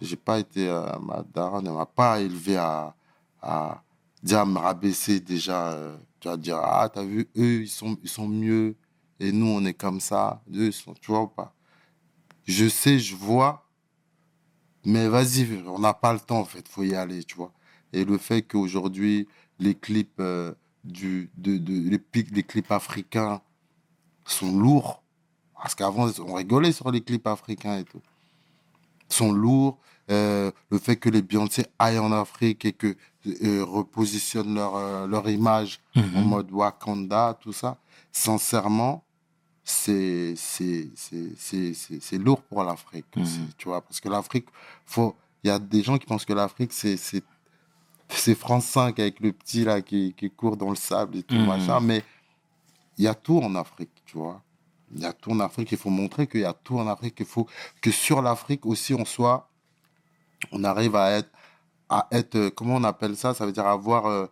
[0.00, 0.68] j'ai pas été.
[0.68, 2.94] euh, ma daronne ne m'a pas élevé à,
[3.42, 3.82] à
[4.30, 5.72] à me rabaisser déjà.
[5.72, 8.76] euh, tu vas dire, ah, t'as vu, eux, ils sont, ils sont mieux.
[9.20, 10.42] Et nous, on est comme ça.
[10.54, 11.54] Eux, ils sont, tu vois ou pas?
[12.46, 13.64] Je sais, je vois.
[14.84, 16.66] Mais vas-y, on n'a pas le temps, en fait.
[16.68, 17.52] faut y aller, tu vois.
[17.92, 20.54] Et le fait qu'aujourd'hui, les clips, euh,
[20.84, 23.40] du, de, de- les, des clips africains
[24.26, 25.02] sont lourds.
[25.60, 28.00] Parce qu'avant, on rigolait sur les clips africains et tout.
[29.08, 29.78] sont lourds.
[30.10, 32.96] Euh, le fait que les Beyoncé aillent en Afrique et que
[33.42, 35.80] euh, repositionnent leur, euh, leur image
[36.16, 37.76] en mode Wakanda, tout ça,
[38.10, 39.02] sincèrement,
[39.64, 40.34] c'est
[42.18, 44.46] lourd pour l'Afrique aussi, tu vois parce que l'Afrique
[45.44, 49.64] il y a des gens qui pensent que l'Afrique c'est France 5 avec le petit
[49.64, 51.46] là qui, qui court dans le sable et tout Mhm.
[51.46, 52.02] machin mais
[52.96, 54.40] il y a tout en Afrique tu vois
[54.94, 57.16] il y a tout en Afrique il faut montrer qu'il y a tout en Afrique
[57.20, 57.46] il faut
[57.82, 59.50] que sur l'Afrique aussi on soit
[60.52, 61.30] on arrive à être
[61.88, 63.32] à être euh, comment on appelle ça?
[63.34, 64.26] Ça veut dire avoir euh,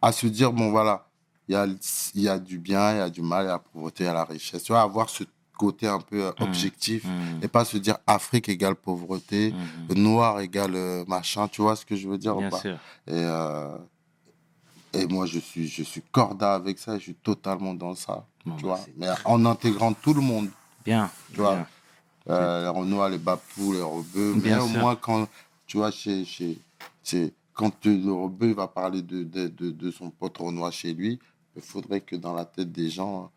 [0.00, 1.08] à se dire bon voilà
[1.48, 1.66] il y a
[2.14, 4.04] il y a du bien il y a du mal il y a la pauvreté
[4.04, 5.24] il y a la richesse tu vois avoir ce
[5.58, 7.40] côté un peu euh, objectif Mhm.
[7.42, 9.52] et pas se dire Afrique égale pauvreté
[9.88, 10.02] Mhm.
[10.02, 12.74] noir égale machin tu vois ce que je veux dire ou Bien sûr.
[13.06, 13.76] et euh,
[14.92, 18.56] et moi je suis je suis corda avec ça je suis totalement dans ça Bon,
[18.56, 20.48] tu bah, vois mais en intégrant tout le monde
[20.84, 21.10] Bien.
[21.32, 21.66] tu vois,
[22.28, 24.34] euh, les Renois, les Bapous, les Rebeux.
[24.34, 24.80] Mais Bien au sûr.
[24.80, 25.28] moins, quand,
[25.66, 26.58] tu vois, chez, chez,
[27.04, 31.18] chez- quand le Rebeu va parler de, de, de, de son pote Renoir chez lui,
[31.56, 33.30] il faudrait que dans la tête des gens,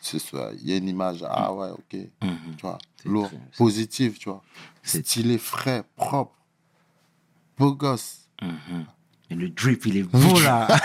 [0.00, 2.56] ce soit, il y ait une image, ah ouais, ok, Mhm.
[2.56, 4.42] tu vois, lourd, positif, tu vois,
[4.82, 6.36] stylé, frais, propre,
[7.56, 8.28] beau gosse.
[8.42, 8.86] Mhm.
[9.30, 10.68] Et le drip, il est beau là.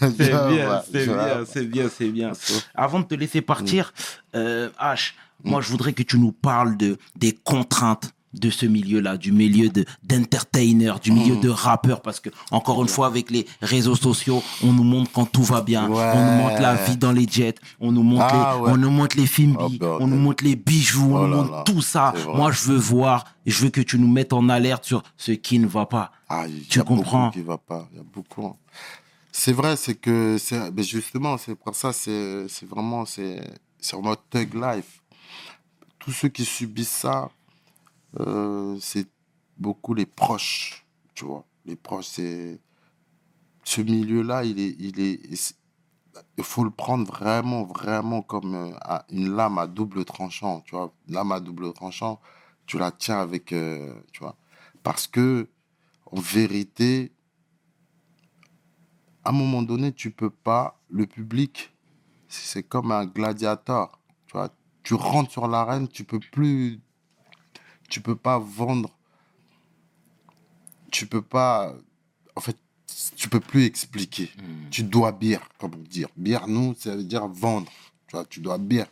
[0.00, 2.32] C'est bien, c'est bien, c'est bien, c'est bien.
[2.74, 3.92] Avant de te laisser partir,
[4.34, 5.12] euh, H,
[5.44, 9.68] moi je voudrais que tu nous parles de, des contraintes de ce milieu-là, du milieu
[9.68, 14.42] de d'entertainer, du milieu de rappeur, parce que encore une fois avec les réseaux sociaux,
[14.64, 16.12] on nous montre quand tout va bien, Ouais.
[16.14, 18.70] on nous montre la vie dans les jets, on nous montre Ah, les, ouais.
[18.72, 19.88] on nous montre les films, Oh, bordel.
[20.00, 22.14] on nous montre les bijoux, on Oh nous montre là, tout ça.
[22.34, 25.58] Moi je veux voir, je veux que tu nous mettes en alerte sur ce qui
[25.58, 26.10] ne va pas.
[26.34, 27.88] Ah, il y Tu a comprends beaucoup qui va pas.
[27.92, 28.56] Il y a beaucoup.
[29.32, 33.40] C'est vrai, c'est que, c'est- mais justement, c'est pour ça, c'est c'est vraiment, c'est
[33.80, 35.02] c'est en mode thug life.
[35.98, 37.30] Tous ceux qui subissent ça,
[38.20, 39.08] euh, c'est
[39.58, 41.44] beaucoup les proches, tu vois.
[41.66, 42.60] Les proches, c'est
[43.64, 45.20] ce milieu-là, il est, il est,
[46.38, 50.92] il faut le prendre vraiment, vraiment comme euh, une lame à double tranchant, tu vois.
[51.08, 52.20] Lame à double tranchant,
[52.66, 54.36] tu la tiens avec, euh, tu vois.
[54.82, 55.48] Parce que,
[56.12, 57.10] en vérité,
[59.24, 61.72] à un moment donné, tu peux pas, le public,
[62.28, 64.54] c'est comme un gladiateur, tu vois.
[64.82, 66.80] Tu rentres sur l'arène, tu peux plus,
[67.88, 68.90] tu peux pas vendre,
[70.90, 71.72] tu peux pas,
[72.36, 72.56] en fait,
[73.16, 74.30] tu peux plus expliquer.
[74.70, 76.04] Tu dois bière, comme on dit.
[76.16, 77.70] Bière, nous, ça veut dire vendre.
[78.06, 78.88] Tu vois, tu dois bière.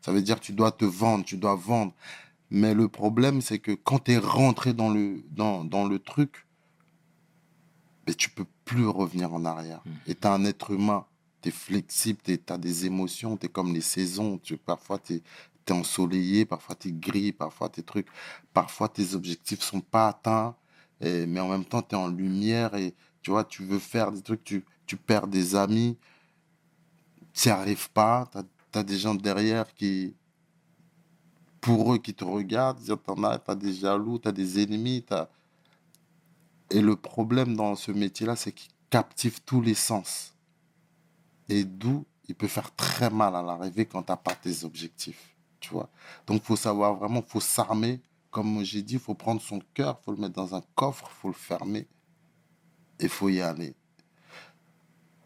[0.00, 1.92] Ça veut dire tu dois te vendre, tu dois vendre.
[2.50, 6.46] Mais le problème, c'est que quand tu es rentré dans le, dans, dans le truc,
[8.06, 9.82] mais tu peux plus revenir en arrière.
[10.06, 11.06] Et tu es un être humain.
[11.40, 14.38] Tu es flexible, tu as des émotions, tu es comme les saisons.
[14.38, 15.22] Tu, parfois, tu es,
[15.72, 18.08] ensoleillé, parfois tu es gris, parfois tes trucs.
[18.52, 20.54] Parfois, tes objectifs sont pas atteints.
[21.00, 24.10] Et- mais en même temps, tu es en lumière et tu vois, tu veux faire
[24.12, 25.96] des trucs, tu, tu perds des amis,
[27.32, 30.14] tu n'y arrives pas, tu as, des gens derrière qui,
[31.60, 32.92] pour eux, qui te regardent, tu
[33.50, 35.02] as, des jaloux, tu as des ennemis.
[35.02, 35.28] t'as-
[36.72, 40.34] Et le problème dans ce métier-là, c'est qu'il captive tous les sens.
[41.48, 45.36] Et d'où il peut faire très mal à l'arrivée quand tu n'as pas tes objectifs.
[45.60, 45.90] Tu vois
[46.26, 48.00] Donc, faut savoir vraiment, faut s'armer.
[48.30, 51.34] Comme j'ai dit, faut prendre son cœur, faut le mettre dans un coffre, faut le
[51.34, 51.86] fermer.
[53.00, 53.74] Il faut y aller.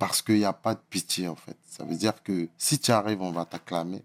[0.01, 1.57] Parce qu'il n'y a pas de pitié, en fait.
[1.65, 4.03] Ça veut dire que si tu arrives, on va t'acclamer.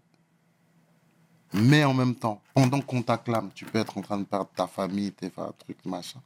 [1.54, 4.68] Mais en même temps, pendant qu'on t'acclame, tu peux être en train de perdre ta
[4.68, 6.22] famille, tes trucs, machin.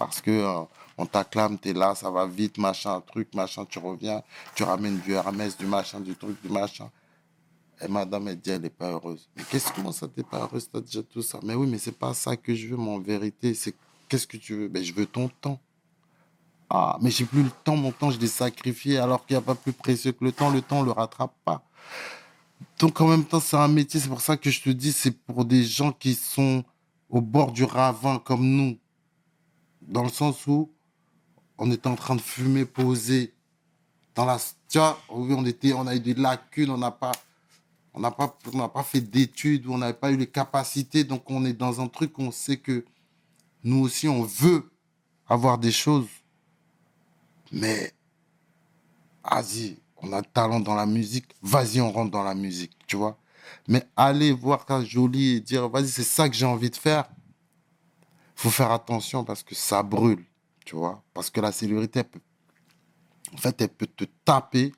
[0.00, 0.64] Parce que euh,
[0.96, 4.22] on t'acclame, t'es là, ça va vite, machin, truc, machin, tu reviens,
[4.54, 6.90] tu ramènes du Hermès, du machin, du truc, du machin.
[7.82, 9.28] Et madame, elle dit, elle n'est pas heureuse.
[9.36, 11.38] Mais qu'est-ce comment ça, t'es pas heureuse, t'as déjà tout ça?
[11.42, 13.52] Mais oui, mais c'est pas ça que je veux, mon vérité.
[13.52, 13.74] C'est
[14.08, 14.68] qu'est-ce que tu veux?
[14.68, 15.60] Ben, je veux ton temps.
[16.70, 19.44] Ah, mais j'ai plus le temps, mon temps, je l'ai sacrifié alors qu'il n'y a
[19.44, 20.48] pas plus précieux que le temps.
[20.48, 21.62] Le temps, on le rattrape pas.
[22.78, 25.10] Donc en même temps, c'est un métier, c'est pour ça que je te dis, c'est
[25.10, 26.64] pour des gens qui sont
[27.10, 28.78] au bord du ravin comme nous.
[29.82, 30.70] Dans le sens où
[31.58, 33.34] on était en train de fumer, poser.
[34.14, 34.38] Dans la,
[34.68, 34.78] tu
[35.08, 37.12] on, était, on a eu des lacunes, on n'a pas,
[37.94, 41.04] on n'a pas, on pas fait d'études, on n'avait pas eu les capacités.
[41.04, 42.84] Donc on est dans un truc où on sait que
[43.62, 44.70] nous aussi, on veut
[45.28, 46.08] avoir des choses.
[47.52, 47.92] Mais,
[49.28, 52.96] vas-y, on a le talent dans la musique, vas-y, on rentre dans la musique, tu
[52.96, 53.18] vois.
[53.68, 57.08] Mais aller voir ça joli et dire, vas-y, c'est ça que j'ai envie de faire,
[58.40, 60.24] faut faire attention parce que ça brûle,
[60.64, 61.02] tu vois.
[61.12, 62.20] Parce que la célébrité, elle peut,
[63.34, 64.72] en fait, elle peut te taper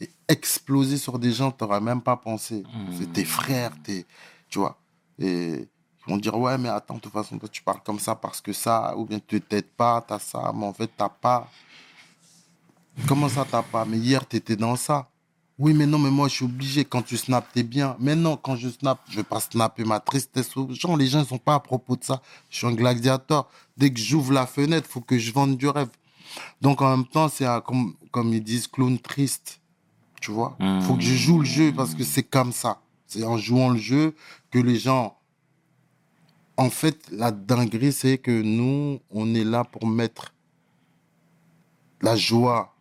[0.00, 2.64] et exploser sur des gens que tu n'aurais même pas pensé.
[2.98, 4.04] C'est tes frères, tes,
[4.48, 4.76] tu vois.
[5.18, 5.68] Et il
[6.06, 8.40] Ils vont dire, ouais, mais attends, de toute façon, toi, tu parles comme ça parce
[8.40, 11.48] que ça, ou bien tu t'aides pas, t'as ça, mais en fait, t'as pas.
[13.06, 13.84] Comment ça, t'as pas?
[13.84, 15.08] Mais hier, t'étais dans ça.
[15.58, 16.84] Oui, mais non, mais moi, je suis obligé.
[16.84, 17.96] Quand tu snaps, t'es bien.
[17.98, 20.96] Mais non, quand je snap, je vais pas snapper ma tristesse aux gens.
[20.96, 22.20] Les gens ne sont pas à propos de ça.
[22.50, 23.48] Je suis un gladiateur.
[23.76, 25.88] Dès que j'ouvre la fenêtre, faut que je vende du rêve.
[26.60, 29.60] Donc, en même temps, c'est comme, comme ils disent, clown triste.
[30.20, 30.58] Tu vois?
[30.82, 32.80] Faut que je joue le jeu parce que c'est comme ça.
[33.06, 34.14] C'est en jouant le jeu
[34.50, 35.16] que les gens.
[36.58, 40.34] En fait, la dinguerie, c'est que nous, on est là pour mettre
[42.02, 42.75] la joie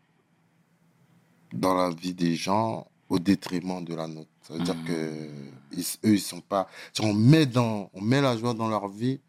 [1.55, 4.29] dans la vie des gens au détriment de la nôtre.
[4.41, 5.29] Ça veut dire que
[5.71, 6.67] ils- eux, ils sont pas.
[7.01, 9.19] On met, dans, on met la joie dans leur vie,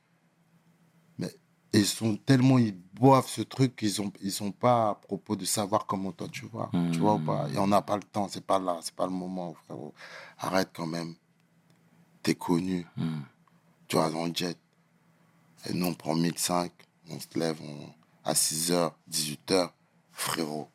[1.19, 1.35] mais
[1.73, 2.59] ils sont tellement.
[2.59, 6.29] Ils boivent ce truc qu'ils sont, ils sont pas à propos de savoir comment toi
[6.31, 6.71] tu vois.
[6.93, 7.49] Tu vois ou pas?
[7.55, 9.93] Et on n'a pas le temps, c'est pas là, c'est pas le moment, frérot.
[10.39, 11.15] Arrête quand même.
[12.23, 12.87] T'es connu.
[13.89, 14.59] Tu vas dans le jet.
[15.69, 16.71] Et nous, on prend 1005,
[17.11, 17.89] on se lève on-
[18.25, 19.71] à 6h, 18h,
[20.13, 20.69] frérot.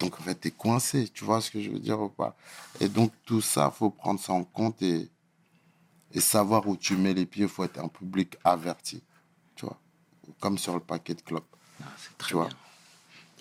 [0.00, 2.36] Donc, en fait, t'es coincé, tu vois ce que je veux dire ou pas?
[2.80, 5.10] Et donc, tout ça, faut prendre ça en compte et,
[6.12, 7.48] et savoir où tu mets les pieds.
[7.48, 9.02] faut être un public averti,
[9.56, 9.80] tu vois?
[10.40, 12.48] Comme sur le paquet de clopes, Ah, très tu vois?
[12.48, 12.56] bien.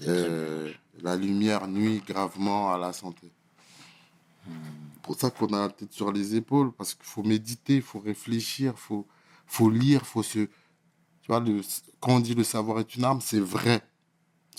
[0.07, 3.31] Euh, la lumière nuit gravement à la santé.
[5.01, 7.99] pour ça qu'on a la tête sur les épaules, parce qu'il faut méditer, il faut
[7.99, 9.07] réfléchir, il faut,
[9.45, 10.39] faut lire, faut se...
[10.39, 11.61] Tu vois, le,
[11.99, 13.81] quand on dit le savoir est une arme, c'est vrai.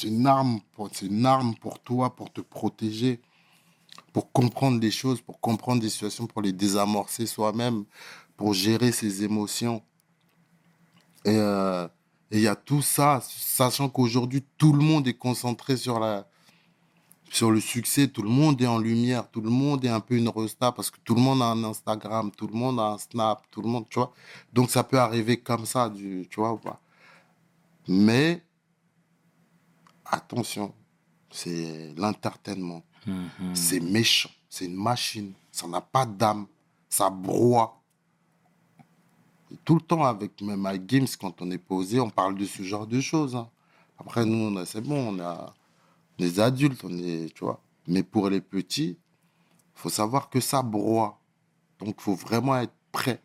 [0.00, 0.60] C'est une arme,
[0.92, 3.20] c'est une arme pour toi, pour te protéger,
[4.14, 7.84] pour comprendre des choses, pour comprendre des situations, pour les désamorcer soi-même,
[8.38, 9.82] pour gérer ses émotions.
[11.26, 11.86] Et euh,
[12.30, 16.26] et il y a tout ça, sachant qu'aujourd'hui, tout le monde est concentré sur, la,
[17.30, 20.14] sur le succès, tout le monde est en lumière, tout le monde est un peu
[20.16, 22.98] une resta parce que tout le monde a un Instagram, tout le monde a un
[22.98, 24.14] Snap, tout le monde, tu vois.
[24.54, 26.58] Donc ça peut arriver comme ça, tu vois.
[27.88, 28.42] Mais
[30.10, 30.74] attention,
[31.30, 32.82] c'est l'entertainment.
[33.54, 36.46] C'est méchant, c'est une machine, ça n'a pas d'âme,
[36.88, 37.80] ça broie.
[39.52, 42.44] Et tout le temps avec même My Games, quand on est posé, on parle de
[42.44, 43.34] ce genre de choses.
[43.36, 43.48] hein.
[43.98, 45.54] Après, nous, c'est bon, on, a,
[46.18, 47.60] on est adultes, on est, tu vois.
[47.86, 48.98] Mais pour les petits,
[49.74, 51.18] faut savoir que ça broie.
[51.80, 53.20] Donc, il faut vraiment être prêt.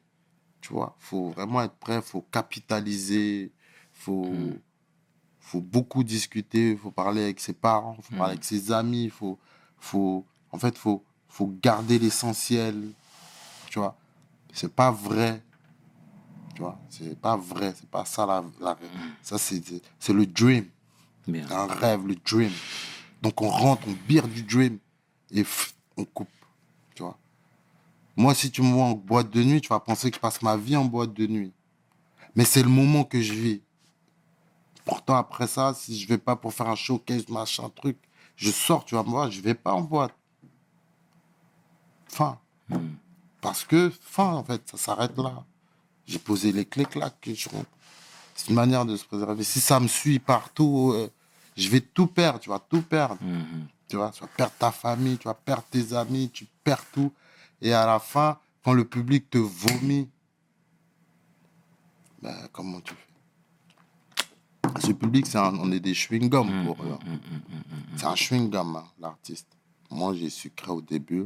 [0.61, 3.51] Tu vois, faut vraiment être prêt, faut capitaliser,
[3.91, 4.33] faut,
[5.45, 9.37] faut beaucoup discuter, faut parler avec ses parents, faut parler avec ses amis, faut,
[9.77, 12.89] faut, en fait, faut, faut garder l'essentiel.
[13.69, 13.95] Tu vois,
[14.51, 15.43] c'est pas vrai.
[16.55, 18.77] Tu vois, c'est pas vrai, c'est pas ça la, la
[19.21, 19.61] ça c'est
[19.99, 20.65] c'est le dream,
[21.27, 21.45] Bien.
[21.51, 22.51] un rêve, le dream.
[23.21, 24.79] Donc on rentre, on bire du dream
[25.29, 26.27] et pff, on coupe.
[26.95, 27.19] Tu vois.
[28.15, 30.41] Moi, si tu me vois en boîte de nuit, tu vas penser que je passe
[30.41, 31.53] ma vie en boîte de nuit.
[32.35, 33.61] Mais c'est le moment que je vis.
[34.85, 37.97] Pourtant, après ça, si je vais pas pour faire un showcase, machin, truc,
[38.35, 40.15] je sors, tu vas me voir, je vais pas en boîte.
[42.07, 42.39] Fin.
[43.41, 45.43] Parce que, fin, en fait, ça s'arrête là.
[46.05, 47.49] J'ai posé les clés, clac, je.
[48.35, 49.43] C'est une manière de se préserver.
[49.43, 51.09] Si ça me suit partout, euh,
[51.55, 53.17] je vais tout perdre, tu vas tout perdre.
[53.87, 57.11] Tu vois, tu vas perdre ta famille, tu vas perdre tes amis, tu perds tout.
[57.61, 60.09] Et à la fin, quand le public te vomit,
[62.21, 62.93] ben, comment tu
[64.79, 66.97] Ce public, c'est on est des chewing-gums pour eux.
[67.95, 69.47] C'est un chewing-gum, hein, l'artiste.
[69.89, 71.25] Moi, j'ai sucré au début.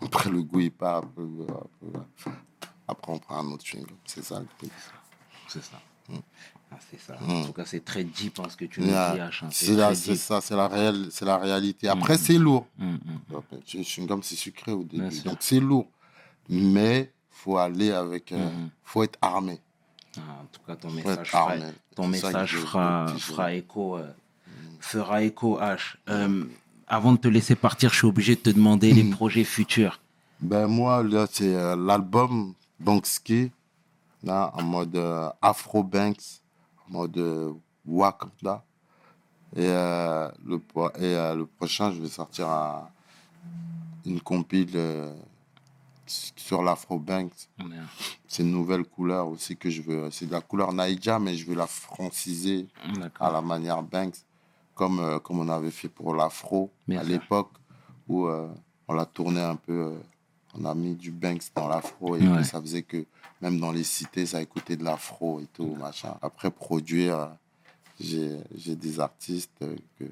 [0.00, 1.66] Après, le goût, il part un peu, un
[2.24, 2.30] peu.
[2.88, 3.96] Après, on prend un autre chewing-gum.
[4.04, 4.70] C'est ça le truc.
[5.48, 5.80] C'est ça.
[6.70, 7.18] Ah, c'est ça.
[7.28, 8.92] En tout cas, c'est très deep hein, ce que tu nous dis.
[8.92, 9.44] H.
[9.44, 9.48] hein.
[9.50, 11.88] C'est ça, c'est la, réelle, la réalité.
[11.88, 12.66] Après, c'est lourd.
[12.78, 12.98] Mm, mm.
[13.74, 15.20] Le chewing-gum, c'est sucré au début.
[15.20, 15.86] Donc, c'est lourd.
[16.48, 18.32] Mais faut aller avec.
[18.32, 18.50] euh,
[18.82, 19.60] faut être armé.
[20.18, 21.54] Ah, en tout cas, ton message, fera,
[21.96, 24.10] ton message je veux fera, écho, euh,
[24.80, 25.96] fera écho, H.
[26.08, 26.44] Euh,
[26.86, 30.00] avant de te laisser partir, je suis obligé de te demander les projets futurs.
[30.40, 33.50] Ben, moi, là, c'est euh, l'album Banksy,
[34.22, 36.40] là, en mode euh, Afro Banks,
[36.88, 37.52] en mode euh,
[37.86, 38.64] Wakanda.
[39.54, 40.60] Et, euh, le, et
[41.16, 42.88] euh, le prochain, je vais sortir un-
[44.06, 45.14] une compile euh,
[46.36, 47.48] sur l'Afro Banks.
[48.26, 50.10] C'est une nouvelle couleur aussi que je veux.
[50.10, 53.32] C'est de la couleur Naija, mais je veux la franciser à D'accord.
[53.32, 54.16] la manière Banks,
[54.74, 57.50] comme, euh, comme on avait fait pour l'Afro à l'époque,
[58.08, 58.48] où euh,
[58.88, 59.72] on l'a tourné un peu.
[59.72, 59.98] euh,
[60.54, 62.36] on a mis du Banks dans l'Afro et Ouais.
[62.36, 63.06] puis ça faisait que
[63.40, 66.14] même dans les cités, ça écoutait de l'Afro et tout, machin.
[66.20, 67.30] Après, produire,
[67.98, 68.36] j'ai
[68.76, 69.64] des artistes
[69.98, 70.04] que,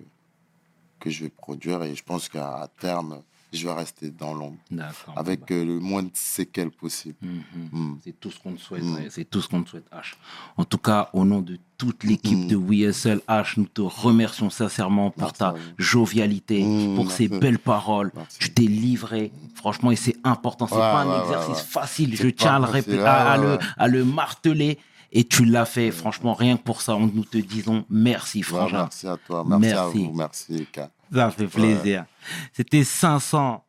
[0.98, 3.22] que je vais produire et je pense qu'à à terme,
[3.52, 4.56] je vais rester dans l'ombre.
[4.70, 5.14] D'accord.
[5.16, 7.16] Avec euh, le moins de séquelles possible.
[7.22, 7.42] Mhm.
[7.72, 7.98] Mm.
[8.04, 8.82] C'est tout ce qu'on te souhaite.
[8.84, 8.94] Mm.
[8.94, 10.14] ouais, C'est tout ce qu'on te souhaite, H.
[10.56, 12.46] En tout cas, au nom de toute l'équipe Mm.
[12.48, 16.64] de WSL H, nous te remercions sincèrement pour Merci ta jovialité,
[16.96, 18.12] pour ces belles paroles.
[18.14, 18.38] Merci.
[18.38, 20.66] Tu t'es livré, franchement, et c'est important.
[20.66, 21.68] C'est Ouais, pas un ouais, exercice ouais.
[21.70, 22.16] facile.
[22.16, 23.58] Je tiens à le, à, le, ouais.
[23.78, 24.78] à le marteler.
[25.12, 25.90] Et tu l'as fait.
[25.90, 28.82] Franchement, rien que pour ça, nous te disons merci, frangin.
[28.82, 29.44] merci à toi.
[29.44, 30.12] Merci, à vous.
[30.14, 30.88] Merci, Eka.
[31.12, 32.04] Ça fait plaisir.
[32.52, 33.64] C'était 500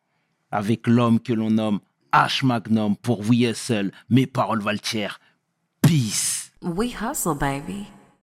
[0.51, 1.80] avec l'homme que l'on nomme
[2.13, 3.91] H Magnum pour We Hustle.
[4.09, 5.19] Mes paroles valent cher.
[5.81, 6.51] Peace.
[6.61, 7.88] We hustle, baby.